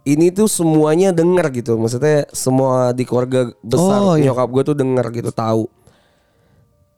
ini 0.06 0.30
tuh 0.30 0.46
semuanya 0.46 1.10
denger 1.10 1.50
gitu. 1.52 1.74
Maksudnya 1.76 2.30
semua 2.30 2.94
di 2.94 3.02
keluarga 3.02 3.50
besar 3.60 3.98
Oh, 3.98 4.14
iya. 4.14 4.30
nyokap 4.30 4.46
gue 4.54 4.64
tuh 4.70 4.76
denger 4.78 5.06
gitu, 5.12 5.34
tahu. 5.34 5.66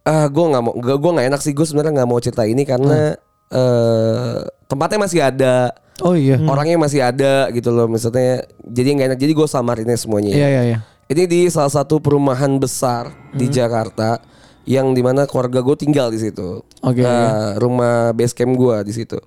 Ah, 0.04 0.28
gue 0.28 0.44
nggak 0.44 0.62
mau, 0.62 0.74
gue 0.76 0.96
gue 0.96 1.12
nggak 1.16 1.28
enak 1.32 1.42
sih. 1.42 1.56
Gue 1.56 1.64
sebenarnya 1.64 2.04
nggak 2.04 2.10
mau 2.10 2.20
cerita 2.20 2.44
ini 2.44 2.64
karena 2.64 3.16
eh 3.48 4.38
tempatnya 4.68 5.00
masih 5.00 5.20
ada, 5.24 5.72
Oh 6.04 6.12
iya. 6.14 6.36
orangnya 6.44 6.76
masih 6.78 7.00
ada 7.00 7.48
gitu 7.50 7.72
loh. 7.72 7.88
Maksudnya 7.88 8.44
jadi 8.62 8.88
nggak 8.94 9.08
enak. 9.16 9.20
Jadi 9.20 9.32
gue 9.32 9.48
samarinnya 9.48 9.96
semuanya. 9.96 10.32
Iya 10.32 10.48
iya 10.50 10.64
iya. 10.68 10.80
Ini 11.08 11.24
di 11.24 11.48
salah 11.48 11.72
satu 11.72 12.04
perumahan 12.04 12.60
besar 12.60 13.08
di 13.32 13.48
Jakarta 13.48 14.20
yang 14.68 14.92
di 14.92 15.00
mana 15.00 15.24
keluarga 15.24 15.64
gue 15.64 15.76
tinggal 15.80 16.12
di 16.12 16.20
situ. 16.20 16.60
Oke, 16.84 17.02
Nah, 17.02 17.56
rumah 17.56 18.12
base 18.12 18.36
camp 18.36 18.54
gue 18.54 18.76
di 18.84 18.94
situ. 18.94 19.18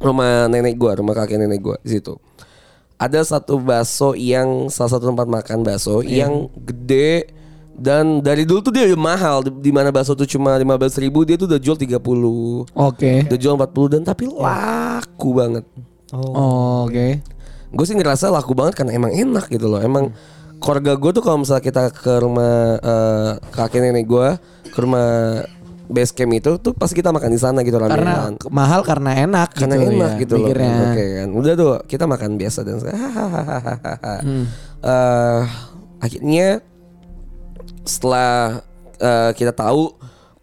Rumah 0.00 0.48
nenek 0.48 0.74
gue, 0.74 0.92
rumah 0.98 1.14
kakek 1.14 1.38
nenek 1.38 1.60
gue 1.60 1.76
di 1.84 2.00
situ. 2.00 2.16
Ada 2.96 3.22
satu 3.22 3.60
bakso 3.60 4.16
yang 4.16 4.72
salah 4.72 4.96
satu 4.96 5.12
tempat 5.12 5.28
makan 5.28 5.60
bakso 5.62 6.00
yang 6.00 6.48
gede 6.56 7.28
dan 7.74 8.22
dari 8.22 8.46
dulu 8.46 8.62
tuh 8.62 8.72
dia 8.72 8.86
udah 8.86 8.96
mahal 8.96 9.42
di, 9.42 9.50
di 9.50 9.74
mana 9.74 9.90
bakso 9.90 10.14
tuh 10.14 10.24
cuma 10.24 10.54
15.000 10.54 11.02
ribu 11.02 11.26
dia 11.26 11.34
tuh 11.34 11.50
udah 11.50 11.58
jual 11.58 11.74
30 11.74 11.98
Oke. 12.70 13.26
udah 13.26 13.38
jual 13.38 13.54
40 13.58 13.92
dan 13.98 14.02
tapi 14.06 14.30
laku 14.30 15.30
banget 15.34 15.66
Oh. 16.14 16.30
Oh, 16.30 16.78
Oke. 16.86 17.18
gue 17.74 17.84
sih 17.84 17.98
ngerasa 17.98 18.30
laku 18.30 18.54
banget 18.54 18.78
karena 18.78 18.94
emang 18.94 19.10
enak 19.10 19.50
gitu 19.50 19.66
loh 19.66 19.82
emang 19.82 20.14
keluarga 20.64 20.96
gue 20.96 21.10
tuh 21.12 21.20
kalau 21.20 21.44
misalnya 21.44 21.60
kita 21.60 21.92
ke 21.92 22.12
rumah 22.16 22.80
eh, 22.80 23.30
kakek 23.52 23.80
nenek 23.84 24.08
gue 24.08 24.28
ke 24.72 24.78
rumah 24.80 25.44
base 25.84 26.16
camp 26.16 26.32
itu 26.32 26.56
tuh 26.56 26.72
pasti 26.72 26.96
kita 26.96 27.12
makan 27.12 27.28
di 27.28 27.36
sana 27.36 27.60
gitu 27.60 27.76
Karena 27.76 27.92
ramean 27.92 28.40
mahal 28.48 28.80
karena 28.80 29.12
enak 29.20 29.52
karena 29.52 29.76
gitu 29.76 29.92
enak 29.92 30.10
ya, 30.16 30.20
gitu 30.24 30.34
loh 30.40 30.48
oke 30.48 31.04
kan 31.20 31.28
udah 31.36 31.52
tuh 31.52 31.72
kita 31.84 32.04
makan 32.08 32.30
biasa 32.40 32.64
dan 32.64 32.80
Hmm. 34.24 34.44
Eh, 34.84 35.40
akhirnya 36.00 36.60
setelah 37.84 38.64
eh, 38.96 39.30
kita 39.36 39.52
tahu 39.52 39.92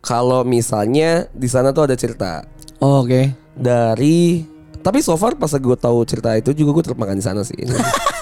kalau 0.01 0.41
misalnya 0.45 1.25
di 1.33 1.49
sana 1.49 1.73
tuh 1.73 1.89
ada 1.89 1.97
cerita 1.97 2.45
Oh, 2.81 3.05
Oke. 3.05 3.29
dari 3.53 4.41
tapi 4.81 5.05
so 5.05 5.13
far 5.13 5.37
pas 5.37 5.53
gue 5.53 5.77
tahu 5.77 6.01
cerita 6.09 6.33
itu 6.33 6.49
juga 6.57 6.81
gue 6.81 6.83
tetap 6.89 6.97
makan 6.97 7.13
di 7.13 7.25
sana 7.25 7.45
sih. 7.45 7.57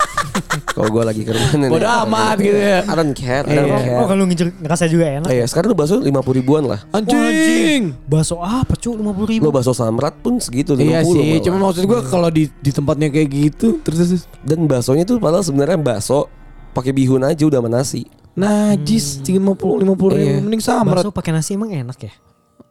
Kalau 0.80 0.90
gue 0.90 1.04
lagi 1.04 1.22
ke 1.22 1.32
rumah 1.32 1.52
nenek. 1.54 1.70
Bodo 1.70 1.88
amat 2.08 2.36
gitu 2.40 2.56
ya. 2.56 2.80
I 2.82 2.94
don't 2.94 3.12
care. 3.12 3.44
I 3.44 3.52
don't 3.52 3.68
Oh, 3.68 3.76
care. 3.78 4.00
oh 4.00 4.08
kalau 4.08 4.24
ngincer 4.24 4.48
ngerasa 4.56 4.84
juga 4.88 5.06
enak. 5.12 5.28
Eh, 5.28 5.38
ya, 5.38 5.46
sekarang 5.46 5.68
tuh 5.68 5.78
bakso 5.78 5.96
lima 5.98 6.20
puluh 6.20 6.40
ribuan 6.40 6.64
lah. 6.64 6.80
Anjing. 6.90 8.00
Bakso 8.06 8.40
apa 8.40 8.74
cu 8.74 8.90
50 8.92 9.28
ribu? 9.28 9.44
Lo 9.44 9.52
bakso 9.52 9.72
samrat 9.72 10.16
pun 10.18 10.38
segitu 10.38 10.74
50 10.74 10.82
Iya 10.82 11.00
sih, 11.02 11.12
malah. 11.12 11.42
cuma 11.42 11.58
maksud 11.62 11.84
gua 11.84 12.00
kalau 12.02 12.30
di 12.30 12.48
di 12.56 12.72
tempatnya 12.72 13.08
kayak 13.10 13.28
gitu 13.28 13.78
terus 13.80 13.98
terus 14.00 14.24
Dan 14.40 14.64
baksonya 14.66 15.04
tuh 15.04 15.18
padahal 15.18 15.42
sebenarnya 15.42 15.76
bakso 15.76 16.32
pakai 16.72 16.90
bihun 16.90 17.22
aja 17.22 17.44
udah 17.44 17.60
sama 17.60 17.70
nasi. 17.70 18.08
najis 18.34 19.20
tiga 19.20 19.36
lima 19.36 19.52
puluh 19.52 19.84
lima 19.84 19.94
puluh 19.94 20.16
ribu 20.16 20.32
Iya. 20.32 20.40
mending 20.40 20.64
samrat. 20.64 21.04
Bakso 21.04 21.12
pakai 21.12 21.32
nasi 21.34 21.54
emang 21.54 21.70
enak 21.70 22.00
ya? 22.00 22.14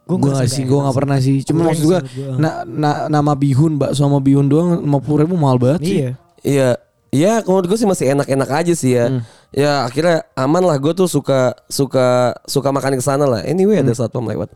Gue 0.02 0.16
gak 0.24 0.48
sih, 0.48 0.64
nggak 0.64 0.72
gue 0.72 0.78
gak 0.82 0.96
pernah 0.96 1.16
sih. 1.18 1.36
Cuma 1.44 1.68
maksud 1.68 1.84
gue, 1.84 1.98
na, 2.34 2.64
na- 2.64 3.12
nama 3.12 3.36
bihun, 3.36 3.76
bakso 3.76 4.00
sama 4.00 4.16
bihun 4.18 4.48
doang 4.48 4.80
lima 4.80 4.96
puluh 4.98 5.22
ribu 5.22 5.36
mahal 5.36 5.60
banget 5.60 5.80
sih. 5.82 5.96
Iya. 5.98 6.10
Iya. 6.40 6.70
Iya, 7.08 7.40
menurut 7.48 7.66
gue 7.66 7.78
sih 7.80 7.88
masih 7.88 8.12
enak-enak 8.12 8.50
aja 8.52 8.74
sih 8.76 8.92
ya. 8.92 9.08
Hmm. 9.08 9.22
Ya 9.48 9.88
akhirnya 9.88 10.28
aman 10.36 10.60
lah. 10.60 10.76
Gue 10.76 10.92
tuh 10.92 11.08
suka 11.08 11.56
suka 11.72 12.36
suka 12.44 12.68
makan 12.68 13.00
ke 13.00 13.04
sana 13.04 13.24
lah. 13.24 13.40
Anyway 13.42 13.80
ada 13.80 13.90
Hmm. 13.90 13.96
satpam 13.96 14.28
lewat. 14.28 14.52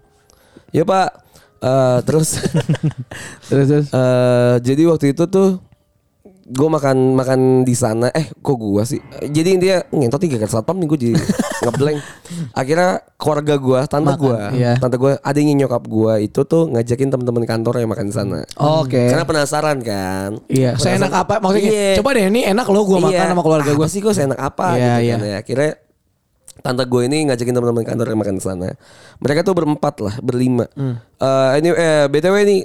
Ya 0.68 0.84
pak. 0.84 1.16
Eh, 1.62 1.98
terus 2.04 2.36
Terus 3.48 3.66
terus. 3.70 3.86
eh 3.88 4.54
jadi 4.60 4.82
waktu 4.90 5.16
itu 5.16 5.24
tuh 5.26 5.62
gue 6.42 6.68
makan 6.68 7.14
makan 7.14 7.40
di 7.62 7.70
sana 7.72 8.10
eh 8.10 8.26
kok 8.34 8.58
gua 8.58 8.82
sih 8.82 8.98
jadi 9.30 9.48
intinya 9.54 9.78
ngentot 9.94 10.18
tiga 10.18 10.42
kali 10.42 10.50
satpam 10.50 10.74
nih 10.74 10.88
gue 10.90 10.98
jadi 10.98 11.14
ngeblank 11.64 11.98
akhirnya 12.50 12.90
keluarga 13.14 13.54
gua 13.62 13.80
tante 13.86 14.10
Makan, 14.10 14.18
gua 14.18 14.36
iya. 14.50 14.74
tante 14.74 14.98
gua 14.98 15.22
adanya 15.22 15.54
nyokap 15.62 15.86
gua 15.86 16.18
itu 16.18 16.42
tuh 16.42 16.66
ngajakin 16.66 17.14
teman-teman 17.14 17.46
kantor 17.46 17.78
yang 17.78 17.90
makan 17.94 18.10
di 18.10 18.14
sana 18.14 18.38
Oke. 18.58 19.06
karena 19.06 19.22
penasaran 19.22 19.78
kan 19.86 20.42
Iya, 20.50 20.76
saya 20.76 21.00
enak 21.00 21.12
apa? 21.26 21.34
Maksudnya 21.40 21.72
Iya. 21.72 21.92
coba 22.00 22.10
deh 22.14 22.24
ini 22.28 22.40
enak 22.44 22.66
loh 22.68 22.82
gue 22.84 22.98
makan 23.00 23.16
Iya. 23.24 23.30
sama 23.32 23.42
keluarga 23.42 23.70
gue. 23.72 23.88
Sih 23.88 24.00
gue 24.04 24.12
enak 24.12 24.40
apa 24.40 24.66
Iya, 24.76 24.92
gitu 25.00 25.02
iya. 25.02 25.14
kan 25.16 25.22
ya. 25.24 25.36
Akhirnya 25.40 25.70
tante 26.62 26.82
gue 26.86 27.02
ini 27.08 27.16
ngajakin 27.30 27.54
teman-teman 27.56 27.84
kantor 27.86 28.06
yang 28.12 28.20
makan 28.20 28.36
di 28.38 28.44
sana. 28.44 28.68
Mereka 29.18 29.40
tuh 29.42 29.54
berempat 29.56 29.94
lah, 30.04 30.14
berlima. 30.20 30.66
Hmm. 30.76 31.00
Eh, 31.00 31.50
ini 31.64 31.68
eh, 31.72 32.04
btw 32.06 32.34
ini 32.44 32.56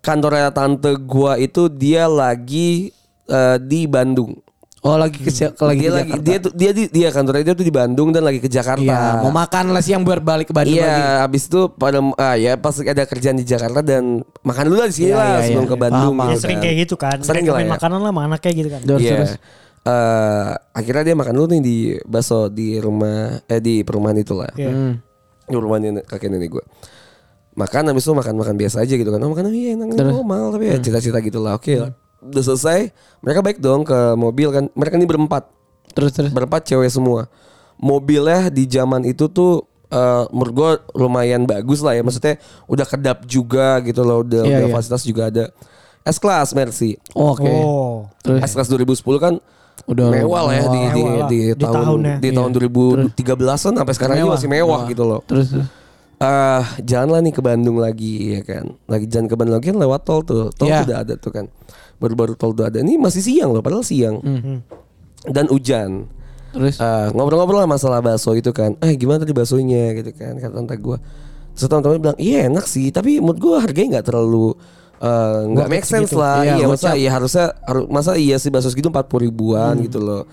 kantornya 0.00 0.50
tante 0.50 0.92
gue 0.96 1.32
itu 1.44 1.62
dia 1.70 2.08
lagi 2.08 2.90
eh, 3.30 3.56
di 3.58 3.86
Bandung. 3.86 4.34
Oh 4.80 4.96
lagi 4.96 5.20
ke 5.20 5.28
ke 5.28 5.60
lagi 5.60 5.84
dia 5.84 5.92
di 5.92 5.92
lagi 5.92 6.12
dia 6.24 6.36
tuh 6.40 6.52
dia 6.56 6.70
di 6.72 6.88
dia 6.88 7.12
kantornya 7.12 7.44
dia 7.44 7.54
tuh 7.54 7.62
di 7.62 7.68
Bandung 7.68 8.16
dan 8.16 8.24
lagi 8.24 8.40
ke 8.40 8.48
Jakarta. 8.48 8.80
Iya, 8.80 9.20
mau 9.20 9.28
makan 9.28 9.76
lah 9.76 9.84
siang 9.84 10.00
biar 10.00 10.24
balik 10.24 10.48
ke 10.48 10.54
Bandung 10.56 10.72
lagi. 10.72 10.88
Iya, 10.88 11.20
abis 11.20 11.52
itu 11.52 11.68
pada 11.68 12.00
ah 12.16 12.32
ya 12.32 12.56
pas 12.56 12.72
ada 12.80 13.04
kerjaan 13.04 13.36
di 13.36 13.44
Jakarta 13.44 13.84
dan 13.84 14.24
makan 14.40 14.64
dulu 14.72 14.80
lah 14.80 14.88
di 14.88 14.96
sini 14.96 15.12
Iya, 15.12 15.20
lah 15.20 15.28
iya, 15.28 15.40
sebelum 15.44 15.66
iya. 15.68 15.72
ke 15.72 15.76
Bandung. 15.76 16.14
Paham, 16.16 16.24
Ya 16.24 16.32
gitu 16.32 16.40
sering 16.40 16.56
kan. 16.56 16.64
kayak 16.64 16.76
gitu 16.80 16.94
kan. 16.96 17.18
Sering 17.20 17.44
Kayak 17.44 17.56
lah 17.56 17.60
ya. 17.60 17.70
makanan 17.76 17.98
lah 18.00 18.08
sama 18.08 18.20
anaknya 18.24 18.52
gitu 18.56 18.68
kan. 18.72 18.80
Terus, 18.88 19.00
Iya. 19.04 19.12
terus. 19.12 19.32
Eh, 19.80 20.48
akhirnya 20.72 21.02
dia 21.04 21.16
makan 21.16 21.34
dulu 21.36 21.46
nih 21.52 21.60
di 21.60 21.76
bakso 22.04 22.48
di 22.48 22.68
rumah 22.76 23.16
eh 23.44 23.60
di 23.60 23.74
perumahan 23.84 24.16
itulah. 24.16 24.48
Iya. 24.56 24.72
Hmm. 24.72 24.92
Di 25.44 25.54
perumahan 25.60 25.82
nenek, 25.92 26.04
kakek 26.08 26.28
nenek 26.32 26.48
gue. 26.56 26.64
Makan 27.52 27.92
habis 27.92 28.00
itu 28.00 28.16
makan-makan 28.16 28.56
biasa 28.56 28.80
aja 28.80 28.94
gitu 28.96 29.12
kan. 29.12 29.20
Oh 29.20 29.28
makan 29.28 29.52
iya 29.52 29.76
enak 29.76 29.92
normal 29.92 30.56
tapi 30.56 30.72
ya 30.72 30.80
cita-cita 30.80 31.20
gitu 31.20 31.44
lah. 31.44 31.60
Oke 31.60 31.76
lah. 31.76 31.92
Udah 32.22 32.42
selesai, 32.44 32.92
mereka 33.18 33.40
baik 33.40 33.58
dong 33.58 33.82
ke 33.82 33.96
mobil 34.14 34.48
kan. 34.50 34.64
Mereka 34.70 34.94
ini 34.94 35.04
berempat. 35.04 35.48
Terus 35.90 36.12
terus. 36.12 36.30
Berempat 36.30 36.64
cewek 36.64 36.88
semua. 36.88 37.26
Mobilnya 37.76 38.46
di 38.46 38.64
zaman 38.64 39.02
itu 39.02 39.26
tuh 39.26 39.64
eh, 39.86 40.24
menurut 40.28 40.52
gue 40.52 40.70
lumayan 40.96 41.42
bagus 41.42 41.80
lah 41.80 41.92
ya. 41.92 42.00
Maksudnya 42.00 42.36
udah 42.66 42.84
kedap 42.84 43.24
juga 43.24 43.80
gitu 43.80 44.00
loh. 44.00 44.20
Udah, 44.20 44.42
Iya, 44.42 44.56
udah 44.58 44.68
iya. 44.68 44.74
fasilitas 44.74 45.02
juga 45.02 45.22
ada. 45.26 45.44
S-Class 46.02 46.52
Mercy. 46.52 46.96
Oke. 47.12 47.44
Oh. 47.44 48.08
Terus 48.20 48.40
S-Class 48.46 48.68
2010 48.68 49.00
kan 49.18 49.34
udah 49.82 50.12
mewah 50.12 50.42
lah 50.44 50.54
ya 50.54 50.64
di, 50.66 50.80
di, 50.86 51.00
Mewah 51.00 51.16
lah. 51.16 51.26
di, 51.26 51.38
Di 51.48 51.56
tahun 51.56 51.74
tahunnya. 51.74 52.14
di 52.20 52.28
tahun 52.30 52.50
2013an 52.52 53.72
sampai 53.74 53.94
sekarang 53.96 54.16
Mewah, 54.18 54.36
masih 54.36 54.48
mewah 54.50 54.80
gitu 54.86 55.02
loh. 55.02 55.20
terus 55.24 55.48
terus. 55.50 55.66
Eh, 56.20 56.62
jalan 56.84 57.08
lah 57.10 57.20
nih 57.22 57.32
ke 57.32 57.40
Bandung 57.40 57.80
lagi 57.80 58.36
ya 58.36 58.44
kan. 58.44 58.76
Lagi 58.84 59.08
jalan 59.08 59.24
ke 59.24 59.34
Bandung 59.34 59.56
lagi 59.56 59.72
kan 59.72 59.80
lewat 59.80 60.04
tol 60.04 60.20
tuh. 60.20 60.52
Tol 60.52 60.68
Iya. 60.68 60.84
tuh 60.84 60.86
udah 60.86 60.98
ada 61.00 61.14
tuh 61.16 61.32
kan. 61.32 61.48
Baru-baru 62.00 62.32
tol 62.32 62.50
udah 62.50 62.66
ada. 62.66 62.80
Ini 62.80 62.96
masih 62.96 63.20
siang 63.20 63.52
loh, 63.52 63.60
padahal 63.60 63.84
siang. 63.84 64.18
Hmm. 64.18 64.58
Dan 65.22 65.46
hujan. 65.46 66.08
Terus 66.50 66.76
Eh, 66.76 67.06
ngobrol-ngobrol 67.12 67.60
lah 67.60 67.68
masalah 67.68 68.00
bakso 68.00 68.32
itu 68.32 68.50
kan. 68.50 68.74
Eh 68.80 68.96
gimana 68.96 69.20
tadi 69.20 69.30
baksonya 69.30 69.94
gitu 69.94 70.10
kan 70.10 70.34
kata 70.34 70.50
tante 70.56 70.74
gue. 70.74 70.98
Terus 71.52 71.66
teman-teman 71.66 71.98
bilang 72.00 72.18
iya 72.18 72.48
enak 72.48 72.64
sih, 72.64 72.88
tapi 72.88 73.20
menurut 73.20 73.38
gue 73.38 73.54
harganya 73.54 73.88
nggak 73.94 74.06
terlalu 74.08 74.56
eh, 74.96 75.40
nggak 75.46 75.66
it 75.66 75.70
make 75.70 75.84
sense 75.84 76.08
segitu. 76.08 76.18
lah. 76.18 76.40
Iya, 76.40 76.54
Iya, 76.56 76.66
masa 76.66 76.88
iya 76.92 77.10
harusnya 77.10 77.46
harus 77.60 77.84
masa 77.86 78.12
iya 78.14 78.36
sih 78.36 78.48
bakso 78.48 78.66
segitu 78.66 78.88
empat 78.88 79.06
ribuan 79.12 79.76
Hmm. 79.76 79.84
gitu 79.84 80.00
loh. 80.00 80.24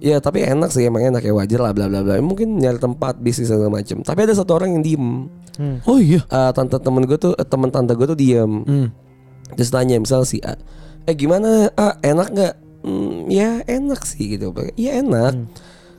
Ya 0.00 0.18
tapi 0.18 0.42
enak 0.42 0.68
sih 0.68 0.82
emang 0.82 1.04
enak 1.04 1.22
ya 1.22 1.30
wajar 1.30 1.60
lah 1.60 1.70
bla 1.70 1.86
bla 1.86 2.02
bla. 2.02 2.18
Mungkin 2.18 2.58
nyari 2.58 2.76
tempat 2.76 3.16
bisnis 3.16 3.46
segala 3.46 3.70
macam. 3.70 4.00
Tapi 4.00 4.18
ada 4.18 4.34
satu 4.34 4.50
orang 4.52 4.74
yang 4.74 4.82
diem. 4.82 5.06
Oh 5.84 5.96
iya. 5.96 6.24
Eh, 6.24 6.50
tante 6.50 6.74
temen 6.74 7.04
gue 7.04 7.14
tuh 7.14 7.38
temen 7.38 7.68
tante 7.68 7.92
gue 7.92 8.02
tuh 8.04 8.16
diem. 8.16 8.50
Hmm. 8.64 8.88
Terus 9.52 9.68
tanya 9.68 9.94
misal 9.94 10.24
si 10.24 10.42
A, 10.42 10.58
eh 11.08 11.14
gimana 11.14 11.70
ah 11.76 11.94
enak 12.00 12.28
nggak 12.32 12.54
Hmm, 12.82 13.30
ya 13.30 13.62
enak 13.62 14.02
sih 14.02 14.34
gitu 14.34 14.50
ya 14.74 14.98
enak 14.98 15.38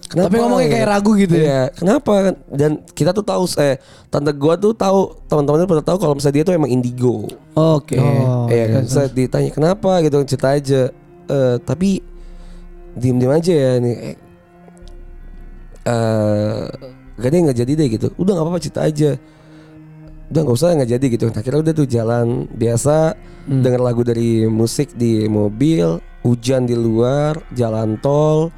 Kenapa? 0.03 0.29
Tapi 0.29 0.35
ngomongnya 0.35 0.69
kayak 0.69 0.87
ragu 0.93 1.11
gitu 1.17 1.33
ya? 1.33 1.41
Iya, 1.41 1.61
kenapa? 1.73 2.37
Dan 2.51 2.85
kita 2.93 3.15
tuh 3.17 3.25
tahu 3.25 3.49
eh 3.57 3.81
tante 4.13 4.29
gua 4.35 4.53
tuh 4.59 4.75
tahu 4.75 5.15
teman-temannya 5.25 5.65
pada 5.65 5.81
tahu 5.81 5.97
kalau 5.97 6.13
misalnya 6.13 6.37
dia 6.37 6.45
tuh 6.45 6.53
emang 6.53 6.69
indigo. 6.69 7.25
Oke. 7.57 7.97
Oh, 7.97 8.45
Iya 8.45 8.77
kan? 8.77 8.83
Saya 8.85 9.07
ditanya 9.09 9.49
kenapa 9.49 10.03
gitu 10.05 10.21
cerita 10.27 10.53
aja. 10.53 10.93
Eh 11.25 11.55
tapi 11.65 12.03
diem-diem 12.93 13.31
aja 13.31 13.53
ya 13.57 13.71
nih. 13.81 13.95
Eh, 13.95 14.15
eh, 15.87 16.61
gak 17.17 17.29
ada 17.29 17.33
yang 17.33 17.45
nggak 17.49 17.59
jadi 17.65 17.71
deh 17.73 17.87
gitu. 17.97 18.07
Udah 18.19 18.31
nggak 18.37 18.45
apa-apa 18.45 18.61
cerita 18.61 18.81
aja. 18.85 19.17
Udah 20.31 20.39
nggak 20.43 20.55
usah 20.55 20.75
nggak 20.75 20.91
jadi 20.95 21.05
gitu. 21.11 21.25
Akhirnya 21.31 21.59
udah 21.59 21.73
tuh 21.73 21.87
jalan 21.87 22.47
biasa 22.51 23.17
denger 23.43 23.81
lagu 23.83 24.01
dari 24.07 24.47
musik 24.47 24.95
di 24.95 25.27
mobil, 25.27 25.99
hujan 26.23 26.63
di 26.63 26.75
luar, 26.77 27.39
jalan 27.51 27.99
tol, 27.99 28.49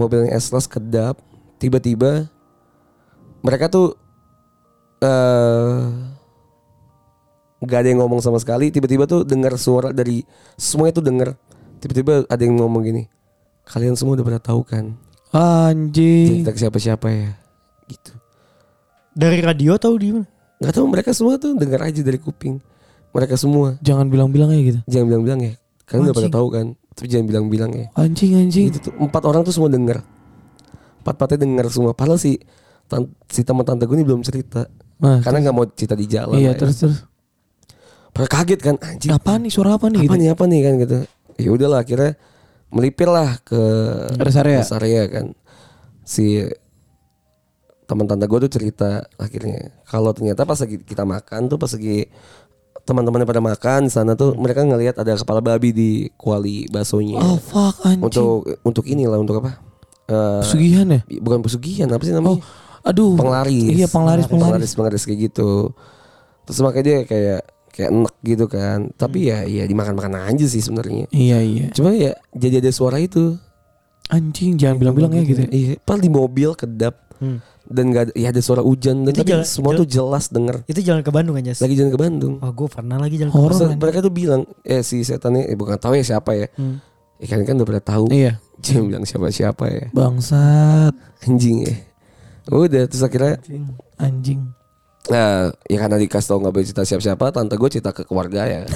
mobilnya 0.00 0.32
S-Class 0.40 0.66
kedap. 0.68 1.20
Tiba-tiba 1.60 2.28
mereka 3.44 3.70
tuh 3.70 3.94
eh 5.00 5.80
nggak 7.56 7.78
ada 7.80 7.88
yang 7.88 8.00
ngomong 8.04 8.20
sama 8.20 8.36
sekali 8.36 8.68
tiba-tiba 8.68 9.08
tuh 9.08 9.24
dengar 9.24 9.56
suara 9.56 9.88
dari 9.90 10.20
semuanya 10.60 11.00
tuh 11.00 11.04
denger 11.08 11.28
tiba-tiba 11.80 12.28
ada 12.28 12.42
yang 12.44 12.60
ngomong 12.60 12.84
gini 12.84 13.02
kalian 13.64 13.96
semua 13.96 14.14
udah 14.20 14.26
pernah 14.26 14.42
tahu 14.42 14.60
kan 14.62 14.92
Anjing. 15.32 16.44
cerita 16.44 16.52
ke 16.52 16.60
siapa-siapa 16.60 17.06
ya 17.08 17.30
gitu 17.88 18.12
Dari 19.16 19.40
radio 19.40 19.80
atau 19.80 19.96
di 19.96 20.12
mana? 20.12 20.28
Nggak 20.58 20.72
tahu 20.72 20.86
mereka 20.86 21.10
semua 21.10 21.36
tuh 21.36 21.52
dengar 21.52 21.80
aja 21.82 22.00
dari 22.00 22.16
kuping 22.16 22.58
mereka 23.10 23.34
semua 23.34 23.76
Jangan 23.80 24.06
bilang-bilang 24.06 24.50
ya 24.50 24.60
gitu. 24.66 24.80
jangan 24.86 25.06
bilang-bilang 25.08 25.40
ya 25.42 25.52
kalian 25.84 26.02
udah 26.04 26.14
Anjing. 26.16 26.32
tahu 26.32 26.46
kan 26.48 26.66
tapi 26.90 27.06
jangan 27.06 27.26
bilang-bilang 27.26 27.70
ya 27.72 27.86
Anjing 27.94 28.32
anjing. 28.34 28.66
gitu 28.68 28.88
tuh 28.88 28.92
empat 28.98 29.22
orang 29.22 29.40
tuh 29.40 29.52
semua 29.52 29.68
denger 29.68 30.00
empat 30.98 31.14
empatnya 31.14 31.38
denger 31.40 31.66
semua 31.68 31.92
padahal 31.92 32.16
si 32.16 32.40
tan- 32.84 33.12
si 33.26 33.40
teman 33.40 33.62
tante 33.62 33.84
gue 33.84 33.94
ini 33.94 34.04
belum 34.04 34.20
cerita 34.20 34.64
Nah, 34.96 35.20
karena 35.20 35.38
nggak 35.42 35.52
mau 35.52 35.68
cerita 35.68 35.92
di 35.92 36.08
jalan 36.08 36.34
iya 36.34 36.50
ya. 36.50 36.56
terus 36.56 36.76
terus. 36.78 36.98
Pada 38.10 38.24
kaget 38.26 38.56
kan 38.58 38.80
anjing 38.80 39.12
Apa 39.12 39.36
nih 39.36 39.52
suara 39.52 39.76
apa 39.76 39.86
nih 39.86 40.00
apa 40.00 40.08
gitu? 40.08 40.16
nih 40.16 40.28
apa 40.32 40.44
nih 40.46 40.60
kan 40.62 40.72
gitu 40.78 40.96
ya 41.36 41.48
udahlah 41.52 41.78
akhirnya 41.78 42.12
melipir 42.66 43.04
lah 43.06 43.36
ke 43.38 43.60
Rest 44.16 44.40
area. 44.40 44.56
rest 44.58 44.72
area 44.72 45.02
kan 45.04 45.26
si 46.00 46.40
teman 47.86 48.04
tante 48.04 48.24
gue 48.24 48.38
tuh 48.40 48.52
cerita 48.52 48.90
akhirnya 49.16 49.70
kalau 49.84 50.10
ternyata 50.10 50.42
pas 50.42 50.54
lagi 50.56 50.76
kita 50.78 51.02
makan 51.02 51.46
tuh 51.46 51.54
pas 51.54 51.70
lagi 51.70 52.10
teman-temannya 52.82 53.24
pada 53.24 53.40
makan 53.40 53.80
di 53.82 53.92
sana 53.92 54.12
tuh 54.12 54.34
mereka 54.34 54.60
ngelihat 54.60 54.94
ada 54.96 55.14
kepala 55.14 55.38
babi 55.40 55.70
di 55.70 55.90
kuali 56.12 56.66
baksonya 56.66 57.18
Oh 57.18 57.34
fuck 57.36 57.82
anjing. 57.82 57.98
untuk 58.00 58.30
untuk 58.62 58.84
inilah 58.84 59.16
untuk 59.16 59.38
apa 59.40 59.62
Eh, 60.06 60.38
Pesugihan 60.38 60.86
ya? 60.88 61.00
bukan 61.18 61.42
pesugihan 61.42 61.90
apa 61.90 61.98
sih 62.00 62.14
namanya 62.14 62.38
Aduh. 62.84 63.18
penglaris 63.18 63.74
Iya 63.74 63.86
penglaris 63.86 64.26
penglaris. 64.26 64.30
penglaris 64.30 64.72
penglaris 64.72 65.02
kayak 65.02 65.20
gitu 65.24 65.74
terus 66.42 66.62
makanya 66.62 66.84
dia 66.84 66.98
kayak 67.02 67.40
kayak 67.68 67.90
enek 67.90 68.14
gitu 68.22 68.44
kan 68.46 68.86
tapi 68.94 69.26
ya 69.26 69.42
ya 69.42 69.62
dimakan 69.62 69.94
makan 69.94 70.14
aja 70.24 70.46
sih 70.46 70.58
sebenarnya 70.58 71.10
Iya 71.10 71.38
iya. 71.40 71.66
cuma 71.70 71.90
ya 71.90 72.14
jadi 72.30 72.58
ada 72.60 72.70
suara 72.70 72.98
itu 72.98 73.34
Anjing 74.06 74.54
jangan 74.54 74.78
bilang-bilang 74.78 75.10
ya 75.12 75.22
gitu. 75.24 75.42
ya. 75.42 75.50
iya 75.50 75.70
padahal 75.76 76.00
di 76.00 76.10
mobil 76.12 76.50
kedap 76.54 77.02
Hmm. 77.16 77.40
Dan 77.68 77.84
gak 77.88 78.02
ada, 78.02 78.12
ya 78.14 78.28
ada 78.28 78.38
suara 78.38 78.60
hujan 78.60 79.02
dan 79.02 79.10
Itu 79.10 79.20
tapi 79.20 79.30
jalan- 79.32 79.44
semua 79.44 79.64
jalan- 79.68 79.80
tuh 79.80 79.88
jelas 79.88 80.24
denger 80.28 80.56
Itu 80.64 80.80
jalan 80.80 81.00
ke 81.00 81.10
Bandung 81.10 81.34
kan 81.34 81.44
Jas? 81.44 81.58
lagi 81.58 81.74
jalan 81.74 81.90
ke 81.90 81.98
Bandung 81.98 82.34
Oh 82.38 82.50
gue 82.50 82.68
pernah 82.68 82.96
lagi 82.96 83.16
jalan 83.16 83.28
ke 83.28 83.36
Horor. 83.36 83.52
Bandung. 83.52 83.78
Mereka 83.78 83.98
tuh 84.00 84.12
bilang 84.12 84.42
eh 84.62 84.80
si 84.80 85.00
setannya 85.00 85.44
eh 85.44 85.54
bukan 85.54 85.76
tahu 85.76 85.94
ya 85.94 86.04
siapa 86.06 86.30
ya 86.32 86.46
Hmm. 86.52 86.78
ya 87.16 87.26
kan 87.28 87.40
kan 87.42 87.54
udah 87.54 87.68
pada 87.68 87.82
tahu 87.82 88.04
Iya. 88.08 88.32
jangan 88.64 88.84
bilang 88.86 89.04
siapa 89.04 89.26
siapa 89.28 89.64
ya 89.66 89.86
Bangsat. 89.90 90.92
anjing 91.22 91.58
ya 91.62 91.74
udah 92.48 92.82
terus 92.84 93.02
akhirnya 93.02 93.36
Anjing. 93.38 93.64
Anjing. 93.96 94.40
Nah, 95.06 95.54
ya 95.62 95.76
karena 95.76 95.96
dikasih 95.96 96.28
tau 96.28 96.38
gak 96.38 96.50
boleh 96.50 96.62
cerita 96.64 96.82
siapa-siapa, 96.82 97.30
tante 97.30 97.54
gue 97.54 97.68
cerita 97.68 97.90
ke 97.90 98.02
keluarga 98.02 98.42
ya. 98.42 98.66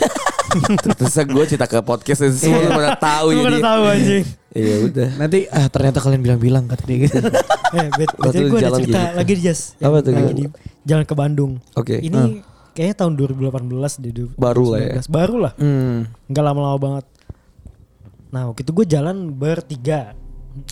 Terus 0.97 1.15
gue 1.17 1.45
cerita 1.47 1.67
ke 1.67 1.79
podcast 1.81 2.21
dan 2.21 2.33
semua 2.33 2.59
udah 2.61 2.73
pada 2.73 2.91
tahu 2.97 3.27
Lu 3.31 3.37
ya 3.37 3.43
pada 3.47 3.61
tahu 3.61 3.83
anjing. 3.87 4.25
Iya 4.51 4.75
udah. 4.83 5.09
Nanti 5.17 5.39
ah 5.47 5.67
ternyata 5.71 5.99
kalian 6.01 6.21
bilang-bilang 6.21 6.65
kata 6.67 6.83
dia 6.85 6.99
gitu. 7.07 7.17
eh, 7.79 7.89
bet, 7.95 8.11
Waktu 8.19 8.41
gue 8.45 8.59
ada 8.59 8.65
jalan 8.67 8.79
cerita 8.83 9.01
gitu. 9.01 9.17
lagi 9.17 9.33
di 9.33 9.43
Jas. 9.43 9.61
Apa 9.79 9.97
tuh, 10.03 10.11
Lagi 10.11 10.35
di 10.35 10.45
jalan 10.83 11.05
ke 11.07 11.15
Bandung. 11.15 11.53
Oke. 11.75 11.97
Ini 11.99 12.43
kayaknya 12.75 12.95
tahun 12.99 13.13
2018 13.15 14.03
deh. 14.03 14.13
du- 14.13 14.35
Baru 14.35 14.75
lah 14.75 14.79
ya. 14.83 14.95
2019. 15.07 15.11
Baru 15.11 15.37
lah. 15.39 15.53
hmm. 15.55 15.97
Nggak 16.29 16.45
lama-lama 16.45 16.79
banget. 16.79 17.05
Nah 18.31 18.43
waktu 18.51 18.61
itu 18.63 18.73
gue 18.75 18.87
jalan 18.87 19.17
bertiga. 19.31 20.15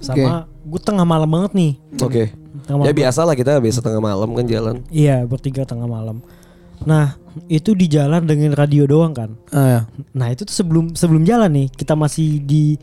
Sama 0.02 0.50
gue 0.66 0.80
tengah 0.82 1.06
malam 1.06 1.30
banget 1.30 1.52
nih. 1.54 1.72
Oke. 2.02 2.34
Tengah 2.66 2.82
Ya 2.82 2.92
biasa 2.92 3.22
lah 3.22 3.38
kita 3.38 3.62
biasa 3.62 3.78
tengah 3.78 4.02
malam 4.02 4.28
kan 4.34 4.44
jalan. 4.44 4.82
Iya 4.90 5.22
bertiga 5.22 5.62
tengah 5.62 5.86
malam. 5.86 6.18
Nah 6.84 7.16
itu 7.46 7.70
di 7.72 7.86
jalan 7.86 8.22
dengan 8.22 8.52
radio 8.52 8.84
doang 8.84 9.14
kan. 9.14 9.30
Ah, 9.48 9.66
ya. 9.66 9.80
Nah 10.12 10.28
itu 10.28 10.42
tuh 10.42 10.52
sebelum 10.52 10.92
sebelum 10.92 11.22
jalan 11.22 11.50
nih 11.50 11.66
kita 11.70 11.94
masih 11.94 12.38
di 12.40 12.74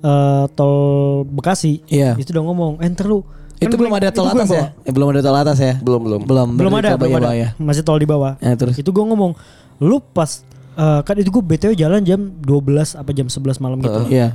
eh, 0.00 0.44
tol 0.52 1.22
Bekasi. 1.26 1.82
Iya. 1.86 2.14
Itu 2.14 2.30
udah 2.30 2.44
ngomong, 2.44 2.72
eh 2.78 2.88
ntar 2.88 3.06
lu. 3.06 3.22
kan 3.54 3.64
Itu 3.64 3.74
belum 3.74 3.92
ada 3.92 4.10
tol 4.10 4.26
atas 4.26 4.46
bawa. 4.46 4.58
ya? 4.58 4.66
Eh, 4.82 4.92
belum 4.92 5.08
ada 5.08 5.20
tol 5.20 5.36
atas 5.36 5.58
ya? 5.58 5.74
Belum 5.78 6.00
belum. 6.02 6.20
Belum. 6.24 6.48
Belum 6.54 6.72
ada, 6.74 6.94
belum 6.94 7.16
ada. 7.16 7.26
bawah 7.30 7.36
ya. 7.36 7.48
Masih 7.56 7.82
tol 7.82 7.96
di 7.96 8.04
bawah. 8.04 8.36
Ya 8.38 8.52
terus. 8.54 8.76
Itu 8.76 8.90
gue 8.90 9.00
ngomong, 9.00 9.32
lu 9.80 9.98
pas 10.00 10.42
eh, 10.74 11.00
kan 11.02 11.14
itu 11.16 11.30
gue 11.30 11.42
BTW 11.42 11.72
jalan 11.74 12.02
jam 12.02 12.20
12 12.42 12.98
apa 12.98 13.10
jam 13.10 13.26
11 13.26 13.62
malam 13.62 13.78
gitu. 13.80 14.00
Iya. 14.10 14.34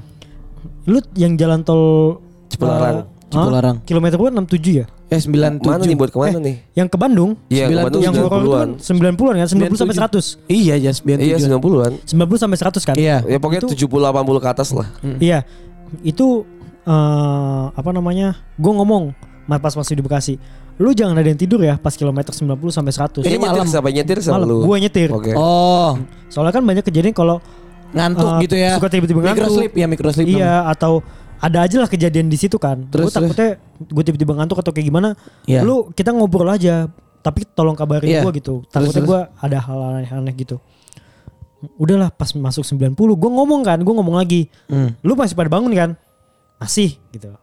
Lu 0.87 0.99
yang 1.13 1.37
jalan 1.37 1.61
tol 1.61 2.17
Cipularang. 2.49 3.05
eh, 3.05 3.29
Cipularang. 3.29 3.77
hah? 3.77 3.85
Kilometer 3.85 4.17
berapa? 4.17 4.41
67 4.41 4.81
ya? 4.81 4.85
Eh 5.09 5.17
97. 5.17 5.65
Mana 5.65 5.83
nih 5.83 5.97
buat 5.97 6.09
ke 6.09 6.17
mana 6.17 6.37
nih? 6.37 6.55
Yang 6.71 6.87
ke 6.87 6.97
Bandung? 6.97 7.31
Iya, 7.49 7.65
ke 7.65 7.73
97. 7.73 7.81
Bandung 7.81 8.01
yang 8.01 8.13
horor 8.13 8.29
itu 8.29 8.37
90-an. 8.45 8.69
kan 8.69 8.69
90-an 8.79 9.35
kan? 9.35 9.47
90 9.49 9.73
sampai 9.75 9.95
100. 9.97 10.25
Iya, 10.47 10.75
jas 10.79 10.97
97. 11.01 11.25
Iya 11.25 11.37
90-an. 11.41 11.91
90 12.05 12.37
sampai 12.37 12.57
100 12.57 12.81
kan? 12.85 12.95
Iya. 12.95 13.17
Ya 13.25 13.37
pokoknya 13.37 13.61
70 13.65 13.89
80 13.89 14.37
ke 14.37 14.47
atas 14.47 14.69
lah. 14.69 14.87
Iya. 15.17 15.39
Itu 16.01 16.45
eh 16.85 17.65
apa 17.69 17.89
namanya? 17.89 18.37
Gue 18.55 18.69
ngomong 18.71 19.03
pas 19.49 19.73
masih 19.73 19.97
di 19.97 20.03
Bekasi. 20.03 20.37
Lu 20.77 20.93
jangan 20.93 21.11
ada 21.13 21.25
yang 21.25 21.35
tidur 21.35 21.59
ya 21.59 21.75
pas 21.75 21.91
kilometer 21.91 22.29
90 22.31 22.53
sampai 22.69 22.93
100. 22.93 23.25
Ini 23.25 23.35
malam. 23.35 23.59
nyetir 23.59 23.67
siapa 23.67 23.89
nyetir 23.89 24.17
sama 24.21 24.35
Malam. 24.37 24.47
lu? 24.47 24.57
Gua 24.63 24.77
nyetir. 24.77 25.09
Oke. 25.09 25.33
Oh, 25.33 25.97
Soalnya 26.29 26.53
kan 26.53 26.63
banyak 26.63 26.85
kejadian 26.85 27.11
kalau 27.11 27.41
ngantuk 27.89 28.29
Eh, 28.37 28.45
gitu 28.45 28.55
ya. 28.55 28.77
suka 28.77 28.87
tiba-tiba 28.87 29.19
ngantuk. 29.19 29.49
Microslip 29.49 29.71
ya, 29.73 29.85
microslip. 29.89 30.25
iya 30.29 30.63
atau 30.63 31.01
ada 31.39 31.57
aja 31.63 31.79
lah 31.79 31.87
kejadian 31.87 32.27
di 32.27 32.35
situ 32.35 32.59
kan. 32.59 32.87
Terus, 32.91 33.09
Gue 33.09 33.15
takutnya 33.15 33.49
gue 33.79 34.03
tiba-tiba 34.03 34.35
ngantuk 34.35 34.59
atau 34.59 34.71
kayak 34.71 34.87
gimana. 34.87 35.09
Iya. 35.47 35.63
Lu 35.63 35.89
kita 35.91 36.11
ngobrol 36.11 36.47
aja. 36.47 36.91
Tapi 37.19 37.43
tolong 37.51 37.75
kabarin 37.75 38.07
Iya. 38.07 38.21
gue 38.23 38.31
gitu. 38.39 38.63
Takutnya 38.67 39.03
gue 39.03 39.19
ada 39.39 39.57
hal 39.59 39.79
aneh-aneh 39.95 40.35
gitu. 40.35 40.59
Udahlah 41.75 42.07
pas 42.11 42.31
masuk 42.31 42.63
90 42.63 42.95
gue 42.95 43.31
ngomong 43.31 43.61
kan, 43.67 43.79
gue 43.79 43.93
ngomong 43.95 44.15
lagi. 44.15 44.47
Hmm. 44.71 44.95
Lu 45.03 45.15
masih 45.19 45.35
pada 45.35 45.51
bangun 45.51 45.71
kan? 45.75 45.99
Masih 46.55 46.95
gitu. 47.11 47.35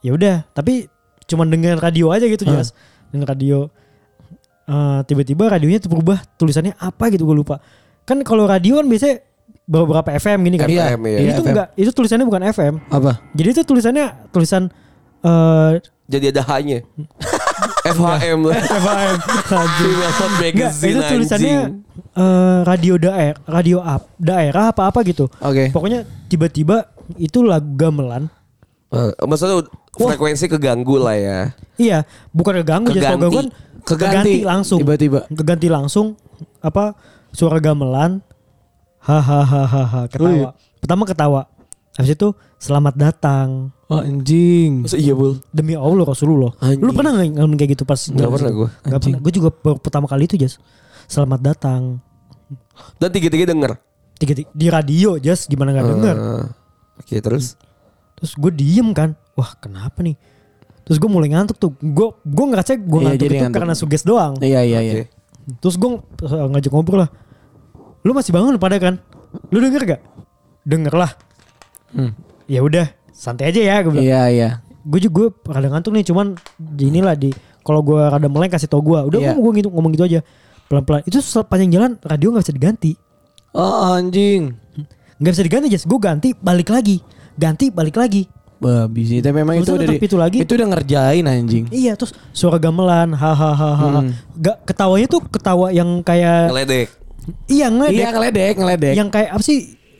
Ya 0.00 0.16
udah, 0.16 0.36
tapi 0.56 0.88
cuman 1.28 1.52
dengan 1.52 1.76
radio 1.76 2.08
aja 2.08 2.24
gitu 2.24 2.48
Hmm. 2.48 2.56
jelas. 2.56 2.72
Dengan 3.12 3.28
radio 3.28 3.68
Eh, 4.68 5.00
tiba-tiba 5.08 5.48
radionya 5.48 5.80
tuh 5.80 5.88
berubah 5.88 6.20
tulisannya 6.36 6.76
apa 6.76 7.08
gitu 7.08 7.24
gue 7.24 7.32
lupa. 7.32 7.56
Kan 8.04 8.20
kalau 8.20 8.44
radio 8.44 8.76
kan 8.76 8.84
biasanya 8.84 9.24
beberapa 9.68 10.08
FM 10.16 10.38
gini 10.48 10.56
kan. 10.56 10.68
Iya, 10.72 10.96
FM, 10.96 11.00
iya. 11.04 11.18
itu 11.28 11.42
FM. 11.44 11.50
enggak, 11.52 11.66
itu 11.76 11.90
tulisannya 11.92 12.24
bukan 12.24 12.42
FM. 12.48 12.74
Apa? 12.88 13.12
Jadi 13.36 13.48
itu 13.52 13.62
tulisannya 13.68 14.06
tulisan 14.32 14.72
eh 15.20 15.72
Jadi 16.08 16.24
ada 16.32 16.42
H-nya. 16.48 16.80
FHM 17.92 18.40
lah. 18.48 18.56
Enggak, 18.56 20.32
Magazine 20.40 20.88
itu 20.88 21.02
tulisannya 21.04 21.56
eh, 22.16 22.58
radio 22.64 22.94
daerah, 22.96 23.36
radio 23.44 23.78
up, 23.84 24.08
daerah 24.16 24.72
apa-apa 24.72 25.04
gitu. 25.04 25.28
Oke. 25.44 25.68
Pokoknya 25.68 26.08
tiba-tiba 26.32 26.88
itu 27.20 27.44
lagu 27.44 27.68
gamelan. 27.76 28.32
Eh, 28.88 29.12
maksudnya 29.20 29.68
frekuensi 29.92 30.48
keganggu 30.48 30.96
lah 30.96 31.16
ya. 31.16 31.38
Iya, 31.76 31.98
bukan 32.32 32.64
keganggu 32.64 32.88
jadi 32.96 33.12
kalau 33.14 33.28
Keganti. 33.28 33.36
kan 33.36 33.46
keganti 33.84 34.32
langsung. 34.44 34.78
Tiba-tiba. 34.80 35.20
Keganti 35.28 35.68
langsung 35.68 36.06
apa 36.64 36.96
suara 37.36 37.60
gamelan. 37.60 38.24
Hahaha 39.08 40.04
ketawa. 40.06 40.52
Pertama 40.78 41.02
ketawa. 41.02 41.40
Habis 41.96 42.12
itu 42.12 42.28
selamat 42.56 42.94
datang. 42.94 43.72
Oh, 43.88 43.98
anjing. 43.98 44.84
Masa 44.84 44.94
iya 44.94 45.16
bul? 45.16 45.40
Demi 45.48 45.72
Allah 45.72 46.04
Rasulullah. 46.04 46.52
Anjing. 46.60 46.84
Lu 46.84 46.92
pernah 46.92 47.16
nggak 47.16 47.34
ngalamin 47.34 47.56
kayak 47.56 47.70
gitu 47.72 47.84
pas 47.84 47.96
Gak 47.98 48.28
pernah 48.28 48.52
gue. 48.52 48.68
Gak 48.84 49.00
pernah. 49.00 49.18
Gue 49.18 49.32
juga 49.32 49.48
baru 49.50 49.80
pertama 49.80 50.06
kali 50.06 50.28
itu 50.28 50.36
Jas. 50.36 50.60
Selamat 51.08 51.40
datang. 51.42 52.04
Dan 53.00 53.08
tiga-tiga 53.10 53.48
denger. 53.48 53.80
Tiga, 54.14 54.32
tiga- 54.36 54.52
di 54.52 54.66
radio 54.68 55.16
Jas 55.16 55.48
gimana 55.48 55.72
nggak 55.72 55.88
denger. 55.88 56.16
Eh, 56.16 56.44
Oke 57.00 57.16
terus. 57.18 57.56
Terus 58.14 58.36
gue 58.36 58.52
diem 58.52 58.92
kan. 58.92 59.16
Wah 59.32 59.56
kenapa 59.56 60.04
nih? 60.04 60.20
Terus 60.84 61.00
gue 61.00 61.08
mulai 61.08 61.32
ngantuk 61.32 61.56
tuh. 61.56 61.72
Gue 61.80 62.12
gue 62.20 62.46
ngerasa 62.46 62.76
gue 62.76 62.84
Iya, 62.94 63.06
ngantuk 63.08 63.24
jadi 63.24 63.32
itu 63.32 63.42
ngantuk. 63.42 63.56
karena 63.56 63.74
suges 63.74 64.02
doang. 64.04 64.36
Iya, 64.38 64.60
iya, 64.62 64.78
iya. 64.78 64.92
Oke. 64.92 65.04
Terus 65.58 65.74
gue 65.74 65.90
ngajak 66.52 66.70
ngobrol 66.70 67.02
lah. 67.02 67.10
Lu 68.02 68.12
masih 68.12 68.30
bangun 68.30 68.54
pada 68.56 68.78
kan? 68.78 68.98
Lu 69.50 69.58
denger 69.58 69.82
gak? 69.96 70.00
Denger 70.62 70.94
lah. 70.94 71.10
Hmm. 71.92 72.12
Ya 72.48 72.64
udah, 72.64 72.88
santai 73.12 73.50
aja 73.52 73.60
ya 73.60 73.76
gue 73.84 73.92
bilang. 73.92 74.04
Iya 74.06 74.22
iya. 74.30 74.48
Gue 74.84 75.00
juga 75.02 75.28
gue 75.28 75.52
rada 75.52 75.68
ngantuk 75.68 75.92
nih, 75.92 76.04
cuman 76.06 76.32
inilah 76.78 77.12
di 77.12 77.34
kalau 77.60 77.84
gue 77.84 78.00
rada 78.00 78.28
meleng 78.30 78.48
kasih 78.48 78.70
tau 78.70 78.80
gue. 78.80 78.96
Udah 78.96 79.18
Iya. 79.20 79.32
gue 79.36 79.52
gitu 79.60 79.68
ngomong 79.68 79.92
gitu 79.92 80.04
aja. 80.08 80.20
Pelan-pelan. 80.68 81.04
Itu 81.04 81.20
sepanjang 81.20 81.70
jalan 81.72 81.90
radio 82.00 82.32
nggak 82.32 82.44
bisa 82.44 82.54
diganti. 82.54 82.92
Oh 83.52 83.96
anjing. 83.96 84.52
nggak 85.18 85.32
bisa 85.34 85.44
diganti 85.44 85.66
Jas. 85.72 85.84
Gue 85.84 85.98
ganti 85.98 86.30
balik 86.32 86.70
lagi. 86.70 87.02
Ganti 87.34 87.68
balik 87.74 87.98
lagi. 87.98 88.28
Babi 88.58 89.02
sih. 89.06 89.18
Tapi 89.22 89.34
memang 89.34 89.58
itu 89.58 89.66
Terus 89.70 89.78
udah 89.78 89.88
tetap 89.88 90.04
itu 90.06 90.16
lagi. 90.18 90.38
Itu 90.42 90.52
udah 90.58 90.68
ngerjain 90.74 91.24
anjing. 91.26 91.64
Iya 91.70 91.94
terus 91.94 92.14
suara 92.34 92.58
gamelan 92.58 93.14
hahaha. 93.14 94.02
Hmm. 94.02 94.10
Gak 94.38 94.66
ketawanya 94.66 95.06
tuh 95.06 95.22
ketawa 95.26 95.70
yang 95.70 96.02
kayak 96.02 96.50
Ngeledek. 96.50 96.88
Iya 97.46 97.66
ngeledek. 97.68 97.94
Iya 97.94 98.08
ngeledek, 98.10 98.54
ngeledek. 98.56 98.94
Yang 98.94 99.08
kayak 99.10 99.30
apa 99.32 99.42
sih? 99.42 99.58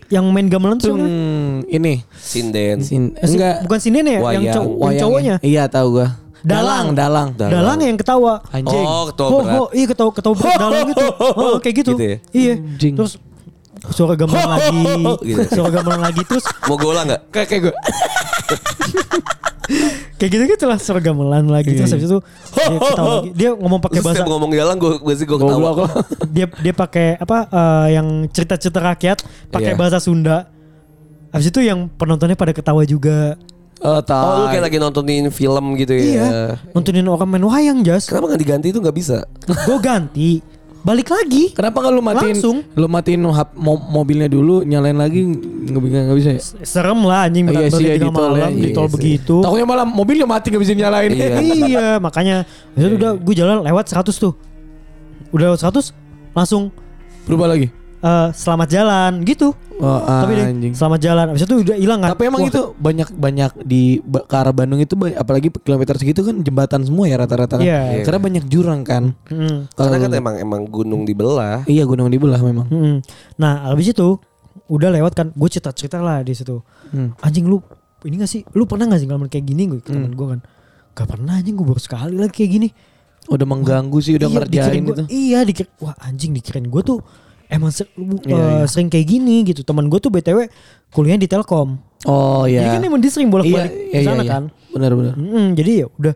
Yang 0.09 0.25
main 0.27 0.47
gamelan 0.47 0.77
tuh? 0.79 0.93
Hmm, 0.93 1.69
ini. 1.69 2.01
Sinden. 2.15 2.81
Sin, 2.81 3.13
Eh, 3.15 3.25
si- 3.25 3.37
enggak. 3.37 3.61
Bukan 3.63 3.79
si 3.79 3.89
Nene 3.89 4.09
ya, 4.09 4.13
yang, 4.15 4.25
Wayang. 4.25 4.45
cow- 4.51 4.73
yang 4.81 4.97
cowoknya. 4.99 5.35
Iya 5.41 5.63
tahu 5.67 5.89
gua. 5.95 6.09
Dalang. 6.41 6.95
dalang. 6.95 7.35
Dalang. 7.35 7.53
Dalang 7.53 7.79
yang 7.83 7.97
ketawa. 7.97 8.41
Anjing. 8.49 8.87
Oh, 8.87 9.05
ketua 9.07 9.27
Ho, 9.27 9.37
berat. 9.43 9.53
ho, 9.53 9.65
iya 9.71 9.87
ketawa 9.87 10.11
ketawa 10.11 10.35
berat 10.35 10.55
dalang 10.57 10.87
gitu. 10.87 11.07
Oh, 11.37 11.57
kayak 11.59 11.77
gitu. 11.77 11.93
Gitu 11.93 12.05
ya? 12.05 12.17
Iya. 12.31 12.55
Anjing. 12.57 12.95
Terus 12.97 13.13
suara 13.91 14.15
gamelan 14.15 14.49
lagi. 14.55 14.81
Gitu. 15.25 15.41
Suara 15.51 15.71
gamelan 15.71 16.01
lagi 16.01 16.23
terus 16.25 16.45
Mau 16.65 16.77
gola 16.77 17.05
nggak? 17.05 17.21
Kayak 17.29 17.47
kayak 17.47 17.63
gua. 17.69 17.75
kayak 20.19 20.31
gitu 20.35 20.45
gitu 20.51 20.65
lah 20.67 20.77
suara 20.77 20.99
gamelan 20.99 21.47
lagi 21.47 21.73
terus 21.73 21.95
habis 21.95 22.11
itu 22.11 22.19
dia 22.53 22.67
ketawa 22.75 23.11
lagi. 23.23 23.31
Dia 23.39 23.51
ngomong 23.55 23.81
pakai 23.81 24.01
bahasa 24.03 24.21
setiap 24.21 24.31
ngomong 24.35 24.51
dalang 24.51 24.79
gue 24.79 24.93
gue 24.99 25.15
sih 25.15 25.25
gue 25.25 25.39
ketawa. 25.39 25.71
Dia 26.35 26.47
dia 26.51 26.75
pakai 26.75 27.07
apa 27.17 27.39
eh, 27.47 27.87
yang 27.95 28.07
cerita-cerita 28.29 28.83
rakyat 28.83 29.19
pakai 29.49 29.73
Iya. 29.73 29.79
bahasa 29.79 29.99
Sunda. 30.03 30.51
Habis 31.31 31.55
itu 31.55 31.61
yang 31.63 31.87
penontonnya 31.87 32.35
pada 32.35 32.51
ketawa 32.51 32.83
juga. 32.83 33.39
Oh, 33.79 34.03
tahu. 34.03 34.27
Oh 34.27 34.35
lu 34.43 34.47
kayak 34.51 34.65
lagi 34.67 34.79
nontonin 34.83 35.31
film 35.31 35.79
gitu 35.79 35.95
ya. 35.95 36.03
Iya. 36.03 36.29
Nontonin 36.75 37.07
orang 37.07 37.29
main 37.31 37.45
wayang, 37.47 37.79
Jas. 37.87 38.11
Kenapa 38.11 38.35
nggak 38.35 38.43
diganti 38.43 38.67
itu 38.75 38.83
nggak 38.83 38.97
bisa? 38.97 39.23
Gue 39.47 39.79
ganti. 39.79 40.43
Balik 40.79 41.09
lagi. 41.11 41.53
Kenapa 41.53 41.81
nggak 41.81 41.93
lu 41.93 42.03
matiin? 42.03 42.35
Langsung. 42.35 42.57
Lu 42.73 42.87
matiin 42.87 43.23
hap- 43.29 43.55
mo- 43.55 43.83
mobilnya 43.83 44.27
dulu, 44.27 44.63
nyalain 44.63 44.95
lagi 44.95 45.27
nggak 45.27 45.83
bisa 45.83 45.97
nggak 46.07 46.19
bisa 46.19 46.31
ya? 46.33 46.41
Serem 46.63 47.01
lah 47.03 47.27
anjing 47.27 47.45
Oh, 47.45 47.53
iya 47.53 47.67
berat 47.67 47.73
sih, 47.75 47.85
ya, 47.85 47.95
di 47.95 48.01
di 48.01 48.09
tol 48.09 48.15
ya. 48.15 48.29
malam 48.31 48.51
di 48.51 48.61
Iya 48.63 48.75
tol 48.75 48.89
begitu. 48.89 49.37
Takutnya 49.41 49.67
malah 49.67 49.87
mobilnya 49.87 50.27
mati 50.27 50.47
nggak 50.49 50.63
bisa 50.63 50.73
nyalain. 50.73 51.11
Iya. 51.11 51.29
iya, 51.67 51.87
makanya 51.99 52.37
itu 52.73 52.95
udah 52.95 53.13
gue 53.15 53.35
jalan 53.35 53.57
lewat 53.61 53.91
100 53.91 54.17
tuh. 54.17 54.33
Udah 55.29 55.53
lewat 55.53 55.61
100 55.61 55.93
langsung 56.33 56.71
Berubah 57.25 57.51
lagi. 57.51 57.69
Eh, 57.99 58.29
selamat 58.31 58.69
jalan 58.69 59.13
gitu. 59.23 59.55
Oh, 59.79 60.03
Tapi 60.03 60.35
deh 60.35 60.47
anjing. 60.51 60.75
selamat 60.75 61.01
jalan. 61.01 61.25
Habis 61.31 61.47
itu 61.47 61.55
udah 61.63 61.77
hilang 61.79 62.03
kan. 62.03 62.11
Tapi 62.11 62.23
emang 62.27 62.43
Wah, 62.43 62.51
itu 62.51 62.63
banyak 62.75 63.09
banyak 63.15 63.51
di 63.63 64.03
ke 64.03 64.35
arah 64.35 64.51
Bandung 64.51 64.83
itu 64.83 64.99
apalagi 65.15 65.55
kilometer 65.55 65.95
segitu 65.95 66.27
kan 66.27 66.43
jembatan 66.43 66.83
semua 66.83 67.07
ya 67.07 67.15
rata-rata 67.15 67.63
kan. 67.63 67.67
Iya. 67.67 68.03
Karena 68.03 68.19
banyak 68.19 68.45
jurang 68.51 68.83
kan. 68.83 69.15
mm, 69.31 69.79
Karena 69.79 69.97
kan 70.03 70.11
emang 70.11 70.35
emang 70.35 70.61
gunung 70.67 71.07
dibelah. 71.07 71.63
Iya 71.65 71.87
gunung 71.87 72.11
dibelah 72.11 72.43
memang. 72.43 72.67
mm. 72.67 72.97
Nah, 73.39 73.71
habis 73.71 73.95
itu 73.95 74.19
udah 74.67 74.91
lewat 74.91 75.15
kan 75.15 75.27
gue 75.31 75.49
cerita-cerita 75.49 76.03
lah 76.03 76.27
di 76.27 76.35
situ. 76.35 76.59
Hmm. 76.91 77.15
Anjing 77.23 77.47
lu 77.47 77.63
ini 78.03 78.19
gak 78.19 78.29
sih? 78.29 78.43
Lu 78.53 78.67
pernah 78.67 78.91
gak 78.91 78.99
sih 78.99 79.07
ngalamin 79.07 79.31
kayak 79.31 79.47
gini 79.47 79.63
gue 79.65 79.81
temen 79.81 80.11
gue 80.11 80.27
kan? 80.27 80.41
Gak 80.93 81.07
pernah 81.07 81.39
anjing 81.39 81.55
gue 81.55 81.65
baru 81.65 81.79
sekali 81.79 82.19
lagi 82.19 82.35
kayak 82.35 82.51
gini. 82.51 82.69
Udah 83.31 83.47
mengganggu 83.47 83.99
sih 84.03 84.19
udah 84.19 84.27
Iya, 84.27 84.37
ngerjain 84.37 84.59
dikirain 84.59 84.85
itu. 84.85 85.03
Iya 85.09 85.39
dikira 85.47 85.69
Wah 85.79 85.95
anjing 86.03 86.35
dikirain 86.35 86.67
gue 86.67 86.83
tuh 86.83 86.99
Emang 87.49 87.71
ser- 87.71 87.89
uh, 87.91 88.21
Iya, 88.23 88.37
iya. 88.55 88.65
sering 88.65 88.87
kayak 88.87 89.09
gini 89.09 89.41
gitu 89.43 89.61
Teman 89.63 89.87
gue 89.87 89.97
tuh 89.97 90.09
BTW 90.09 90.53
kuliahnya 90.89 91.25
di 91.25 91.29
Telkom 91.29 91.81
Oh 92.05 92.45
iya. 92.45 92.61
Jadi 92.61 92.69
kan 92.71 92.83
emang 92.85 93.01
dia 93.01 93.09
sering 93.09 93.27
bolak-balik 93.27 93.73
ke 93.91 93.99
sana 94.03 94.23
kan 94.23 94.43
Benar 94.69 94.93
benar. 94.93 95.15
Mm, 95.17 95.49
Jadi 95.53 95.71
ya 95.79 95.87
udah 95.91 96.15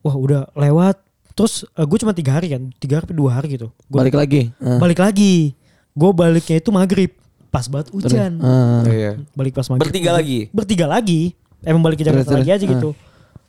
Wah 0.00 0.14
udah 0.14 0.40
lewat 0.52 1.02
Terus 1.32 1.54
gue 1.66 1.98
cuma 1.98 2.12
tiga 2.12 2.32
hari 2.32 2.46
kan 2.48 2.70
Tiga 2.76 2.98
hari 2.98 3.10
dua 3.10 3.30
hari 3.32 3.52
gitu 3.52 3.74
Gua 3.86 4.00
Balik 4.00 4.14
lagi. 4.14 4.54
Eh. 4.54 4.78
balik 4.78 4.98
lagi 4.98 5.52
Gue 5.92 6.10
baliknya 6.10 6.56
itu 6.56 6.70
maghrib 6.70 7.10
Pas 7.48 7.66
banget 7.66 7.90
hujan 7.90 8.38
Eh. 8.38 8.82
Iya. 8.88 9.10
Balik 9.32 9.52
pas 9.52 9.66
maghrib 9.66 9.84
Bertiga 9.84 10.10
lagi. 10.12 10.46
Bertiga 10.48 10.86
lagi 10.86 11.34
Emang 11.60 11.78
balik 11.80 11.98
ke 11.98 12.04
Jakarta 12.04 12.26
Terus, 12.28 12.38
lagi 12.38 12.50
aja 12.52 12.64
gitu 12.64 12.90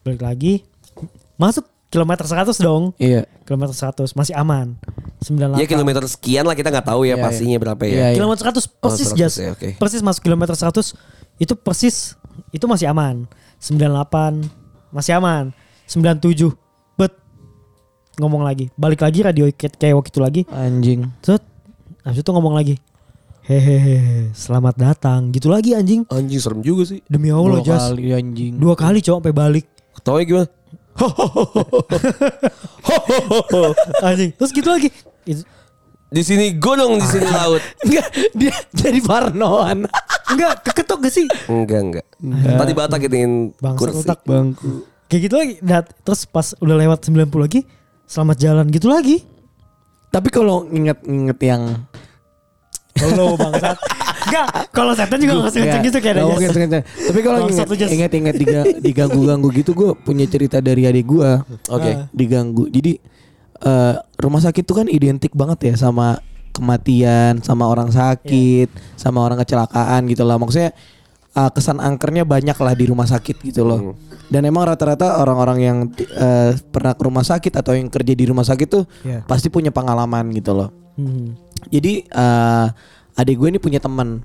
Balik 0.01 0.19
lagi 0.19 0.53
Masuk 1.33 1.63
kilometer 1.87 2.25
100 2.25 2.57
dong 2.57 2.89
Iya. 2.97 3.29
Kilometer 3.43 3.71
100 3.71 4.11
Masih 4.11 4.33
aman 4.33 4.73
98 5.23 5.57
Ya 5.57 5.65
kilometer 5.65 6.03
sekian 6.05 6.43
lah 6.43 6.53
kita 6.53 6.67
nggak 6.67 6.85
tahu 6.85 7.03
ya 7.03 7.15
Iya, 7.15 7.23
pastinya 7.23 7.57
berapa 7.57 7.81
Iya, 7.81 7.89
ya. 7.89 8.07
iya. 8.09 8.15
Kilometer 8.15 8.43
100 8.45 8.67
persis 8.77 9.07
100 9.09 9.17
Jas. 9.17 9.33
ya, 9.35 9.49
oke. 9.51 9.69
Persis 9.75 10.01
masuk 10.01 10.21
kilometer 10.21 10.53
100 10.53 10.93
itu 11.37 11.53
persis 11.55 12.13
itu 12.49 12.65
masih 12.65 12.87
aman. 12.87 13.25
98 13.57 14.45
masih 14.89 15.15
aman. 15.15 15.49
97 15.85 16.51
bet 16.95 17.13
ngomong 18.15 18.41
lagi. 18.41 18.69
Balik 18.73 19.01
lagi 19.01 19.19
radio 19.21 19.47
kayak 19.47 19.75
kayak 19.75 19.95
waktu 19.95 20.09
itu 20.09 20.19
lagi. 20.19 20.41
Anjing. 20.47 21.09
Set. 21.19 21.41
Habis 22.01 22.19
itu 22.19 22.29
ngomong 22.29 22.53
lagi. 22.53 22.75
Hehehe, 23.43 24.31
selamat 24.31 24.75
datang. 24.77 25.27
Gitu 25.29 25.51
lagi 25.51 25.75
anjing. 25.75 26.07
Anjing 26.07 26.39
serem 26.39 26.63
juga 26.63 26.87
sih. 26.87 27.03
Demi 27.05 27.27
Allah, 27.27 27.59
Dua 27.59 27.65
Jas. 27.65 27.91
kali 27.91 28.11
anjing. 28.11 28.55
Dua 28.55 28.71
kali 28.73 29.03
cowok 29.03 29.19
sampai 29.19 29.35
balik. 29.35 29.65
Ketawanya 29.93 30.25
gimana? 30.25 30.47
Anjing. 34.01 34.31
Terus 34.33 34.51
gitu 34.51 34.69
lagi. 34.69 34.89
Itu- 35.23 35.47
Di 36.13 36.21
sini 36.21 36.53
gunung, 36.53 37.01
di 37.01 37.07
sini 37.09 37.25
laut. 37.25 37.57
Enggak, 37.85 38.05
dia 38.37 38.53
jadi 38.69 39.01
parnoan. 39.01 39.89
Enggak, 40.29 40.61
keketok 40.61 40.99
gak 41.01 41.13
sih? 41.13 41.25
Enggak, 41.49 41.79
enggak. 41.81 42.05
Tadi 42.53 42.71
Batak 42.71 42.99
gituin 43.01 43.49
Bangsa 43.57 43.79
kursi. 43.81 43.97
otak. 44.05 44.21
Bangku. 44.21 44.85
Kayak 45.09 45.21
gitu 45.25 45.35
lagi. 45.35 45.53
Nah, 45.65 45.81
terus 45.81 46.29
pas 46.29 46.53
udah 46.61 46.77
lewat 46.77 47.09
90 47.09 47.17
lagi, 47.41 47.65
selamat 48.05 48.37
jalan 48.37 48.65
gitu 48.69 48.93
lagi. 48.93 49.25
Tapi 50.13 50.29
kalau 50.29 50.69
nginget-nginget 50.69 51.39
yang 51.41 51.81
Lo 53.01 53.33
bangsat. 53.33 53.77
Enggak, 54.23 54.47
kalau 54.71 54.93
setan 54.93 55.17
juga 55.17 55.33
nggak 55.35 55.45
Nggak, 55.45 55.59
ngecek 55.59 55.81
gitu 55.83 55.97
kayak 55.99 56.13
ada 56.13 56.21
nggak 56.21 56.31
mungkin 56.31 56.47
Jas. 56.47 56.55
sengaja. 56.55 56.79
Tapi 56.85 57.19
kalau 57.19 57.37
inget-inget 57.89 58.35
diga- 58.35 58.73
diganggu-ganggu 58.79 59.47
gitu 59.53 59.71
gue 59.73 59.89
punya 59.97 60.25
cerita 60.25 60.57
dari 60.57 60.83
adik 60.83 61.05
gue. 61.05 61.31
Oke. 61.67 61.91
Ah. 61.91 62.07
Diganggu. 62.09 62.65
Jadi 62.67 62.97
eh, 63.59 63.93
rumah 64.15 64.39
sakit 64.39 64.63
tuh 64.63 64.75
kan 64.75 64.87
identik 64.87 65.33
banget 65.33 65.59
ya 65.65 65.75
sama 65.75 66.21
kematian, 66.53 67.41
sama 67.41 67.65
orang 67.65 67.89
sakit, 67.89 68.69
sama 68.95 69.21
orang 69.21 69.37
kecelakaan 69.37 70.05
gitu 70.05 70.23
lah. 70.23 70.37
Maksudnya 70.37 70.71
eh, 71.29 71.49
kesan 71.51 71.77
angkernya 71.77 72.23
banyak 72.23 72.55
lah 72.55 72.73
di 72.73 72.85
rumah 72.85 73.05
sakit 73.05 73.43
gitu 73.43 73.65
loh. 73.65 73.97
Dan 74.25 74.45
emang 74.45 74.65
rata-rata 74.65 75.19
orang-orang 75.19 75.57
yang 75.59 75.77
eh, 75.99 76.55
pernah 76.69 76.93
ke 76.93 77.03
rumah 77.03 77.21
sakit 77.21 77.53
atau 77.53 77.73
yang 77.73 77.91
kerja 77.91 78.13
di 78.13 78.23
rumah 78.23 78.45
sakit 78.45 78.67
tuh 78.67 78.87
Iya. 79.03 79.25
pasti 79.25 79.49
punya 79.49 79.69
pengalaman 79.69 80.31
gitu 80.31 80.55
loh. 80.55 80.69
Hmm. 80.93 81.33
Jadi 81.69 81.93
eh 82.03 82.67
adik 83.13 83.35
gue 83.37 83.47
ini 83.47 83.59
punya 83.59 83.77
teman 83.77 84.19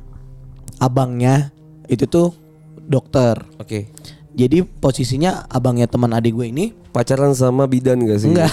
abangnya 0.77 1.51
itu 1.87 2.05
tuh 2.05 2.33
dokter. 2.81 3.37
Oke. 3.59 3.91
Jadi 4.33 4.63
posisinya 4.63 5.51
abangnya 5.51 5.85
teman 5.85 6.15
adik 6.15 6.31
gue 6.33 6.47
ini 6.47 6.67
Pacaran 6.89 7.35
sama 7.35 7.67
bidan 7.67 8.01
gak 8.01 8.19
sih? 8.19 8.31
enggak 8.31 8.49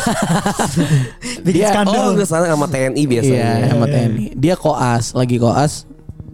Bikin 1.41 1.55
Dia- 1.61 1.71
skandal. 1.71 2.09
Oh, 2.09 2.13
ke 2.13 2.25
sana 2.25 2.45
sama 2.47 2.65
TNI 2.65 3.03
biasanya. 3.05 3.49
iya 3.55 3.67
sama 3.69 3.85
TNI. 3.85 4.25
Dia 4.33 4.55
koas, 4.55 5.13
lagi 5.13 5.37
koas 5.37 5.85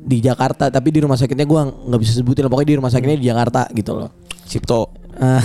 di 0.01 0.17
Jakarta 0.17 0.67
tapi 0.67 0.89
di 0.89 0.97
rumah 0.97 1.13
sakitnya 1.13 1.45
gue 1.45 1.61
nggak 1.61 1.99
bisa 2.01 2.17
sebutin 2.17 2.49
pokoknya 2.49 2.69
di 2.73 2.77
rumah 2.79 2.89
sakitnya 2.89 3.17
di 3.19 3.27
Jakarta 3.27 3.67
gitu 3.69 3.91
loh. 3.93 4.09
Cipto. 4.43 4.87
Eh, 5.13 5.43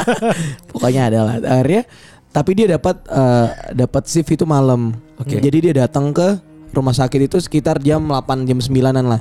pokoknya 0.72 1.10
adalah 1.10 1.34
akhirnya 1.38 1.82
tapi 2.32 2.50
dia 2.54 2.66
dapat 2.70 2.96
eh, 3.04 3.46
dapat 3.76 4.02
shift 4.04 4.30
itu 4.30 4.42
malam. 4.42 4.96
Oke. 5.16 5.36
Jadi 5.36 5.58
dia 5.62 5.74
datang 5.78 6.10
ke 6.10 6.40
rumah 6.72 6.90
sakit 6.90 7.20
itu 7.22 7.36
sekitar 7.38 7.76
jam 7.78 8.00
8 8.02 8.42
jam 8.42 8.56
9-an 8.56 9.04
lah. 9.04 9.20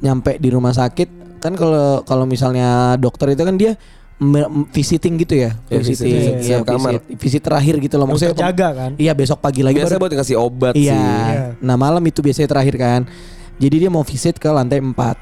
Nyampe 0.00 0.36
di 0.36 0.50
rumah 0.50 0.70
sakit 0.70 1.38
kan 1.38 1.54
kalau 1.54 2.02
kalau 2.02 2.24
misalnya 2.24 2.96
dokter 2.96 3.30
itu 3.30 3.40
kan 3.40 3.54
dia 3.54 3.78
visiting 4.70 5.14
gitu 5.16 5.34
ya, 5.36 5.50
Ya, 5.66 5.78
visit, 5.78 6.00
visiting, 6.00 6.14
visit, 6.14 6.34
iya, 6.40 6.56
setiap 6.56 6.66
kamar. 6.68 6.90
visit, 6.96 7.02
visit 7.18 7.42
terakhir 7.42 7.74
gitu 7.78 7.94
loh. 7.94 8.06
Maksudnya 8.06 8.32
terjaga 8.32 8.68
kan. 8.72 8.90
Iya 8.96 9.12
besok 9.12 9.38
pagi 9.38 9.60
lagi 9.60 9.76
Biasanya 9.76 9.90
baru- 9.92 10.02
buat 10.04 10.12
ngasih 10.16 10.36
obat 10.36 10.74
Iya. 10.74 10.94
sih. 10.94 11.34
Nah 11.60 11.76
malam 11.76 12.02
itu 12.02 12.18
biasanya 12.18 12.48
terakhir 12.48 12.74
kan. 12.76 13.00
Jadi 13.54 13.76
dia 13.76 13.90
mau 13.92 14.02
visit 14.02 14.34
ke 14.34 14.48
lantai 14.48 14.80
4 14.80 15.18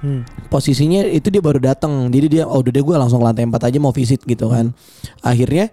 Hmm. 0.00 0.24
posisinya 0.48 1.04
itu 1.04 1.28
dia 1.28 1.44
baru 1.44 1.60
datang 1.60 2.08
jadi 2.08 2.26
dia 2.26 2.42
oh 2.42 2.56
udah 2.58 2.72
deh 2.72 2.80
gue 2.80 2.96
langsung 2.96 3.20
ke 3.20 3.26
lantai 3.26 3.44
4 3.44 3.68
aja 3.68 3.76
mau 3.78 3.92
visit 3.92 4.24
gitu 4.24 4.48
kan 4.48 4.72
akhirnya 5.20 5.68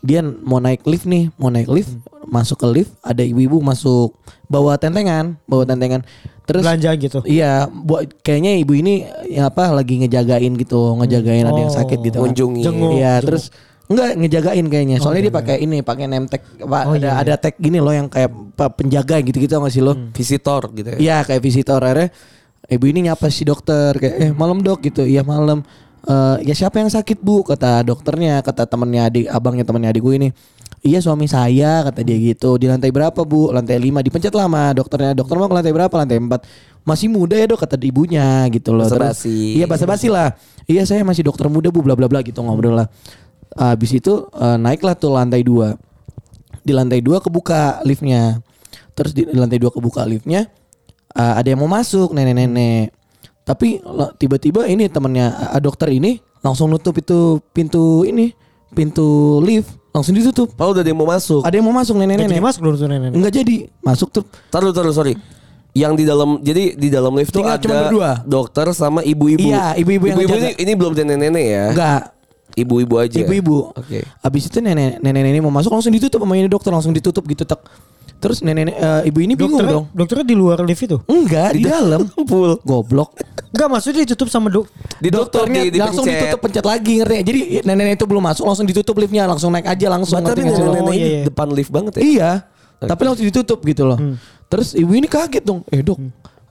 dia 0.00 0.20
mau 0.24 0.58
naik 0.58 0.82
lift 0.84 1.04
nih 1.04 1.28
mau 1.36 1.48
naik 1.48 1.68
lift 1.68 1.92
masuk 2.24 2.56
ke 2.56 2.66
lift 2.66 2.92
ada 3.00 3.20
ibu-ibu 3.20 3.60
masuk 3.60 4.16
bawa 4.46 4.76
tentengan 4.76 5.36
bawa 5.44 5.64
tentengan 5.64 6.00
terus 6.48 6.64
Belanja 6.64 6.90
gitu. 6.96 7.18
iya 7.22 7.68
buat 7.68 8.08
kayaknya 8.20 8.58
ibu 8.58 8.74
ini 8.74 9.04
ya 9.28 9.46
apa 9.46 9.70
lagi 9.70 10.00
ngejagain 10.00 10.56
gitu 10.56 10.96
ngejagain 10.98 11.44
ada 11.44 11.58
yang 11.58 11.70
Oh. 11.70 11.78
sakit 11.78 11.98
gitu 12.00 12.16
kan. 12.16 12.22
Mengunjungi. 12.26 12.62
Jenguk. 12.64 12.92
iya 12.96 13.20
terus 13.20 13.52
Enggak 13.90 14.14
ngejagain 14.14 14.66
kayaknya. 14.70 15.02
Soalnya 15.02 15.26
dia 15.26 15.34
pakai 15.34 15.56
ini, 15.66 15.82
pakai 15.82 16.06
name 16.06 16.30
tag 16.30 16.46
apa, 16.62 16.86
Oh, 16.86 16.94
ada 16.94 17.10
iya, 17.10 17.10
ada 17.18 17.34
tag 17.34 17.58
gini 17.58 17.82
loh 17.82 17.90
yang 17.90 18.06
kayak 18.06 18.30
apa, 18.30 18.70
penjaga 18.70 19.18
gitu-gitu 19.18 19.58
nggak 19.58 19.74
sih 19.74 19.82
lo? 19.82 19.98
Visitor 20.14 20.70
gitu 20.70 20.94
ya. 20.94 20.98
Iya 21.02 21.16
kayak 21.26 21.42
visitor 21.42 21.82
akhirnya 21.82 22.14
ibu 22.70 22.86
ini 22.86 23.10
nyapa 23.10 23.26
si 23.34 23.42
dokter 23.42 23.98
kayak 23.98 24.14
eh 24.14 24.30
malam 24.30 24.62
dok 24.62 24.86
gitu. 24.86 25.02
Iya 25.02 25.26
malam. 25.26 25.66
Eh 26.06 26.36
ya 26.48 26.54
siapa 26.56 26.80
yang 26.80 26.88
sakit 26.88 27.20
bu? 27.20 27.44
Kata 27.44 27.84
dokternya, 27.84 28.40
kata 28.40 28.64
temennya 28.64 29.08
adik 29.08 29.26
abangnya 29.28 29.64
temennya 29.64 29.90
adik 29.92 30.02
gue 30.02 30.14
ini. 30.16 30.30
Iya 30.80 31.04
suami 31.04 31.28
saya 31.28 31.84
kata 31.84 32.00
dia 32.00 32.16
gitu 32.16 32.56
Di 32.56 32.64
lantai 32.64 32.88
berapa 32.88 33.20
bu? 33.28 33.52
Lantai 33.52 33.76
5 33.76 34.00
Dipencet 34.00 34.32
lah 34.32 34.48
sama 34.48 34.72
dokternya 34.72 35.12
Dokter 35.12 35.36
mau 35.36 35.44
ke 35.44 35.52
lantai 35.52 35.76
berapa? 35.76 35.92
Lantai 35.92 36.16
4 36.16 36.88
Masih 36.88 37.12
muda 37.12 37.36
ya 37.36 37.44
dok 37.44 37.60
kata 37.60 37.76
ibunya 37.84 38.48
gitu 38.48 38.72
loh 38.72 38.88
Terus- 38.88 39.12
Basa-basi. 39.12 39.60
Iya 39.60 39.68
basa-basi 39.68 40.08
lah 40.08 40.40
Iya 40.64 40.88
saya 40.88 41.04
masih 41.04 41.20
dokter 41.28 41.52
muda 41.52 41.68
bu 41.68 41.84
bla 41.84 41.92
bla 41.92 42.08
bla 42.08 42.24
gitu 42.24 42.40
ngobrol 42.40 42.80
lah 42.80 42.88
Habis 43.52 43.92
itu 44.00 44.24
eh, 44.32 44.56
naiklah 44.56 44.96
tuh 44.96 45.12
lantai 45.12 45.44
2 45.44 45.76
Di 46.64 46.72
lantai 46.72 47.04
2 47.04 47.20
kebuka 47.20 47.84
liftnya 47.84 48.40
Terus 48.96 49.12
di, 49.12 49.28
lantai 49.28 49.60
2 49.60 49.68
kebuka 49.76 50.08
liftnya 50.08 50.48
eh, 51.12 51.34
Ada 51.36 51.52
yang 51.52 51.60
mau 51.60 51.68
masuk 51.68 52.16
nenek-nenek 52.16 52.96
Tapi 53.44 53.80
tiba-tiba 54.20 54.68
ini 54.68 54.86
temennya 54.86 55.56
dokter 55.58 55.90
ini 55.90 56.20
Langsung 56.40 56.70
nutup 56.70 56.96
itu 56.96 57.40
pintu 57.52 58.04
ini 58.06 58.32
Pintu 58.70 59.40
lift 59.42 59.74
Langsung 59.90 60.14
ditutup 60.14 60.54
Kalau 60.54 60.70
udah 60.70 60.84
dia 60.86 60.94
mau 60.94 61.08
masuk. 61.08 61.42
Ada 61.42 61.58
yang 61.58 61.66
mau 61.66 61.74
masuk 61.74 61.98
Nggak 61.98 62.06
jadi 62.06 62.16
nenek-nenek 62.22 62.44
masuk 62.46 62.60
dulu 62.62 62.76
tuh 62.78 62.86
nenek. 62.86 63.10
Enggak 63.10 63.32
jadi 63.34 63.56
Masuk 63.82 64.08
tuh 64.14 64.24
Taruh 64.52 64.70
taruh 64.70 64.94
sorry. 64.94 65.18
Yang 65.70 65.92
di 66.02 66.04
dalam 66.06 66.28
jadi 66.42 66.64
di 66.74 66.88
dalam 66.90 67.14
lift 67.14 67.30
tuh 67.30 67.42
Tinggal 67.42 67.58
ada 67.58 67.62
cuma 67.62 67.76
berdua. 67.86 68.10
dokter 68.26 68.66
sama 68.74 69.06
ibu-ibu. 69.06 69.54
Iya, 69.54 69.78
ibu-ibu 69.78 70.04
yang 70.10 70.18
Ibu-ibu 70.18 70.36
ini, 70.42 70.50
ini 70.58 70.72
belum 70.74 70.92
nenek-nenek 70.98 71.44
ya. 71.46 71.64
Enggak 71.70 72.02
Ibu-ibu 72.58 72.94
aja. 72.98 73.18
Ibu-ibu. 73.22 73.70
Oke. 73.78 74.02
Abis 74.22 74.50
itu 74.50 74.58
nenek 74.58 74.98
nenek 74.98 75.22
nenek 75.22 75.40
mau 75.42 75.54
masuk 75.54 75.70
langsung 75.70 75.94
ditutup 75.94 76.18
sama 76.18 76.34
ini 76.34 76.50
dokter 76.50 76.70
langsung 76.74 76.90
ditutup 76.90 77.22
gitu 77.30 77.46
tak. 77.46 77.62
Terus 78.20 78.44
nenek 78.44 78.68
nenek 78.68 78.76
eh, 78.76 79.08
ibu 79.08 79.18
ini 79.24 79.32
bingung 79.32 79.56
Dokternya, 79.56 79.76
dong. 79.80 79.86
dokternya 79.96 80.26
di 80.28 80.36
luar 80.36 80.60
lift 80.60 80.84
itu? 80.84 81.00
Enggak 81.08 81.56
di 81.56 81.64
dalam. 81.64 82.04
Full. 82.30 82.60
Goblok. 82.60 83.16
Enggak 83.48 83.68
maksudnya 83.72 84.04
ditutup 84.04 84.28
sama 84.28 84.52
dok. 84.52 84.68
Ditutup 85.00 85.32
Dokternya 85.32 85.60
di, 85.66 85.80
langsung 85.80 86.04
dipencet. 86.04 86.20
ditutup 86.28 86.40
pencet 86.44 86.64
lagi 86.68 86.92
ngerti 87.00 87.12
nggak? 87.16 87.26
Jadi 87.26 87.40
nenek 87.64 87.96
itu 87.96 88.04
belum 88.04 88.22
masuk 88.22 88.44
langsung 88.44 88.66
ditutup 88.68 88.94
liftnya 89.00 89.24
langsung 89.24 89.48
naik 89.50 89.66
aja 89.66 89.86
langsung. 89.88 90.20
Tapi 90.20 90.44
nenek-nenek 90.44 90.84
Oh, 90.84 90.92
ini 90.92 91.00
iya, 91.00 91.08
iya. 91.08 91.22
depan 91.26 91.48
lift 91.48 91.72
banget 91.72 91.92
ya. 91.96 92.00
Iya. 92.04 92.30
Tapi 92.78 93.00
langsung 93.08 93.24
ditutup 93.24 93.58
gitu 93.64 93.82
loh. 93.88 93.98
Terus 94.46 94.76
ibu 94.76 94.92
ini 94.92 95.08
kaget 95.08 95.40
dong. 95.40 95.64
Eh 95.72 95.80
dok, 95.80 95.96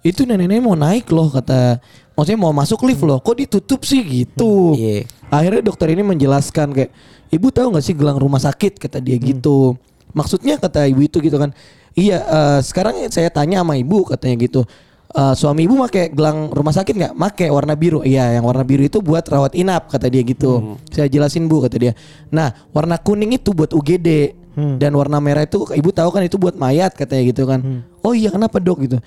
itu 0.01 0.25
nenek-nenek 0.25 0.65
mau 0.65 0.73
naik 0.73 1.05
loh 1.13 1.29
kata. 1.29 1.77
Maksudnya 2.17 2.39
mau 2.41 2.51
masuk 2.51 2.81
lift 2.83 3.05
loh. 3.05 3.21
Kok 3.21 3.37
ditutup 3.37 3.85
sih 3.85 4.01
gitu. 4.01 4.73
Iya. 4.73 5.05
Akhirnya 5.29 5.61
dokter 5.61 5.93
ini 5.93 6.01
menjelaskan 6.01 6.73
kayak, 6.73 6.89
ibu 7.29 7.47
tahu 7.47 7.69
nggak 7.69 7.85
sih 7.85 7.93
gelang 7.93 8.17
rumah 8.17 8.41
sakit 8.41 8.81
kata 8.81 8.97
dia 8.97 9.15
gitu. 9.15 9.77
Maksudnya 10.13 10.57
kata 10.57 10.89
ibu 10.89 11.05
itu 11.05 11.21
gitu 11.21 11.37
kan. 11.37 11.53
Iya, 11.97 12.17
eh, 12.21 12.59
sekarang 12.63 12.97
saya 13.09 13.29
tanya 13.33 13.61
sama 13.61 13.77
ibu 13.77 14.05
katanya 14.05 14.35
gitu. 14.41 14.61
Eh, 15.09 15.33
suami 15.33 15.65
ibu 15.65 15.73
pakai 15.89 16.13
gelang 16.13 16.53
rumah 16.53 16.69
sakit 16.69 16.93
nggak? 16.93 17.13
Make 17.17 17.45
warna 17.49 17.73
biru. 17.73 18.05
Iya, 18.05 18.37
yang 18.37 18.45
warna 18.45 18.61
biru 18.61 18.85
itu 18.85 19.01
buat 19.01 19.25
rawat 19.25 19.57
inap 19.57 19.89
kata 19.89 20.05
dia 20.05 20.21
gitu. 20.21 20.77
Saya 20.93 21.09
jelasin 21.09 21.49
bu 21.49 21.65
kata 21.65 21.77
dia. 21.81 21.93
Nah, 22.29 22.53
warna 22.73 22.97
kuning 23.01 23.33
itu 23.37 23.53
buat 23.53 23.73
UGD 23.73 24.37
dan 24.75 24.91
warna 24.91 25.23
merah 25.23 25.47
itu 25.47 25.63
ibu 25.71 25.89
tahu 25.95 26.11
kan 26.11 26.21
itu 26.25 26.35
buat 26.35 26.53
mayat 26.59 26.91
katanya 26.91 27.23
gitu 27.31 27.47
kan. 27.47 27.81
Oh 28.03 28.11
iya 28.11 28.29
kenapa 28.29 28.59
dok 28.59 28.85
gitu? 28.85 28.97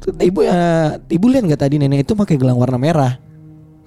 Ibu 0.00 0.40
eh, 0.48 0.96
ibu 1.12 1.26
lihat 1.28 1.44
nggak 1.44 1.60
tadi 1.60 1.76
nenek 1.76 2.08
itu 2.08 2.16
pakai 2.16 2.40
gelang 2.40 2.56
warna 2.56 2.80
merah 2.80 3.20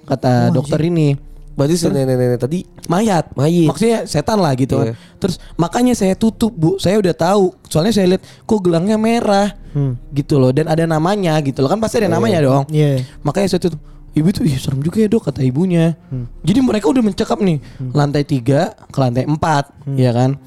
kata 0.04 0.52
dokter 0.52 0.78
ini 0.84 1.16
Berarti 1.54 1.74
si 1.74 1.86
nenek-nenek 1.86 2.36
tadi 2.36 2.58
mayat. 2.84 3.30
Mayit. 3.32 3.66
maksudnya 3.66 4.04
setan 4.04 4.36
lah 4.36 4.52
gitu 4.52 4.74
Iya. 4.76 4.90
kan 4.90 4.94
terus 5.16 5.36
makanya 5.54 5.94
saya 5.94 6.12
tutup 6.12 6.50
bu. 6.50 6.76
Saya 6.76 6.98
udah 6.98 7.12
tahu. 7.12 7.54
Soalnya 7.64 7.92
saya 7.92 8.06
lihat 8.10 8.22
kok 8.22 8.60
gelangnya 8.60 8.94
merah 8.94 9.54
Hmm. 9.70 9.94
gitu 10.10 10.36
loh. 10.36 10.50
Dan 10.50 10.66
ada 10.66 10.82
namanya 10.82 11.34
gitu 11.40 11.58
loh. 11.58 11.68
Kan 11.68 11.78
pasti 11.78 11.98
ada 11.98 12.10
namanya 12.10 12.38
dong. 12.40 12.62
Iya. 12.68 13.02
makanya 13.20 13.48
saya 13.48 13.62
tutup. 13.62 13.78
Ibu 14.12 14.30
tuh 14.30 14.44
ih 14.44 14.54
serem 14.54 14.78
juga 14.78 14.98
ya 14.98 15.08
dok 15.08 15.26
kata 15.26 15.42
ibunya. 15.42 15.98
Jadi 16.40 16.58
mereka 16.58 16.86
udah 16.86 17.02
mencekap 17.02 17.34
nih. 17.36 17.58
Lantai 17.90 18.22
tiga 18.22 18.70
ke 18.84 18.94
lantai 18.96 19.22
empat 19.24 19.74
ya 19.90 20.10
kan? 20.10 20.38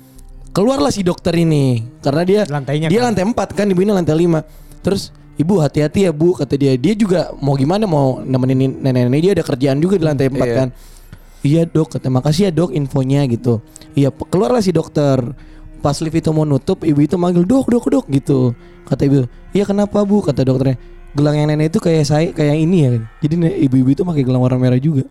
Keluarlah 0.49 0.87
si 0.87 1.03
dokter 1.03 1.35
ini. 1.35 1.83
Karena 1.99 2.23
dia 2.23 2.41
Lantainya 2.43 2.87
dia 2.87 2.97
kan? 2.97 3.11
lantai 3.11 3.23
empat 3.23 3.47
kan 3.53 3.65
ibu 3.65 3.77
ini 3.77 3.91
lantai 3.91 4.15
lima. 4.15 4.39
Terus 4.79 5.11
ibu 5.35 5.59
hati-hati 5.59 5.99
ya 6.01 6.11
bu 6.11 6.31
kata 6.33 6.55
dia. 6.55 6.73
Dia 6.73 6.93
juga 6.93 7.29
mau 7.37 7.53
gimana 7.53 7.83
mau 7.83 8.19
nemenin 8.19 8.79
nenek-nenek 8.79 9.19
dia. 9.19 9.31
Ada 9.33 9.43
kerjaan 9.45 9.77
juga 9.77 9.95
di 9.95 10.05
lantai 10.05 10.27
empat 10.27 10.47
Iya. 10.47 10.55
kan 10.55 10.67
iya 11.47 11.63
dok. 11.63 11.95
Kata 11.95 12.11
makasih 12.11 12.49
ya 12.49 12.51
dok 12.51 12.75
infonya 12.75 13.23
gitu. 13.31 13.63
Iya 13.95 14.11
keluarlah 14.11 14.59
si 14.59 14.75
dokter. 14.75 15.23
Pas 15.79 15.95
lift 16.03 16.17
itu 16.19 16.29
mau 16.35 16.43
nutup 16.43 16.83
ibu 16.83 16.99
itu 16.99 17.15
manggil 17.15 17.47
dok 17.47 17.71
dok 17.71 17.85
dok 17.87 18.05
gitu. 18.11 18.51
Kata 18.83 19.07
ibu 19.07 19.23
iya 19.55 19.63
kenapa 19.63 20.03
bu? 20.03 20.19
Kata 20.19 20.43
dokternya. 20.43 20.75
Gelang 21.15 21.39
yang 21.39 21.47
nenek 21.49 21.71
itu 21.71 21.79
kayak 21.79 22.03
saya 22.03 22.27
kayak 22.35 22.59
ini 22.61 22.77
ya 22.83 22.89
jadi 23.23 23.35
ibu-ibu 23.65 23.89
itu 23.89 24.03
pakai 24.03 24.21
gelang 24.27 24.43
warna 24.43 24.59
merah 24.59 24.77
juga. 24.77 25.07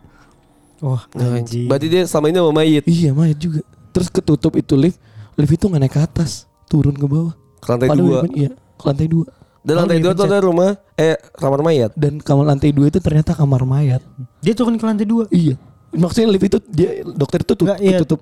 Wah, 0.85 1.09
anjing. 1.17 1.73
Berarti 1.73 1.89
dia 1.89 2.05
sama 2.05 2.29
ini 2.29 2.37
sama 2.37 2.53
mayit. 2.53 2.85
iya 2.85 3.11
mayat 3.17 3.41
juga. 3.41 3.65
Terus 3.97 4.13
ketutup 4.13 4.53
itu 4.61 4.77
lift 4.77 5.01
lift 5.41 5.53
itu 5.57 5.65
nggak 5.67 5.83
naik 5.83 5.95
ke 5.97 6.01
atas 6.05 6.45
turun 6.69 6.93
ke 6.93 7.07
bawah. 7.09 7.33
Ke 7.65 7.67
lantai 7.73 7.89
Padahal 7.89 8.05
dua. 8.05 8.19
iya 8.37 8.51
ke 8.53 8.85
lantai 8.85 9.09
dua. 9.09 9.27
Dan 9.67 9.75
lantai 9.83 9.99
dua 9.99 10.13
tuh 10.15 10.25
ada 10.31 10.39
rumah? 10.39 10.79
Eh 10.95 11.19
kamar 11.35 11.61
mayat. 11.65 11.91
dan 11.99 12.23
kamar 12.23 12.45
lantai 12.55 12.71
dua 12.71 12.87
itu 12.87 13.03
ternyata 13.03 13.35
kamar 13.35 13.67
mayat. 13.67 13.99
Dia 14.45 14.55
turun 14.55 14.79
ke 14.79 14.85
lantai 14.87 15.09
dua. 15.09 15.27
Iya. 15.33 15.59
Maksudnya 15.97 16.29
lift 16.31 16.47
itu 16.47 16.59
dia 16.71 17.03
dokter 17.03 17.41
itu 17.43 17.53
Nggak, 17.57 17.79
iya. 17.81 17.99
tutup. 18.05 18.21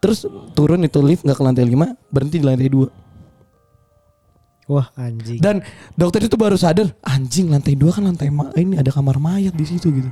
Terus 0.00 0.24
turun 0.56 0.80
itu 0.80 0.98
lift 1.04 1.22
nggak 1.22 1.36
ke 1.36 1.44
lantai 1.44 1.64
5, 1.68 1.92
berhenti 2.08 2.36
di 2.40 2.46
lantai 2.46 2.68
2. 2.72 2.88
Wah, 4.70 4.86
anjing. 4.94 5.42
Dan 5.42 5.66
dokter 5.98 6.22
itu 6.24 6.38
baru 6.38 6.54
sadar, 6.54 6.94
anjing 7.02 7.50
lantai 7.50 7.74
2 7.74 7.90
kan 7.90 8.06
lantai 8.06 8.30
ma 8.30 8.54
ini 8.54 8.78
ada 8.78 8.94
kamar 8.94 9.18
mayat 9.18 9.50
di 9.52 9.66
situ 9.66 9.90
gitu. 9.90 10.10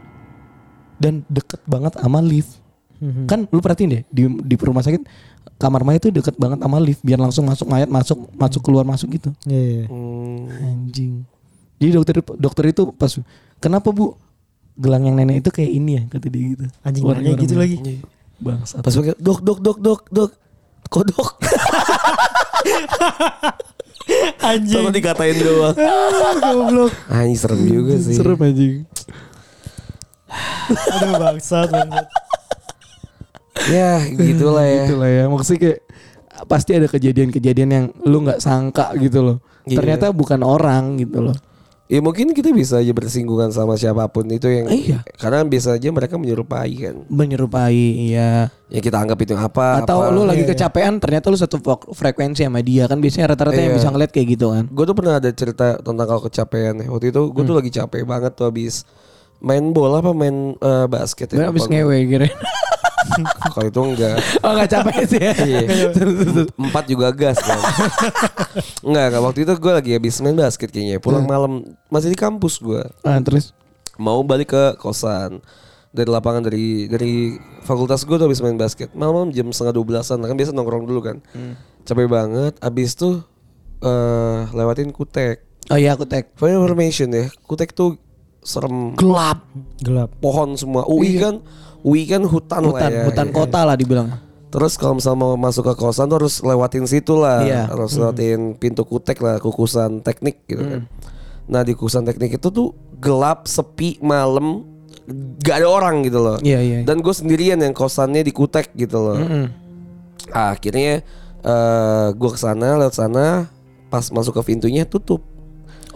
Dan 0.99 1.23
deket 1.31 1.63
banget 1.63 1.95
sama 1.95 2.19
lift. 2.19 2.59
Mhm. 2.99 3.31
Kan 3.31 3.47
lu 3.55 3.63
perhatiin 3.63 3.91
deh 3.95 4.03
di 4.11 4.27
di 4.27 4.55
rumah 4.59 4.83
sakit 4.83 5.07
kamar 5.63 5.87
mayat 5.87 6.03
itu 6.03 6.11
deket 6.11 6.35
banget 6.35 6.59
sama 6.59 6.83
lift 6.83 6.99
biar 7.07 7.23
langsung 7.23 7.47
masuk 7.47 7.71
mayat 7.71 7.87
masuk 7.87 8.19
masuk 8.35 8.61
keluar 8.67 8.83
masuk 8.83 9.15
gitu. 9.15 9.31
Iya, 9.47 9.63
iya. 9.63 9.85
Hmm. 9.87 10.51
Anjing. 10.51 11.23
Jadi 11.79 11.91
dokter 11.95 12.15
dokter 12.35 12.65
itu 12.75 12.83
pas 12.91 13.15
kenapa 13.63 13.95
Bu? 13.95 14.19
Gelang 14.79 15.03
yang 15.11 15.19
nenek 15.19 15.43
itu 15.43 15.51
kayak 15.51 15.73
ini 15.75 15.91
ya 15.99 16.03
kata 16.07 16.27
dia 16.31 16.45
gitu. 16.55 16.65
Anjing 16.87 17.03
Warna- 17.03 17.23
nanya 17.27 17.43
gitu 17.43 17.55
lagi. 17.59 17.77
Bangsat. 18.39 18.87
Pas 18.87 18.95
pakai 18.95 19.15
dok 19.19 19.41
dok 19.43 19.59
dok 19.59 19.79
dok 19.83 20.01
dok. 20.09 20.31
Kodok. 20.89 21.29
Anjing. 24.41 24.81
Sama 24.81 24.91
dikatain 24.95 25.37
doang. 25.37 25.77
Goblok. 26.55 26.93
Anjing 27.11 27.37
serem 27.37 27.61
juga 27.67 27.95
sih. 28.01 28.15
Serem 28.17 28.39
anjing. 28.41 28.75
Aduh 30.97 31.13
bangsat, 31.19 31.69
bangsat. 31.69 32.07
Ya 33.69 34.01
gitulah 34.07 34.65
ya. 34.65 34.85
Itulah 34.87 35.11
ya. 35.11 35.25
Maksudnya 35.29 35.61
kayak 35.61 35.79
pasti 36.47 36.71
ada 36.79 36.87
kejadian-kejadian 36.87 37.71
yang 37.75 37.87
lu 38.07 38.23
nggak 38.23 38.39
sangka 38.41 38.95
gitu 38.97 39.21
loh. 39.21 39.37
Iya. 39.67 39.83
Ternyata 39.83 40.15
bukan 40.15 40.41
orang 40.47 40.97
gitu 40.97 41.21
loh. 41.21 41.37
Ya 41.89 41.99
mungkin 41.99 42.37
kita 42.37 42.53
bisa 42.53 42.77
aja 42.77 42.93
bersinggungan 42.93 43.49
sama 43.49 43.73
siapa 43.75 44.05
pun 44.07 44.29
itu 44.29 44.45
yang 44.45 44.69
Iya. 44.69 45.01
karena 45.17 45.41
bisa 45.43 45.73
aja 45.73 45.89
mereka 45.89 46.15
menyerupai 46.15 46.69
kan. 46.79 47.01
Menyerupai 47.09 47.73
iya. 48.05 48.53
Ya 48.69 48.81
kita 48.81 49.01
anggap 49.01 49.17
itu 49.19 49.33
apa 49.33 49.81
Atau 49.81 50.05
apa. 50.05 50.13
lu 50.13 50.23
lagi 50.23 50.45
Iya, 50.45 50.45
iya. 50.45 50.53
kecapean 50.53 51.01
ternyata 51.01 51.27
lu 51.27 51.35
satu 51.35 51.57
fre- 51.57 51.89
frekuensi 51.89 52.45
sama 52.45 52.61
dia 52.61 52.85
kan 52.85 53.01
biasanya 53.01 53.33
rata-rata 53.33 53.57
yang 53.57 53.73
Iya. 53.73 53.79
bisa 53.81 53.89
ngeliat 53.89 54.11
kayak 54.11 54.29
gitu 54.31 54.47
kan. 54.51 54.65
Gue 54.69 54.85
tuh 54.85 54.93
pernah 54.93 55.17
ada 55.17 55.31
cerita 55.31 55.67
tentang 55.79 56.07
kalau 56.07 56.23
kecapean 56.23 56.75
ya. 56.79 56.87
Waktu 56.87 57.09
itu 57.09 57.21
gue 57.27 57.43
tuh 57.43 57.57
lagi 57.57 57.71
capek 57.73 58.03
banget 58.05 58.33
tuh 58.35 58.45
habis 58.47 58.85
main 59.39 59.65
bola 59.73 60.05
apa 60.05 60.13
main 60.13 60.37
eh, 60.55 60.87
basket 60.87 61.33
ya. 61.33 61.49
abis 61.49 61.65
lupa 61.65 61.73
gua. 61.73 61.73
ngewe 61.73 61.99
kira. 62.07 62.27
Kalau 63.55 63.67
itu 63.67 63.81
enggak. 63.81 64.17
oh 64.45 64.51
gak 64.55 64.71
capek 64.71 64.95
sih 65.09 65.21
ya. 65.21 65.35
Iya. 65.35 65.61
Empat 66.69 66.85
juga 66.89 67.09
gas 67.13 67.39
kan. 67.41 67.59
enggak, 68.87 69.05
enggak. 69.13 69.23
Waktu 69.23 69.39
itu 69.45 69.53
gue 69.57 69.73
lagi 69.73 69.91
habis 69.97 70.15
main 70.21 70.37
basket 70.37 70.69
kayaknya. 70.71 70.99
Pulang 71.01 71.25
malam 71.25 71.65
masih 71.89 72.13
di 72.13 72.19
kampus 72.19 72.61
gue. 72.61 72.83
Ah, 73.03 73.19
terus 73.21 73.53
Mau 73.99 74.23
balik 74.23 74.55
ke 74.55 74.65
kosan 74.79 75.43
dari 75.91 76.07
lapangan 76.07 76.47
dari 76.47 76.87
dari 76.87 77.35
fakultas 77.67 78.07
gue 78.07 78.15
tuh 78.15 78.27
habis 78.31 78.39
main 78.39 78.55
basket. 78.55 78.95
Malam-malam 78.95 79.35
jam 79.35 79.51
setengah 79.51 79.75
dua 79.75 79.85
belasan 79.85 80.23
kan 80.23 80.37
biasa 80.39 80.55
nongkrong 80.55 80.87
dulu 80.87 81.01
kan. 81.03 81.19
Capek 81.83 82.07
banget. 82.07 82.55
Abis 82.63 82.95
tuh 82.95 83.27
eh 83.83 84.41
lewatin 84.55 84.95
kutek. 84.95 85.43
Oh 85.69 85.77
iya 85.77 85.93
aku 85.99 86.09
tag. 86.09 86.33
For 86.39 86.49
information 86.49 87.13
ya, 87.13 87.29
kutek 87.45 87.77
tuh 87.77 88.01
serem 88.41 88.97
Gelap. 88.97 89.45
Gelap. 89.85 90.11
pohon 90.23 90.57
semua. 90.57 90.89
UI 90.89 91.21
kan, 91.21 91.45
UI 91.81 92.05
kan 92.05 92.23
hutan, 92.23 92.61
lah 92.63 92.71
Hutan, 92.75 92.91
ya. 92.91 93.03
hutan 93.07 93.29
kota 93.31 93.61
lah 93.63 93.75
dibilang. 93.75 94.09
Terus 94.49 94.75
kalau 94.75 94.97
misalnya 94.97 95.21
mau 95.21 95.37
masuk 95.37 95.63
ke 95.63 95.75
kosan 95.77 96.09
tuh 96.09 96.25
harus 96.25 96.41
lewatin 96.41 96.89
situ 96.89 97.15
lah, 97.15 97.45
Iya. 97.45 97.69
harus 97.69 97.95
lewatin 97.95 98.57
pintu 98.57 98.83
kutek 98.83 99.21
lah, 99.21 99.37
kukusan 99.37 100.01
teknik 100.01 100.41
gitu 100.45 100.65
kan. 100.65 100.83
Nah 101.47 101.61
di 101.63 101.73
kukusan 101.73 102.03
teknik 102.03 102.37
itu 102.37 102.49
tuh 102.49 102.73
gelap, 102.97 103.45
sepi, 103.45 104.01
malam, 104.01 104.65
gak 105.39 105.61
ada 105.61 105.69
orang 105.69 106.01
gitu 106.01 106.19
loh. 106.19 106.37
Iya, 106.41 106.61
iya. 106.61 106.79
Dan 106.83 107.01
gue 107.01 107.13
sendirian 107.13 107.57
yang 107.57 107.73
kosannya 107.73 108.21
di 108.21 108.33
Kutek 108.33 108.73
gitu 108.75 109.01
loh. 109.01 109.17
Ah, 110.29 110.53
akhirnya 110.53 111.01
eh 111.39 112.07
gue 112.13 112.31
ke 112.31 112.37
sana 112.37 112.77
lewat 112.77 112.93
sana 112.93 113.47
pas 113.89 114.05
masuk 114.11 114.37
ke 114.37 114.53
pintunya 114.53 114.85
tutup. 114.85 115.25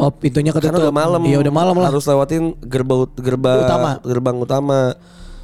Oh, 0.01 0.09
pintunya 0.09 0.53
ketutup. 0.53 0.73
Karena 0.73 0.89
udah 0.89 0.95
malam. 0.95 1.21
Iya, 1.25 1.45
udah 1.45 1.53
malam 1.53 1.77
lah. 1.77 1.93
Harus 1.93 2.09
lewatin 2.09 2.57
gerbang 2.65 3.05
gerbang 3.13 3.61
Utama. 3.65 3.91
gerbang 4.01 4.37
utama. 4.41 4.81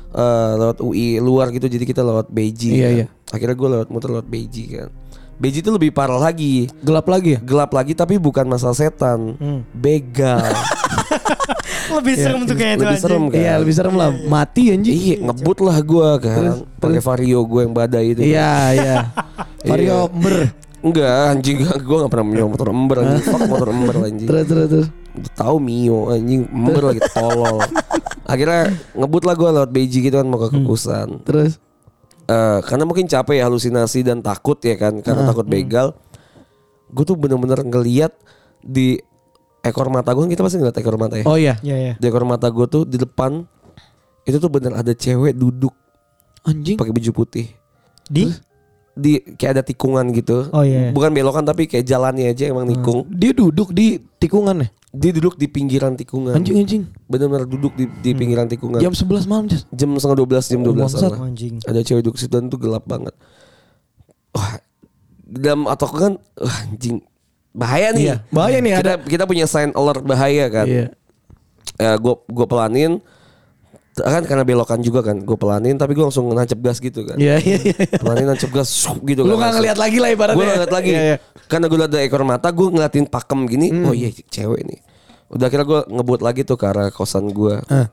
Eh, 0.09 0.53
lewat 0.57 0.81
UI 0.81 1.21
luar 1.21 1.53
gitu 1.53 1.69
jadi 1.69 1.85
kita 1.85 2.01
lewat 2.01 2.33
Beiji. 2.33 2.81
Iya, 2.81 2.89
kan. 2.89 2.97
iya. 2.97 3.07
Akhirnya 3.29 3.57
gue 3.61 3.69
lewat 3.77 3.89
muter 3.93 4.09
lewat 4.09 4.29
Beiji 4.29 4.65
kan. 4.73 4.89
Beiji 5.39 5.61
itu 5.61 5.71
lebih 5.71 5.93
parah 5.93 6.19
lagi. 6.19 6.67
Gelap 6.81 7.07
lagi 7.07 7.37
ya? 7.37 7.41
Gelap 7.45 7.71
lagi 7.77 7.93
tapi 7.93 8.17
bukan 8.17 8.49
masalah 8.49 8.75
setan. 8.75 9.37
Hmm. 9.37 9.61
Begal. 9.77 10.49
Lebih 11.89 12.15
serem 12.21 12.45
tuh 12.45 12.53
kayaknya 12.53 12.77
tuh 12.77 12.85
lebih 12.85 12.93
anjing. 12.93 13.05
serem 13.09 13.25
kan. 13.33 13.39
Iya, 13.41 13.53
lebih 13.65 13.75
serem 13.75 13.95
lah. 13.97 14.11
Mati 14.29 14.65
anjing. 14.77 14.93
Iya, 14.93 15.17
ngebut 15.25 15.59
lah 15.65 15.77
gue 15.81 16.09
kan. 16.21 16.43
Pakai 16.77 17.01
vario 17.01 17.41
gue 17.49 17.61
yang 17.65 17.75
badai 17.75 18.07
itu. 18.13 18.21
Iya, 18.29 18.53
iya. 18.77 18.97
Vario 19.69 20.07
ber. 20.13 20.53
Enggak, 20.79 21.35
anjing 21.35 21.57
gue 21.89 21.97
gak 22.05 22.11
pernah 22.13 22.27
punya 22.29 22.45
motor 22.45 22.69
ember 22.71 22.97
anjing. 23.03 23.25
Fuck 23.25 23.43
motor 23.49 23.69
ember 23.73 23.97
anjing. 24.05 24.29
Terus 24.29 24.45
terus 24.47 24.67
terus. 24.69 24.89
Tahu 25.35 25.57
Mio 25.59 26.13
anjing 26.13 26.45
ember 26.47 26.93
lagi 26.95 27.01
tolol. 27.11 27.59
Akhirnya 28.29 28.76
ngebut 28.93 29.24
lah 29.24 29.35
gue 29.35 29.49
lewat 29.49 29.70
Beiji 29.72 30.05
gitu 30.05 30.20
kan 30.20 30.29
mau 30.29 30.37
ke 30.37 30.53
kekusan. 30.53 31.24
Terus 31.24 31.57
Eh, 32.29 32.59
karena 32.61 32.85
mungkin 32.85 33.09
capek 33.09 33.41
ya 33.41 33.49
halusinasi 33.49 34.05
dan 34.05 34.20
takut 34.20 34.61
ya 34.61 34.76
kan 34.76 35.01
karena 35.01 35.24
takut 35.24 35.49
begal. 35.49 35.97
Gue 36.93 37.09
tuh 37.09 37.16
bener-bener 37.16 37.64
ngeliat 37.64 38.12
di 38.61 39.01
ekor 39.64 39.89
mata 39.89 40.12
gue 40.12 40.29
kita 40.29 40.45
pasti 40.45 40.61
ngeliat 40.61 40.76
ekor 40.76 41.01
mata 41.01 41.16
ya. 41.16 41.24
Oh 41.24 41.41
iya. 41.41 41.57
Iya 41.64 41.76
iya. 41.81 41.95
Di 41.97 42.05
ekor 42.05 42.29
mata 42.29 42.53
gue 42.53 42.68
tuh 42.68 42.85
di 42.85 43.01
depan 43.01 43.49
itu 44.29 44.37
tuh 44.37 44.53
bener 44.53 44.76
ada 44.76 44.93
cewek 44.93 45.41
duduk 45.41 45.72
Anjing. 46.45 46.76
pakai 46.76 46.93
baju 46.93 47.11
putih. 47.16 47.49
Di 48.12 48.29
Di 48.93 49.24
kayak 49.24 49.53
ada 49.57 49.62
tikungan 49.64 50.12
gitu. 50.12 50.53
Oh, 50.53 50.66
iya. 50.66 50.93
Bukan 50.93 51.16
belokan 51.16 51.49
tapi 51.49 51.64
kayak 51.64 51.89
jalannya 51.89 52.29
aja 52.29 52.45
emang 52.53 52.68
nikung. 52.68 53.09
Dia 53.09 53.33
duduk 53.33 53.72
di 53.72 54.05
tikungan 54.20 54.66
ya? 54.66 54.68
Dia 54.89 55.12
duduk 55.12 55.36
di 55.36 55.47
pinggiran 55.53 55.93
tikungan. 56.01 56.32
Anjing 56.32 56.57
anjing. 56.64 56.82
Bener-bener 57.05 57.45
duduk 57.45 57.76
di, 57.76 57.84
di 58.01 58.16
pinggiran 58.16 58.49
tikungan. 58.49 58.80
Jam 58.80 58.97
11 58.97 59.28
malam, 59.28 59.45
Jas. 59.45 59.68
jam 59.68 59.93
setengah 60.01 60.18
12 60.24 60.49
jam 60.49 60.61
12 60.64 60.80
bangsat. 60.80 61.11
lah. 61.12 61.20
anjing. 61.28 61.55
Ada 61.68 61.80
cewek 61.84 62.03
duduk 62.09 62.16
situ 62.16 62.32
dan 62.32 62.49
itu 62.49 62.57
gelap 62.57 62.89
banget. 62.89 63.12
Wah, 64.32 64.57
dalam 65.28 65.68
atau 65.68 65.86
kan 65.93 66.12
wah, 66.41 66.59
anjing 66.64 67.05
bahaya 67.53 67.93
nih. 67.93 68.05
Iya, 68.09 68.16
bahaya 68.32 68.59
nih, 68.64 68.72
Kita 68.80 68.95
kita 69.05 69.24
punya 69.28 69.45
sign 69.45 69.76
alert 69.76 70.05
bahaya 70.09 70.49
kan. 70.49 70.64
Iya. 70.64 70.86
Ya 71.76 71.93
gue 72.01 72.14
gue 72.24 72.47
pelanin 72.49 73.05
kan 74.03 74.23
karena 74.25 74.45
belokan 74.47 74.79
juga 74.83 75.01
kan. 75.03 75.19
Gue 75.23 75.35
pelanin 75.35 75.75
tapi 75.75 75.95
gue 75.97 76.05
langsung 76.05 76.31
nancep 76.31 76.59
gas 76.63 76.79
gitu 76.79 77.03
kan. 77.03 77.17
Iya, 77.19 77.39
iya, 77.43 77.59
iya. 77.63 77.77
Pelanin 77.99 78.27
nancep 78.31 78.51
gas 78.51 78.71
gitu 79.03 79.27
Lu 79.27 79.35
kan. 79.35 79.51
gak 79.51 79.53
ngeliat 79.63 79.79
lagi 79.79 79.99
lah 79.99 80.11
ibaratnya. 80.15 80.39
Gue 80.39 80.47
ngeliat 80.47 80.73
lagi. 80.73 80.91
Iya, 80.93 81.03
iya. 81.03 81.17
Karena 81.49 81.67
gue 81.67 81.79
liat 81.81 81.91
dari 81.91 82.05
ekor 82.07 82.23
mata 82.23 82.49
gue 82.51 82.67
ngeliatin 82.69 83.07
pakem 83.09 83.41
gini. 83.49 83.67
Oh 83.83 83.95
iya 83.95 84.11
cewek 84.11 84.63
nih. 84.63 84.81
Udah 85.29 85.47
akhirnya 85.53 85.67
gue 85.69 85.81
ngebut 85.93 86.21
lagi 86.25 86.41
tuh 86.45 86.57
ke 86.57 86.65
arah 86.65 86.89
kosan 86.89 87.29
gue. 87.31 87.61
Ah. 87.69 87.89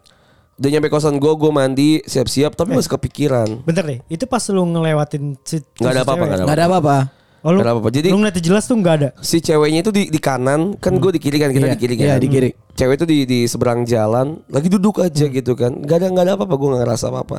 Udah 0.55 0.69
nyampe 0.71 0.87
kosan 0.87 1.19
gue, 1.19 1.33
gue 1.35 1.51
mandi, 1.51 1.99
siap-siap, 2.07 2.55
tapi 2.55 2.79
masih 2.79 2.95
kepikiran. 2.95 3.67
Bentar 3.67 3.83
deh, 3.83 3.99
itu 4.07 4.23
pas 4.23 4.39
lu 4.47 4.63
ngelewatin 4.63 5.35
si 5.43 5.59
Nggak 5.83 5.91
ada 5.91 6.01
apa-apa, 6.07 6.23
nggak 6.23 6.37
ada 6.39 6.45
Gak 6.47 6.55
ada 6.55 6.65
apa-apa. 6.71 6.97
Oh, 7.45 7.53
lu, 7.53 7.61
ada 7.61 7.77
apa-apa. 7.77 7.93
Jadi- 7.93 8.09
lu 8.09 8.17
ngeliatnya 8.17 8.41
jelas 8.41 8.65
tuh 8.65 8.73
nggak 8.81 8.95
ada. 8.97 9.09
Si 9.21 9.37
ceweknya 9.37 9.85
itu 9.85 9.93
di, 9.93 10.09
di 10.09 10.17
kanan, 10.17 10.73
kan 10.81 10.97
gue 10.97 11.11
di 11.13 11.21
kiri 11.21 11.37
kan, 11.37 11.53
kita 11.53 11.69
Iya, 11.69 11.73
di 11.77 11.79
kiri 11.79 11.93
kan. 11.93 12.05
iya, 12.09 12.15
di 12.17 12.27
kiri. 12.27 12.49
Cewek 12.73 12.95
itu 12.97 13.05
di, 13.05 13.17
di 13.29 13.39
seberang 13.45 13.85
jalan, 13.85 14.41
lagi 14.49 14.65
duduk 14.65 14.97
aja 14.97 15.29
gitu 15.29 15.53
kan. 15.53 15.77
Gak 15.85 16.01
ada 16.01 16.07
nggak 16.09 16.25
ada 16.25 16.33
apa-apa, 16.41 16.55
gue 16.57 16.67
nggak 16.73 16.81
ngerasa 16.89 17.05
apa-apa. 17.13 17.37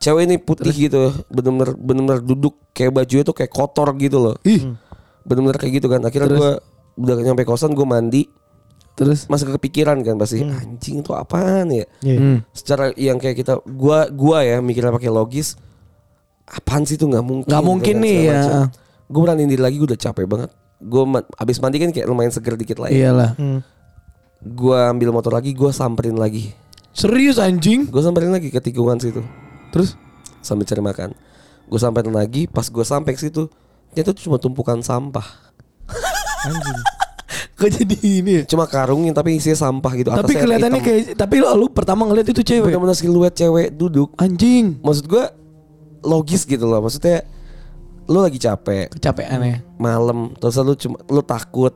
Cewek 0.00 0.22
ini 0.24 0.36
putih 0.40 0.72
gitu, 0.72 1.12
bener-bener 1.28 1.76
bener-bener 1.76 2.18
duduk 2.24 2.56
kayak 2.72 2.96
bajunya 2.96 3.20
tuh 3.20 3.36
kayak 3.36 3.52
kotor 3.52 3.92
gitu 4.00 4.16
loh. 4.16 4.34
Ih, 4.48 4.74
bener-bener 5.28 5.60
kayak 5.60 5.76
gitu 5.76 5.92
kan. 5.92 6.00
Akhirnya 6.00 6.28
gue 6.32 6.50
udah 7.04 7.14
nyampe 7.20 7.44
kosan, 7.44 7.76
gue 7.76 7.84
mandi, 7.84 8.24
Terus 8.94 9.26
masih 9.26 9.50
kepikiran 9.58 10.06
kan 10.06 10.14
pasti 10.14 10.38
anjing 10.38 11.02
itu 11.02 11.10
apaan 11.10 11.66
ya? 11.66 11.86
Iya. 11.98 12.18
Hmm. 12.18 12.38
Secara 12.54 12.94
yang 12.94 13.18
kayak 13.18 13.42
kita, 13.42 13.58
gua 13.66 14.06
gua 14.06 14.46
ya 14.46 14.62
mikirnya 14.62 14.94
pakai 14.94 15.10
logis, 15.10 15.58
apaan 16.46 16.86
sih 16.86 16.94
itu 16.94 17.10
nggak 17.10 17.26
mungkin? 17.26 17.50
Nggak 17.50 17.64
mungkin 17.66 17.94
nih, 17.98 18.18
ya. 18.30 18.70
Gue 19.14 19.20
berani 19.22 19.46
diri 19.46 19.62
lagi, 19.62 19.78
gue 19.78 19.94
udah 19.94 20.00
capek 20.00 20.26
banget. 20.26 20.50
Gue 20.82 21.06
abis 21.38 21.62
mandi 21.62 21.78
kan 21.78 21.94
kayak 21.94 22.10
lumayan 22.10 22.34
seger 22.34 22.58
dikit 22.58 22.82
lah 22.82 22.90
ya. 22.90 23.14
Iyalah. 23.14 23.30
Hmm. 23.38 23.62
Gue 24.42 24.74
ambil 24.74 25.14
motor 25.14 25.30
lagi, 25.30 25.54
gue 25.54 25.70
samperin 25.70 26.18
lagi. 26.18 26.50
Serius 26.90 27.38
anjing? 27.38 27.86
Gue 27.86 28.02
samperin 28.02 28.34
lagi 28.34 28.50
ke 28.50 28.58
tikungan 28.58 28.98
situ 28.98 29.22
Terus 29.70 29.94
sambil 30.42 30.66
cari 30.66 30.82
makan. 30.82 31.08
Gue 31.70 31.78
samperin 31.78 32.10
lagi, 32.10 32.50
pas 32.50 32.66
gue 32.66 32.82
sampai 32.82 33.14
ke 33.14 33.22
situ, 33.22 33.46
ternyata 33.94 34.10
itu 34.18 34.26
cuma 34.26 34.42
tumpukan 34.42 34.82
sampah. 34.82 35.24
Anjing. 36.50 36.80
kok 37.54 37.70
jadi 37.70 37.96
ini 38.02 38.30
ya? 38.38 38.42
Cuma 38.50 38.66
karungin 38.66 39.14
tapi 39.14 39.38
isinya 39.38 39.54
sampah 39.54 39.92
gitu. 39.94 40.10
Tapi 40.10 40.34
kelihatannya 40.34 40.82
kayak 40.82 41.02
tapi 41.14 41.38
lu, 41.38 41.46
lu 41.54 41.66
pertama 41.70 42.02
ngeliat 42.02 42.26
itu 42.34 42.42
cewek. 42.42 42.66
bener-bener 42.66 42.98
siluet 42.98 43.30
cewek 43.30 43.70
duduk. 43.78 44.10
Anjing. 44.18 44.82
Maksud 44.82 45.06
gue 45.06 45.24
logis 46.02 46.42
gitu 46.44 46.66
loh. 46.66 46.82
Maksudnya 46.82 47.22
lu 48.06 48.18
lagi 48.18 48.36
capek, 48.36 48.92
Kecapean 48.92 49.40
ya. 49.40 49.56
malam 49.76 50.32
terus 50.34 50.56
lu 50.58 50.74
cuma 50.74 50.96
lu 51.04 51.20
takut 51.20 51.72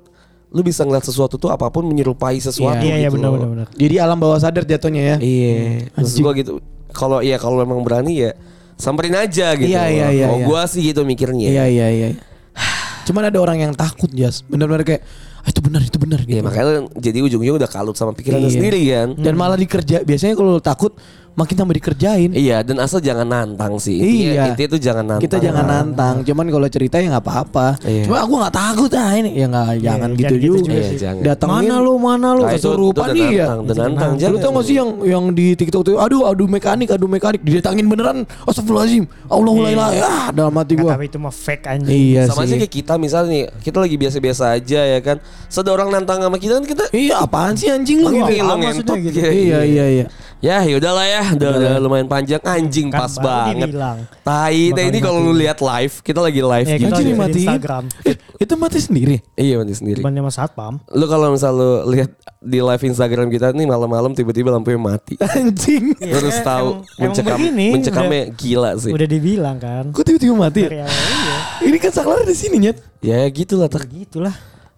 lu 0.49 0.61
bisa 0.61 0.81
ngeliat 0.81 1.03
sesuatu 1.03 1.37
tuh 1.37 1.49
apa 1.49 1.69
pun 1.69 1.85
menyerupai 1.85 2.37
sesuatu 2.39 2.81
Iya 2.81 2.97
iya 2.99 3.09
gitu 3.09 3.17
benar 3.17 3.29
loh. 3.29 3.37
benar 3.37 3.49
benar. 3.51 3.67
Jadi 3.71 3.95
alam 3.97 4.17
bawah 4.17 4.37
sadar 4.37 4.65
jatuhnya 4.65 5.03
ya. 5.03 5.17
iya 5.19 5.85
terus 5.91 6.17
gua 6.17 6.33
gitu 6.33 6.61
kalau 6.91 7.21
iya 7.21 7.37
kalau 7.37 7.57
memang 7.59 7.81
berani 7.81 8.23
ya 8.23 8.33
samperin 8.75 9.13
aja 9.13 9.53
gitu 9.55 9.69
Iya, 9.69 9.85
iya, 9.87 10.07
iya, 10.11 10.25
kalau 10.27 10.39
iya. 10.39 10.47
gua 10.47 10.63
sih 10.65 10.81
gitu 10.83 11.03
mikirnya 11.03 11.49
Iya 11.49 11.65
iya 11.67 11.87
iya. 11.91 12.09
Cuman 13.05 13.25
ada 13.25 13.39
orang 13.39 13.57
yang 13.59 13.73
takut 13.73 14.09
Jas. 14.11 14.41
Benar-benar 14.43 14.85
kayak 14.85 15.01
ah, 15.39 15.49
itu 15.49 15.61
benar 15.61 15.81
itu 15.81 15.97
benar 15.97 16.21
ya 16.23 16.29
gitu. 16.31 16.45
makanya 16.45 16.65
lu 16.67 16.81
jadi 16.95 17.19
ujung-ujung 17.23 17.57
udah 17.57 17.71
kalut 17.71 17.95
sama 17.95 18.13
pikirannya 18.13 18.47
Iya. 18.47 18.57
sendiri 18.57 18.81
kan 18.87 19.09
Dan 19.17 19.35
malah 19.35 19.57
dikerja. 19.57 20.01
Biasanya 20.03 20.33
kalau 20.33 20.57
lu 20.57 20.63
takut 20.63 20.93
makin 21.39 21.55
tambah 21.55 21.73
dikerjain. 21.73 22.31
iya 22.33 22.61
dan 22.61 22.77
asal 22.79 22.99
jangan 22.99 23.23
nantang 23.25 23.79
sih 23.79 23.95
Iya. 23.95 24.51
intinya, 24.51 24.69
tuh 24.69 24.81
jangan 24.81 25.05
nantang 25.07 25.23
Kita 25.23 25.37
jangan 25.39 25.65
nantang. 25.65 26.15
Cuman 26.21 26.47
kalau 26.49 26.67
cerita 26.67 26.97
ya 26.97 27.07
nggak 27.09 27.23
apa-apa. 27.23 27.67
Iya. 27.81 28.03
Cuma 28.05 28.17
aku 28.21 28.33
nggak 28.37 28.53
takut 28.53 28.91
ah 28.93 29.13
ini. 29.15 29.31
Ya 29.33 29.47
nggak 29.47 29.67
jangan 29.79 29.81
jangan 29.81 30.11
gitu 30.13 30.35
gitu 30.35 30.45
juga. 30.45 30.59
juga 30.59 30.75
Iya, 30.75 30.91
jangan. 30.99 31.23
Datangin. 31.23 31.55
Mana 31.55 31.75
lu 31.79 31.93
mana 31.97 32.29
lu? 32.31 32.41
Nah, 32.41 32.51
itu- 32.51 32.57
kesurupan 32.59 33.07
itu 33.09 33.25
iya. 33.31 33.45
nantang, 33.47 33.59
udah 33.63 33.77
nantang, 33.79 34.11
Lu 34.11 34.19
jangan. 34.19 34.39
tau 34.39 34.51
gak 34.51 34.65
sih 34.65 34.75
yang 34.75 34.91
yang 35.05 35.25
di 35.31 35.47
TikTok 35.55 35.83
tuh 35.85 35.95
aduh 35.97 36.23
adu 36.25 36.45
mekanik 36.45 36.89
adu 36.91 37.07
mekanik 37.07 37.41
didatangin 37.41 37.87
beneran 37.87 38.19
astagfirullahalazim 38.43 39.05
Allahumma 39.29 39.69
ya 39.91 40.11
dalam 40.31 40.53
hati 40.53 40.75
gua 40.75 40.95
tapi 40.95 41.07
itu 41.07 41.17
mah 41.17 41.31
fake 41.31 41.65
anjing. 41.65 41.93
iya 41.93 42.23
sama 42.25 42.43
aja 42.43 42.49
sih 42.49 42.59
kayak 42.59 42.73
kita 42.73 42.95
misalnya 42.97 43.29
nih 43.29 43.43
kita 43.61 43.79
lagi 43.79 43.97
biasa-biasa 43.97 44.45
aja 44.53 44.81
ya 44.89 44.99
kan 44.99 45.17
Sudah 45.47 45.73
orang 45.73 45.89
nantang 45.91 46.19
sama 46.19 46.37
kita 46.37 46.57
kan 46.57 46.67
kita 46.67 46.85
iya 46.91 47.21
apaan 47.21 47.55
sih 47.55 47.69
anjing 47.69 48.01
lu 48.01 48.09
Lu 48.09 48.25
gitu 48.25 48.41
apaan 48.41 48.45
lo 48.45 48.55
maksudnya 48.57 48.73
ngentot 48.75 48.99
gitu? 49.05 49.19
ya. 49.19 49.31
iya 49.31 49.59
iya 49.63 49.87
iya 49.87 50.07
Ya 50.39 50.63
yaudahlah 50.63 51.03
ya 51.05 51.28
udah, 51.31 51.51
udah 51.51 51.73
lumayan 51.79 52.07
panjang 52.07 52.41
anjing 52.41 52.89
Kan 52.89 52.99
pas 52.99 53.15
banget. 53.15 53.67
dibilang. 53.67 53.99
Tai, 54.21 54.61
nah 54.69 54.75
Bakal 54.75 54.89
ini 54.89 54.99
kalau 54.99 55.19
lu 55.21 55.33
lihat 55.33 55.59
live, 55.59 55.95
kita 56.01 56.19
lagi 56.19 56.41
live 56.41 56.65
Ya, 56.65 56.77
gitu. 56.77 56.89
kita 56.89 57.03
dimatiin. 57.05 57.49
Instagram. 57.49 57.85
Itu 58.39 58.55
mati 58.55 58.79
sendiri 58.79 59.17
Iya 59.35 59.59
mati 59.59 59.75
sendiri. 59.75 59.99
Bukannya 59.99 60.23
sama 60.23 60.33
satpam. 60.33 60.75
Lu 60.89 61.05
kalau 61.05 61.31
misal 61.31 61.53
lu 61.53 61.71
lihat 61.89 62.11
di 62.39 62.59
live 62.59 62.83
Instagram 62.85 63.27
kita 63.29 63.51
nih 63.51 63.67
malam-malam 63.67 64.13
tiba-tiba 64.13 64.49
lampunya 64.49 64.79
mati. 64.79 65.19
anjing 65.35 65.93
Iya, 65.97 66.15
Terus 66.15 66.37
em- 66.37 66.47
tahu 66.47 66.67
mencekam 66.97 67.37
begini, 67.37 67.67
mencekamnya 67.73 68.23
gila 68.33 68.71
sih. 68.77 68.93
Udah 68.93 69.07
dibilang 69.07 69.57
kan. 69.57 69.91
kok 69.91 70.03
tiba-tiba 70.03 70.35
mati 70.35 70.61
ya? 70.63 70.83
iya. 70.83 70.87
ini 71.61 71.77
kan 71.77 71.91
saklar 71.91 72.23
di 72.23 72.33
sini 72.33 72.57
nyet 72.61 72.79
Ya 72.99 73.27
gitu 73.27 73.55
lah 73.55 73.67
tak. 73.67 73.87
Gitulah. 73.87 74.33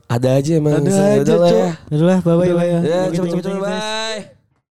Ada 0.07 0.37
aja 0.37 0.51
emang. 0.57 0.75
Ada 0.75 0.91
Ya 0.91 0.97
aja, 0.97 1.21
udahlah 1.23 1.49
Cok. 1.49 1.61
ya. 1.61 1.71
Udahlah, 1.91 2.19
bye 2.19 2.33
bye. 2.33 2.47
Udahlah 2.49 2.67
ya. 2.67 2.79
Ya 2.81 3.01
cepet-cepet 3.13 3.45
bye. 3.55 4.40